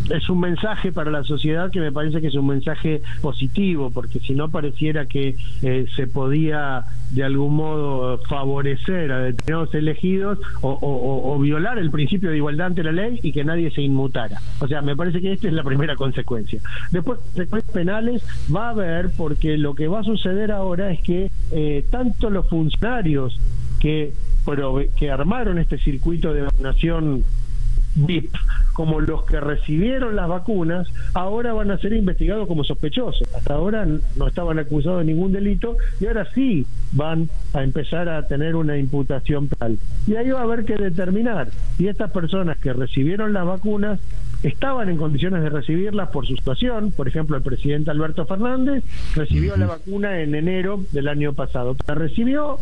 es 0.10 0.30
un 0.30 0.39
mensaje 0.39 0.91
para 0.91 1.11
la 1.11 1.23
sociedad 1.23 1.72
que 1.72 1.80
me 1.80 1.91
parece 1.91 2.19
que 2.22 2.27
es 2.27 2.35
un 2.35 2.48
mensaje 2.48 3.02
positivo, 3.22 3.91
porque 3.91 4.19
si 4.19 4.34
no 4.34 4.49
pareciera 4.49 5.06
que 5.06 5.35
eh, 5.61 5.85
se 5.95 6.07
podía 6.07 6.84
de 7.11 7.23
algún 7.23 7.56
modo 7.56 8.18
favorecer 8.27 9.11
a 9.11 9.19
determinados 9.19 9.73
elegidos 9.76 10.39
o, 10.61 11.38
violar 11.39 11.77
el 11.77 11.91
principio 11.91 12.31
de 12.31 12.38
igualdad 12.38 12.68
ante 12.68 12.84
la 12.84 12.91
ley 12.91 13.19
y 13.22 13.31
que 13.31 13.44
nadie 13.44 13.69
se 13.72 13.81
inmutara. 13.81 14.41
O 14.60 14.68
sea, 14.68 14.81
me 14.81 14.95
parece 14.95 15.22
que 15.22 15.31
esta 15.31 15.48
es 15.48 15.53
la 15.53 15.64
primera 15.64 15.95
consecuencia. 15.95 16.60
Después, 16.91 17.19
consecuencias 17.19 17.73
penales 17.73 18.23
va 18.53 18.68
a 18.68 18.72
haber, 18.72 19.11
porque 19.15 19.57
lo 19.57 19.76
que 19.76 19.88
va 19.88 19.99
a 19.99 20.03
suceder 20.03 20.52
ahora 20.52 20.91
es 20.91 21.02
que 21.02 21.30
tanto 21.91 22.30
los 22.30 22.49
funcionarios 22.49 23.39
que 23.80 24.14
que 24.95 25.11
armaron 25.11 25.57
este 25.57 25.78
circuito 25.78 26.34
de 26.34 26.44
vacunación 26.44 27.24
VIP, 27.95 28.32
como 28.74 29.02
los 29.02 29.26
que 29.26 29.40
recibieron 29.40 30.15
las 30.15 30.28
vacunas, 30.28 30.88
ahora 31.14 31.53
van 31.53 31.72
a 31.72 31.78
ser 31.80 31.94
investigados 31.94 32.48
como 32.48 32.64
sospechosos. 32.64 33.28
Hasta 33.36 33.56
ahora 33.56 33.86
no 33.86 34.28
estaban 34.28 34.60
acusados 34.60 34.99
de 34.99 35.06
ningún 35.06 35.32
delito 35.32 35.78
y 35.99 36.06
ahora 36.06 36.28
sí 36.34 36.65
van 36.91 37.30
a 37.53 37.64
empezar 37.64 38.07
a 38.07 38.28
tener 38.28 38.56
una 38.56 38.78
imputación 38.78 39.48
penal. 39.48 39.80
Y 40.06 40.15
ahí 40.15 40.30
va 40.30 40.41
a 40.41 40.44
haber 40.44 40.65
que 40.65 40.76
determinar 40.76 41.49
si 41.78 41.88
estas 41.88 42.11
personas 42.11 42.57
que 42.57 42.72
recibieron 42.72 43.34
las 43.34 43.45
vacunas 43.45 43.99
estaban 44.44 44.90
en 44.90 44.98
condiciones 44.98 45.41
de 45.41 45.49
recibirlas 45.49 46.10
por 46.10 46.28
su 46.28 46.36
situación. 46.36 46.91
Por 46.91 47.07
ejemplo, 47.07 47.36
el 47.36 47.44
presidente 47.44 47.90
Alberto 47.90 48.26
Fernández 48.26 48.84
recibió 49.15 49.57
la 49.57 49.65
vacuna 49.65 50.22
en 50.22 50.36
enero 50.36 50.84
del 50.91 51.07
año 51.07 51.34
pasado. 51.34 51.76
La 51.88 51.95
recibió 51.95 52.60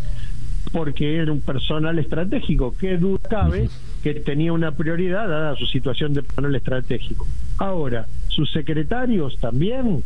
porque 0.71 1.17
era 1.17 1.31
un 1.31 1.41
personal 1.41 1.97
estratégico. 1.99 2.75
Qué 2.77 2.97
duda 2.97 3.19
cabe 3.29 3.69
que 4.03 4.13
tenía 4.15 4.53
una 4.53 4.71
prioridad 4.71 5.27
dada 5.27 5.55
su 5.55 5.65
situación 5.65 6.13
de 6.13 6.23
personal 6.23 6.55
estratégico. 6.55 7.27
Ahora, 7.57 8.07
sus 8.27 8.51
secretarios 8.51 9.37
también 9.39 10.03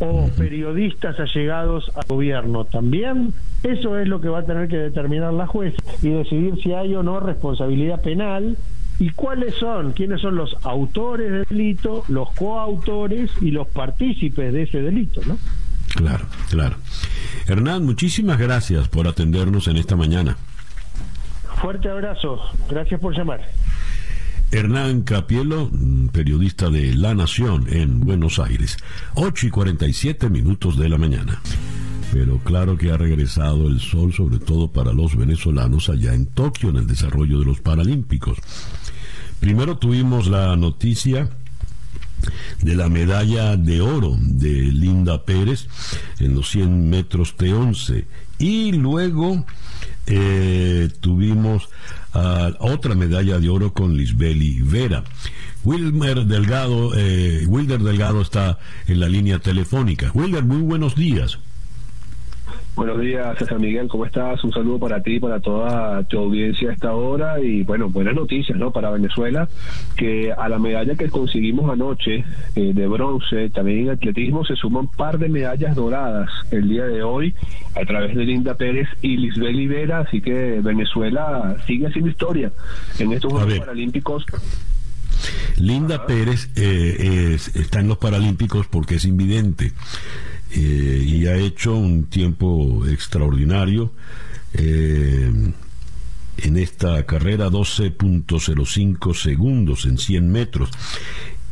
o 0.00 0.28
periodistas 0.36 1.20
allegados 1.20 1.90
al 1.94 2.04
gobierno 2.08 2.64
también. 2.64 3.34
Eso 3.62 3.98
es 3.98 4.08
lo 4.08 4.20
que 4.20 4.28
va 4.28 4.40
a 4.40 4.46
tener 4.46 4.68
que 4.68 4.78
determinar 4.78 5.32
la 5.34 5.46
juez 5.46 5.74
y 6.02 6.08
decidir 6.08 6.54
si 6.62 6.72
hay 6.72 6.94
o 6.94 7.02
no 7.02 7.20
responsabilidad 7.20 8.00
penal 8.00 8.56
y 8.98 9.10
cuáles 9.10 9.54
son, 9.54 9.92
quiénes 9.92 10.20
son 10.20 10.36
los 10.36 10.56
autores 10.62 11.30
del 11.30 11.44
delito, 11.44 12.04
los 12.08 12.30
coautores 12.32 13.30
y 13.40 13.50
los 13.50 13.66
partícipes 13.68 14.52
de 14.52 14.62
ese 14.62 14.82
delito, 14.82 15.20
¿no? 15.26 15.38
Claro, 15.94 16.24
claro. 16.48 16.76
Hernán, 17.46 17.84
muchísimas 17.84 18.38
gracias 18.38 18.88
por 18.88 19.08
atendernos 19.08 19.66
en 19.68 19.76
esta 19.76 19.96
mañana. 19.96 20.36
Fuerte 21.60 21.90
abrazo, 21.90 22.40
gracias 22.68 23.00
por 23.00 23.16
llamar. 23.16 23.40
Hernán 24.52 25.02
Capielo, 25.02 25.68
mm, 25.70 26.08
periodista 26.08 26.70
de 26.70 26.94
La 26.94 27.14
Nación 27.14 27.66
en 27.68 28.00
Buenos 28.00 28.38
Aires, 28.38 28.78
8 29.14 29.46
y 29.46 29.50
47 29.50 30.28
minutos 30.28 30.76
de 30.78 30.88
la 30.88 30.98
mañana. 30.98 31.40
Pero 32.12 32.38
claro 32.38 32.76
que 32.76 32.90
ha 32.90 32.96
regresado 32.96 33.68
el 33.68 33.78
sol, 33.80 34.12
sobre 34.12 34.38
todo 34.38 34.72
para 34.72 34.92
los 34.92 35.16
venezolanos 35.16 35.88
allá 35.88 36.14
en 36.14 36.26
Tokio, 36.26 36.70
en 36.70 36.78
el 36.78 36.86
desarrollo 36.86 37.38
de 37.38 37.44
los 37.44 37.60
Paralímpicos. 37.60 38.38
Primero 39.38 39.78
tuvimos 39.78 40.26
la 40.26 40.56
noticia 40.56 41.28
de 42.62 42.74
la 42.74 42.88
medalla 42.88 43.56
de 43.56 43.80
oro 43.80 44.16
de 44.20 44.50
Linda 44.50 45.24
Pérez 45.24 45.66
en 46.18 46.34
los 46.34 46.50
100 46.50 46.88
metros 46.88 47.36
T11 47.36 48.04
y 48.38 48.72
luego 48.72 49.44
eh, 50.06 50.88
tuvimos 51.00 51.68
ah, 52.14 52.50
otra 52.58 52.94
medalla 52.94 53.38
de 53.38 53.48
oro 53.48 53.72
con 53.72 53.96
Lisbeli 53.96 54.60
Vera. 54.62 55.04
Wilmer 55.62 56.24
Delgado, 56.24 56.92
eh, 56.96 57.44
Wilder 57.46 57.80
Delgado 57.80 58.22
está 58.22 58.58
en 58.86 58.98
la 59.00 59.08
línea 59.08 59.38
telefónica. 59.38 60.10
Wilder, 60.14 60.42
muy 60.42 60.62
buenos 60.62 60.96
días. 60.96 61.38
Buenos 62.76 63.00
días, 63.00 63.36
César 63.38 63.58
Miguel, 63.58 63.88
¿cómo 63.88 64.06
estás? 64.06 64.42
Un 64.44 64.52
saludo 64.52 64.78
para 64.78 65.02
ti, 65.02 65.18
para 65.20 65.40
toda 65.40 66.02
tu 66.04 66.18
audiencia 66.18 66.70
a 66.70 66.72
esta 66.72 66.94
hora 66.94 67.40
y 67.40 67.62
bueno, 67.62 67.88
buenas 67.88 68.14
noticias, 68.14 68.56
¿no? 68.56 68.70
Para 68.70 68.90
Venezuela, 68.90 69.48
que 69.96 70.32
a 70.32 70.48
la 70.48 70.58
medalla 70.58 70.94
que 70.94 71.10
conseguimos 71.10 71.70
anoche 71.70 72.24
eh, 72.54 72.72
de 72.72 72.86
bronce, 72.86 73.50
también 73.50 73.80
en 73.80 73.90
atletismo 73.90 74.44
se 74.44 74.56
suman 74.56 74.84
un 74.84 74.88
par 74.88 75.18
de 75.18 75.28
medallas 75.28 75.74
doradas 75.74 76.30
el 76.52 76.68
día 76.68 76.84
de 76.84 77.02
hoy 77.02 77.34
a 77.74 77.84
través 77.84 78.16
de 78.16 78.24
Linda 78.24 78.54
Pérez 78.54 78.88
y 79.02 79.16
Lisbeth 79.16 79.54
Libera, 79.54 79.98
así 80.00 80.22
que 80.22 80.60
Venezuela 80.62 81.56
sigue 81.66 81.88
haciendo 81.88 82.10
historia 82.10 82.52
en 82.98 83.12
estos 83.12 83.32
Juegos 83.32 83.58
Paralímpicos 83.58 84.24
Linda 85.56 86.06
Pérez 86.06 86.50
eh, 86.56 87.36
está 87.54 87.80
en 87.80 87.88
los 87.88 87.98
Paralímpicos 87.98 88.66
porque 88.68 88.94
es 88.94 89.04
invidente. 89.04 89.72
Eh, 90.52 91.04
y 91.06 91.26
ha 91.28 91.36
hecho 91.36 91.76
un 91.76 92.06
tiempo 92.06 92.84
extraordinario 92.86 93.92
eh, 94.54 95.30
en 96.38 96.56
esta 96.56 97.06
carrera 97.06 97.48
12.05 97.48 99.14
segundos 99.14 99.84
en 99.84 99.96
100 99.96 100.32
metros 100.32 100.70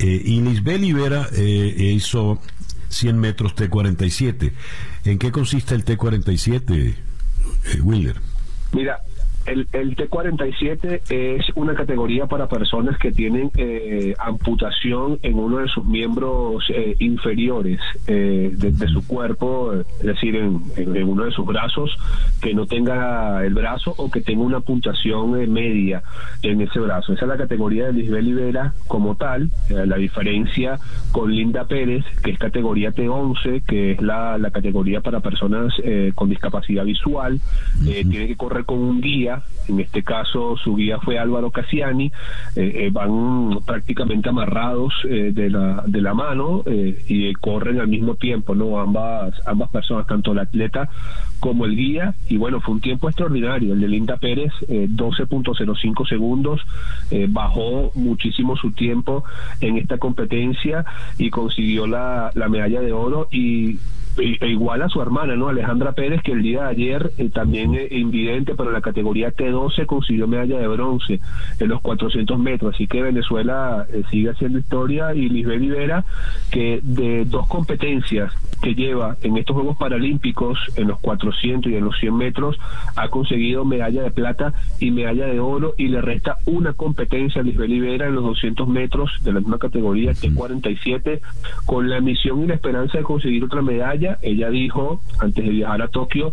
eh, 0.00 0.20
y 0.24 0.40
Lisbeth 0.40 0.80
Libera 0.80 1.28
hizo 1.32 2.40
100 2.88 3.20
metros 3.20 3.54
T47 3.54 4.52
¿en 5.04 5.18
qué 5.18 5.30
consiste 5.30 5.76
el 5.76 5.84
T47 5.84 6.96
Willer? 7.82 8.16
Mira 8.72 9.00
el, 9.48 9.68
el, 9.72 9.96
T47 9.96 11.02
es 11.10 11.46
una 11.54 11.74
categoría 11.74 12.26
para 12.26 12.48
personas 12.48 12.98
que 12.98 13.12
tienen 13.12 13.50
eh, 13.56 14.14
amputación 14.18 15.18
en 15.22 15.38
uno 15.38 15.58
de 15.58 15.68
sus 15.68 15.84
miembros 15.84 16.64
eh, 16.68 16.94
inferiores 16.98 17.80
eh, 18.06 18.52
de, 18.54 18.88
su 18.88 19.06
cuerpo, 19.06 19.72
es 19.72 20.02
decir, 20.02 20.36
en, 20.36 20.62
uno 21.08 21.24
de 21.24 21.30
sus 21.32 21.46
brazos, 21.46 21.96
que 22.40 22.54
no 22.54 22.66
tenga 22.66 23.44
el 23.44 23.54
brazo 23.54 23.94
o 23.96 24.10
que 24.10 24.20
tenga 24.20 24.42
una 24.42 24.56
amputación 24.58 25.30
media 25.52 26.02
en 26.42 26.60
ese 26.60 26.80
brazo. 26.80 27.12
Esa 27.12 27.24
es 27.24 27.28
la 27.28 27.36
categoría 27.36 27.86
de 27.86 27.94
Lisbeth 27.94 28.24
Libera 28.24 28.74
como 28.86 29.16
tal. 29.16 29.50
la 29.68 29.96
diferencia 29.96 30.78
con 31.12 31.34
Linda 31.34 31.64
Pérez, 31.64 32.04
que 32.22 32.30
es 32.32 32.38
categoría 32.38 32.92
T11, 32.92 33.62
que 33.66 33.92
es 33.92 34.02
la, 34.02 34.38
la 34.38 34.50
categoría 34.50 35.00
para 35.00 35.20
personas 35.20 35.74
con 36.14 36.28
discapacidad 36.28 36.84
visual, 36.84 37.40
tiene 37.84 38.28
que 38.28 38.36
correr 38.36 38.64
con 38.64 38.78
un 38.78 39.00
guía 39.00 39.37
en 39.68 39.80
este 39.80 40.02
caso 40.02 40.56
su 40.56 40.76
guía 40.76 40.98
fue 40.98 41.18
Álvaro 41.18 41.50
Cassiani, 41.50 42.06
eh, 42.56 42.72
eh, 42.74 42.90
van 42.92 43.60
prácticamente 43.66 44.28
amarrados 44.28 44.92
eh, 45.08 45.32
de, 45.34 45.50
la, 45.50 45.82
de 45.86 46.00
la 46.00 46.14
mano 46.14 46.62
y 46.66 47.32
corren 47.34 47.80
al 47.80 47.88
mismo 47.88 48.14
tiempo, 48.14 48.54
¿no? 48.54 48.80
Ambas, 48.80 49.34
ambas 49.46 49.70
personas, 49.70 50.06
tanto 50.06 50.32
el 50.32 50.38
atleta 50.38 50.88
como 51.40 51.66
el 51.66 51.76
guía, 51.76 52.14
y 52.28 52.36
bueno, 52.36 52.60
fue 52.60 52.74
un 52.74 52.80
tiempo 52.80 53.08
extraordinario, 53.08 53.74
el 53.74 53.80
de 53.80 53.88
Linda 53.88 54.16
Pérez, 54.16 54.52
12.05 54.68 56.08
segundos, 56.08 56.60
bajó 57.28 57.92
muchísimo 57.94 58.56
su 58.56 58.72
tiempo 58.72 59.24
en 59.60 59.76
esta 59.78 59.98
competencia 59.98 60.84
y 61.16 61.30
consiguió 61.30 61.86
la, 61.86 62.30
la 62.34 62.48
medalla 62.48 62.80
de 62.80 62.92
oro. 62.92 63.28
Y 63.30 63.78
e 64.18 64.48
igual 64.48 64.82
a 64.82 64.88
su 64.88 65.00
hermana, 65.00 65.36
¿no? 65.36 65.48
Alejandra 65.48 65.92
Pérez, 65.92 66.22
que 66.22 66.32
el 66.32 66.42
día 66.42 66.64
de 66.64 66.68
ayer 66.70 67.12
eh, 67.18 67.30
también 67.30 67.74
eh, 67.74 67.88
invidente, 67.90 68.54
pero 68.56 68.70
en 68.70 68.74
la 68.74 68.80
categoría 68.80 69.32
T12 69.32 69.86
consiguió 69.86 70.26
medalla 70.26 70.58
de 70.58 70.68
bronce 70.68 71.20
en 71.58 71.68
los 71.68 71.80
400 71.80 72.38
metros. 72.38 72.74
Así 72.74 72.86
que 72.86 73.02
Venezuela 73.02 73.86
eh, 73.92 74.02
sigue 74.10 74.30
haciendo 74.30 74.58
historia 74.58 75.14
y 75.14 75.28
Lisbeth 75.28 75.60
Rivera, 75.60 76.04
que 76.50 76.80
de 76.82 77.24
dos 77.24 77.46
competencias 77.46 78.32
que 78.62 78.74
lleva 78.74 79.16
en 79.22 79.36
estos 79.36 79.54
Juegos 79.54 79.76
Paralímpicos, 79.76 80.58
en 80.76 80.88
los 80.88 80.98
400 81.00 81.70
y 81.70 81.76
en 81.76 81.84
los 81.84 81.96
100 81.98 82.16
metros, 82.16 82.58
ha 82.96 83.08
conseguido 83.08 83.64
medalla 83.64 84.02
de 84.02 84.10
plata 84.10 84.52
y 84.80 84.90
medalla 84.90 85.26
de 85.26 85.38
oro 85.38 85.74
y 85.76 85.88
le 85.88 86.00
resta 86.00 86.38
una 86.46 86.72
competencia 86.72 87.40
a 87.40 87.44
Lisbeth 87.44 87.68
Rivera 87.68 88.06
en 88.06 88.14
los 88.14 88.24
200 88.24 88.68
metros 88.68 89.10
de 89.22 89.32
la 89.32 89.40
misma 89.40 89.58
categoría 89.58 90.12
T47 90.12 91.20
con 91.66 91.88
la 91.88 92.00
misión 92.00 92.42
y 92.42 92.46
la 92.48 92.54
esperanza 92.54 92.98
de 92.98 93.04
conseguir 93.04 93.44
otra 93.44 93.62
medalla 93.62 94.07
Ella 94.22 94.48
dijo, 94.50 95.00
antes 95.18 95.44
de 95.44 95.50
viajar 95.50 95.82
a 95.82 95.88
Tokio, 95.88 96.32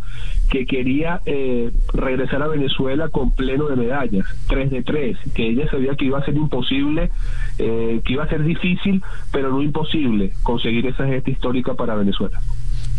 que 0.50 0.66
quería 0.66 1.22
eh, 1.26 1.72
regresar 1.94 2.42
a 2.42 2.48
Venezuela 2.48 3.10
con 3.10 3.32
pleno 3.32 3.68
de 3.68 3.76
medallas, 3.76 4.26
3 4.48 4.72
de 4.72 4.84
3, 4.84 5.18
que 5.34 5.50
ella 5.50 5.70
sabía 5.70 5.96
que 5.96 6.06
iba 6.06 6.20
a 6.20 6.26
ser 6.26 6.36
imposible, 6.36 7.12
eh, 7.60 8.02
que 8.06 8.14
iba 8.14 8.24
a 8.24 8.30
ser 8.30 8.44
difícil, 8.44 9.04
pero 9.32 9.50
no 9.50 9.62
imposible 9.62 10.32
conseguir 10.44 10.86
esa 10.86 11.06
gesta 11.06 11.32
histórica 11.32 11.74
para 11.74 11.96
Venezuela. 11.96 12.40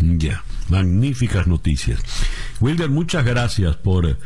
Ya, 0.00 0.42
magníficas 0.68 1.46
noticias. 1.46 2.02
Wilder, 2.60 2.90
muchas 2.90 3.24
gracias 3.24 3.76
por 3.76 4.16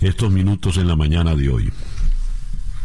estos 0.00 0.30
minutos 0.30 0.78
en 0.78 0.88
la 0.88 0.96
mañana 0.96 1.34
de 1.34 1.48
hoy. 1.50 1.70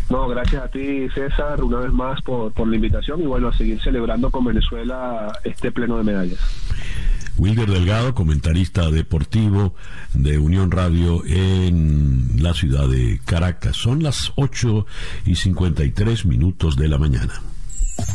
No, 0.09 0.27
gracias 0.27 0.63
a 0.63 0.67
ti, 0.67 1.07
César, 1.09 1.63
una 1.63 1.79
vez 1.79 1.91
más 1.91 2.21
por, 2.21 2.51
por 2.51 2.67
la 2.67 2.75
invitación 2.75 3.21
y 3.21 3.25
bueno, 3.25 3.47
a 3.47 3.53
seguir 3.57 3.81
celebrando 3.81 4.29
con 4.29 4.43
Venezuela 4.45 5.31
este 5.43 5.71
pleno 5.71 5.97
de 5.97 6.03
medallas. 6.03 6.39
Wilder 7.37 7.69
Delgado, 7.69 8.13
comentarista 8.13 8.91
deportivo 8.91 9.73
de 10.13 10.37
Unión 10.37 10.71
Radio 10.71 11.23
en 11.25 12.35
la 12.37 12.53
ciudad 12.53 12.87
de 12.87 13.19
Caracas. 13.25 13.75
Son 13.75 14.03
las 14.03 14.31
8 14.35 14.85
y 15.25 15.35
53 15.35 16.25
minutos 16.25 16.75
de 16.75 16.87
la 16.87 16.97
mañana. 16.97 17.41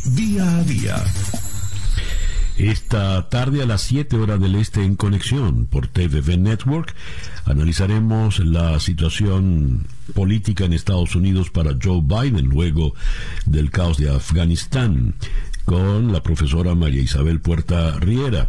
Día 0.04 0.58
a 0.58 0.62
día. 0.62 0.96
Esta 2.58 3.28
tarde 3.28 3.62
a 3.62 3.66
las 3.66 3.82
7 3.82 4.16
horas 4.16 4.40
del 4.40 4.56
este 4.56 4.82
en 4.82 4.96
conexión 4.96 5.66
por 5.66 5.86
TVV 5.86 6.36
Network 6.38 6.92
analizaremos 7.44 8.40
la 8.40 8.80
situación 8.80 9.86
política 10.12 10.64
en 10.64 10.72
Estados 10.72 11.14
Unidos 11.14 11.50
para 11.50 11.76
Joe 11.80 12.02
Biden 12.02 12.46
luego 12.46 12.94
del 13.46 13.70
caos 13.70 13.96
de 13.96 14.10
Afganistán 14.10 15.14
con 15.68 16.14
la 16.14 16.22
profesora 16.22 16.74
María 16.74 17.02
Isabel 17.02 17.40
Puerta 17.40 18.00
Riera. 18.00 18.48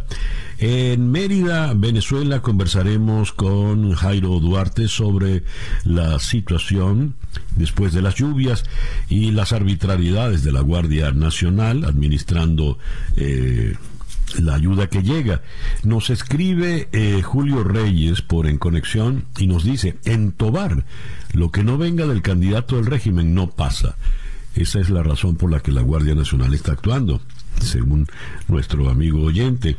En 0.58 1.10
Mérida, 1.10 1.74
Venezuela, 1.74 2.40
conversaremos 2.40 3.34
con 3.34 3.92
Jairo 3.92 4.40
Duarte 4.40 4.88
sobre 4.88 5.42
la 5.84 6.18
situación 6.18 7.12
después 7.56 7.92
de 7.92 8.00
las 8.00 8.14
lluvias 8.14 8.64
y 9.10 9.32
las 9.32 9.52
arbitrariedades 9.52 10.42
de 10.44 10.52
la 10.52 10.62
Guardia 10.62 11.12
Nacional 11.12 11.84
administrando 11.84 12.78
eh, 13.16 13.74
la 14.38 14.54
ayuda 14.54 14.88
que 14.88 15.02
llega. 15.02 15.42
Nos 15.82 16.08
escribe 16.08 16.88
eh, 16.92 17.20
Julio 17.22 17.64
Reyes 17.64 18.22
por 18.22 18.46
En 18.46 18.56
Conexión 18.56 19.26
y 19.36 19.46
nos 19.46 19.62
dice, 19.62 19.98
en 20.06 20.32
Tobar, 20.32 20.86
lo 21.34 21.50
que 21.50 21.64
no 21.64 21.76
venga 21.76 22.06
del 22.06 22.22
candidato 22.22 22.76
del 22.76 22.86
régimen 22.86 23.34
no 23.34 23.50
pasa. 23.50 23.96
Esa 24.54 24.80
es 24.80 24.90
la 24.90 25.02
razón 25.02 25.36
por 25.36 25.50
la 25.50 25.60
que 25.60 25.72
la 25.72 25.82
Guardia 25.82 26.14
Nacional 26.14 26.54
está 26.54 26.72
actuando, 26.72 27.20
según 27.60 28.06
nuestro 28.48 28.90
amigo 28.90 29.22
oyente. 29.22 29.76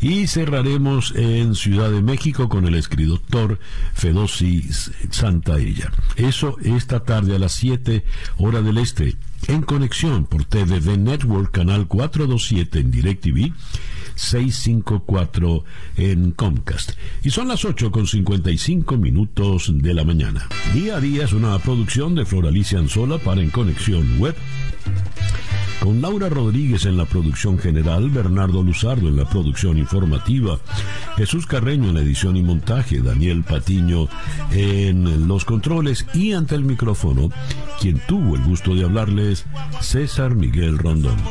Y 0.00 0.26
cerraremos 0.26 1.14
en 1.16 1.54
Ciudad 1.54 1.90
de 1.90 2.02
México 2.02 2.48
con 2.48 2.66
el 2.66 2.74
escritor 2.74 3.58
Fedosi 3.94 4.68
Santaella. 5.10 5.92
Eso 6.16 6.56
esta 6.62 7.00
tarde 7.00 7.36
a 7.36 7.38
las 7.38 7.52
7 7.52 8.04
hora 8.38 8.62
del 8.62 8.78
este 8.78 9.16
en 9.48 9.62
conexión 9.62 10.24
por 10.24 10.44
TVV 10.44 10.98
Network, 10.98 11.52
canal 11.52 11.86
427 11.86 12.80
en 12.80 12.90
DirecTV, 12.90 13.52
654 14.16 15.64
en 15.96 16.32
Comcast. 16.32 16.92
Y 17.22 17.30
son 17.30 17.48
las 17.48 17.64
8 17.64 17.92
con 17.92 18.06
55 18.06 18.96
minutos 18.96 19.70
de 19.72 19.94
la 19.94 20.04
mañana. 20.04 20.48
Día 20.74 20.96
a 20.96 21.00
día 21.00 21.24
es 21.24 21.32
una 21.32 21.56
producción 21.58 22.14
de 22.14 22.26
Floralicia 22.26 22.78
Anzola 22.78 23.18
para 23.18 23.40
En 23.40 23.50
Conexión 23.50 24.18
Web. 24.18 24.34
Con 25.80 26.00
Laura 26.00 26.28
Rodríguez 26.28 26.86
en 26.86 26.96
la 26.96 27.04
producción 27.04 27.58
general, 27.58 28.10
Bernardo 28.10 28.62
Luzardo 28.62 29.08
en 29.08 29.16
la 29.16 29.28
producción 29.28 29.78
informativa, 29.78 30.58
Jesús 31.16 31.46
Carreño 31.46 31.90
en 31.90 31.94
la 31.94 32.00
edición 32.00 32.36
y 32.36 32.42
montaje, 32.42 33.00
Daniel 33.00 33.44
Patiño 33.44 34.08
en 34.52 35.28
los 35.28 35.44
controles 35.44 36.06
y 36.14 36.32
ante 36.32 36.54
el 36.54 36.64
micrófono, 36.64 37.30
quien 37.80 38.00
tuvo 38.08 38.36
el 38.36 38.42
gusto 38.42 38.74
de 38.74 38.84
hablarles, 38.84 39.44
César 39.80 40.34
Miguel 40.34 40.78
Rondón. 40.78 41.16